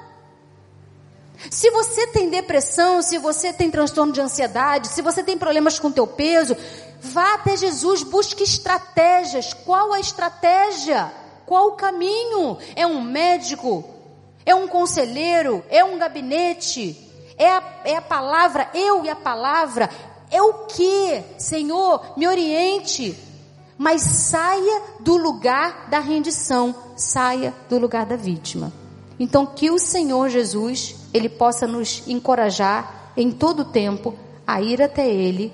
Se 1.49 1.71
você 1.71 2.05
tem 2.05 2.29
depressão, 2.29 3.01
se 3.01 3.17
você 3.17 3.51
tem 3.51 3.71
transtorno 3.71 4.13
de 4.13 4.21
ansiedade, 4.21 4.89
se 4.89 5.01
você 5.01 5.23
tem 5.23 5.35
problemas 5.35 5.79
com 5.79 5.91
teu 5.91 6.05
peso, 6.05 6.55
vá 7.01 7.33
até 7.33 7.57
Jesus, 7.57 8.03
busque 8.03 8.43
estratégias. 8.43 9.51
Qual 9.51 9.91
a 9.93 9.99
estratégia? 9.99 11.11
Qual 11.47 11.69
o 11.69 11.75
caminho? 11.75 12.59
É 12.75 12.85
um 12.85 13.01
médico? 13.01 13.83
É 14.45 14.53
um 14.53 14.67
conselheiro? 14.67 15.65
É 15.71 15.83
um 15.83 15.97
gabinete? 15.97 17.09
É 17.35 17.49
a, 17.49 17.63
é 17.83 17.95
a 17.95 18.01
palavra, 18.03 18.69
eu 18.75 19.03
e 19.03 19.09
a 19.09 19.15
palavra, 19.15 19.89
é 20.31 20.41
o 20.41 20.65
que? 20.65 21.23
Senhor, 21.37 22.13
me 22.15 22.27
oriente. 22.27 23.17
Mas 23.77 24.01
saia 24.01 24.81
do 24.99 25.17
lugar 25.17 25.89
da 25.89 25.99
rendição, 25.99 26.73
saia 26.95 27.53
do 27.67 27.77
lugar 27.77 28.05
da 28.05 28.15
vítima. 28.15 28.71
Então 29.19 29.45
que 29.45 29.69
o 29.69 29.77
Senhor 29.77 30.29
Jesus, 30.29 30.95
ele 31.13 31.27
possa 31.27 31.67
nos 31.67 32.07
encorajar 32.07 33.11
em 33.17 33.29
todo 33.31 33.61
o 33.61 33.65
tempo 33.65 34.15
a 34.47 34.61
ir 34.61 34.81
até 34.81 35.07
ele 35.07 35.51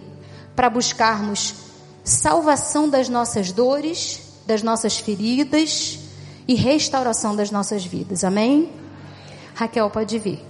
para 0.56 0.70
buscarmos 0.70 1.56
salvação 2.04 2.90
das 2.90 3.10
nossas 3.10 3.52
dores, 3.52 4.22
das 4.46 4.62
nossas 4.62 4.98
feridas 4.98 6.00
e 6.48 6.56
restauração 6.56 7.36
das 7.36 7.52
nossas 7.52 7.86
vidas. 7.86 8.24
Amém? 8.24 8.72
Raquel 9.54 9.90
pode 9.90 10.18
vir. 10.20 10.42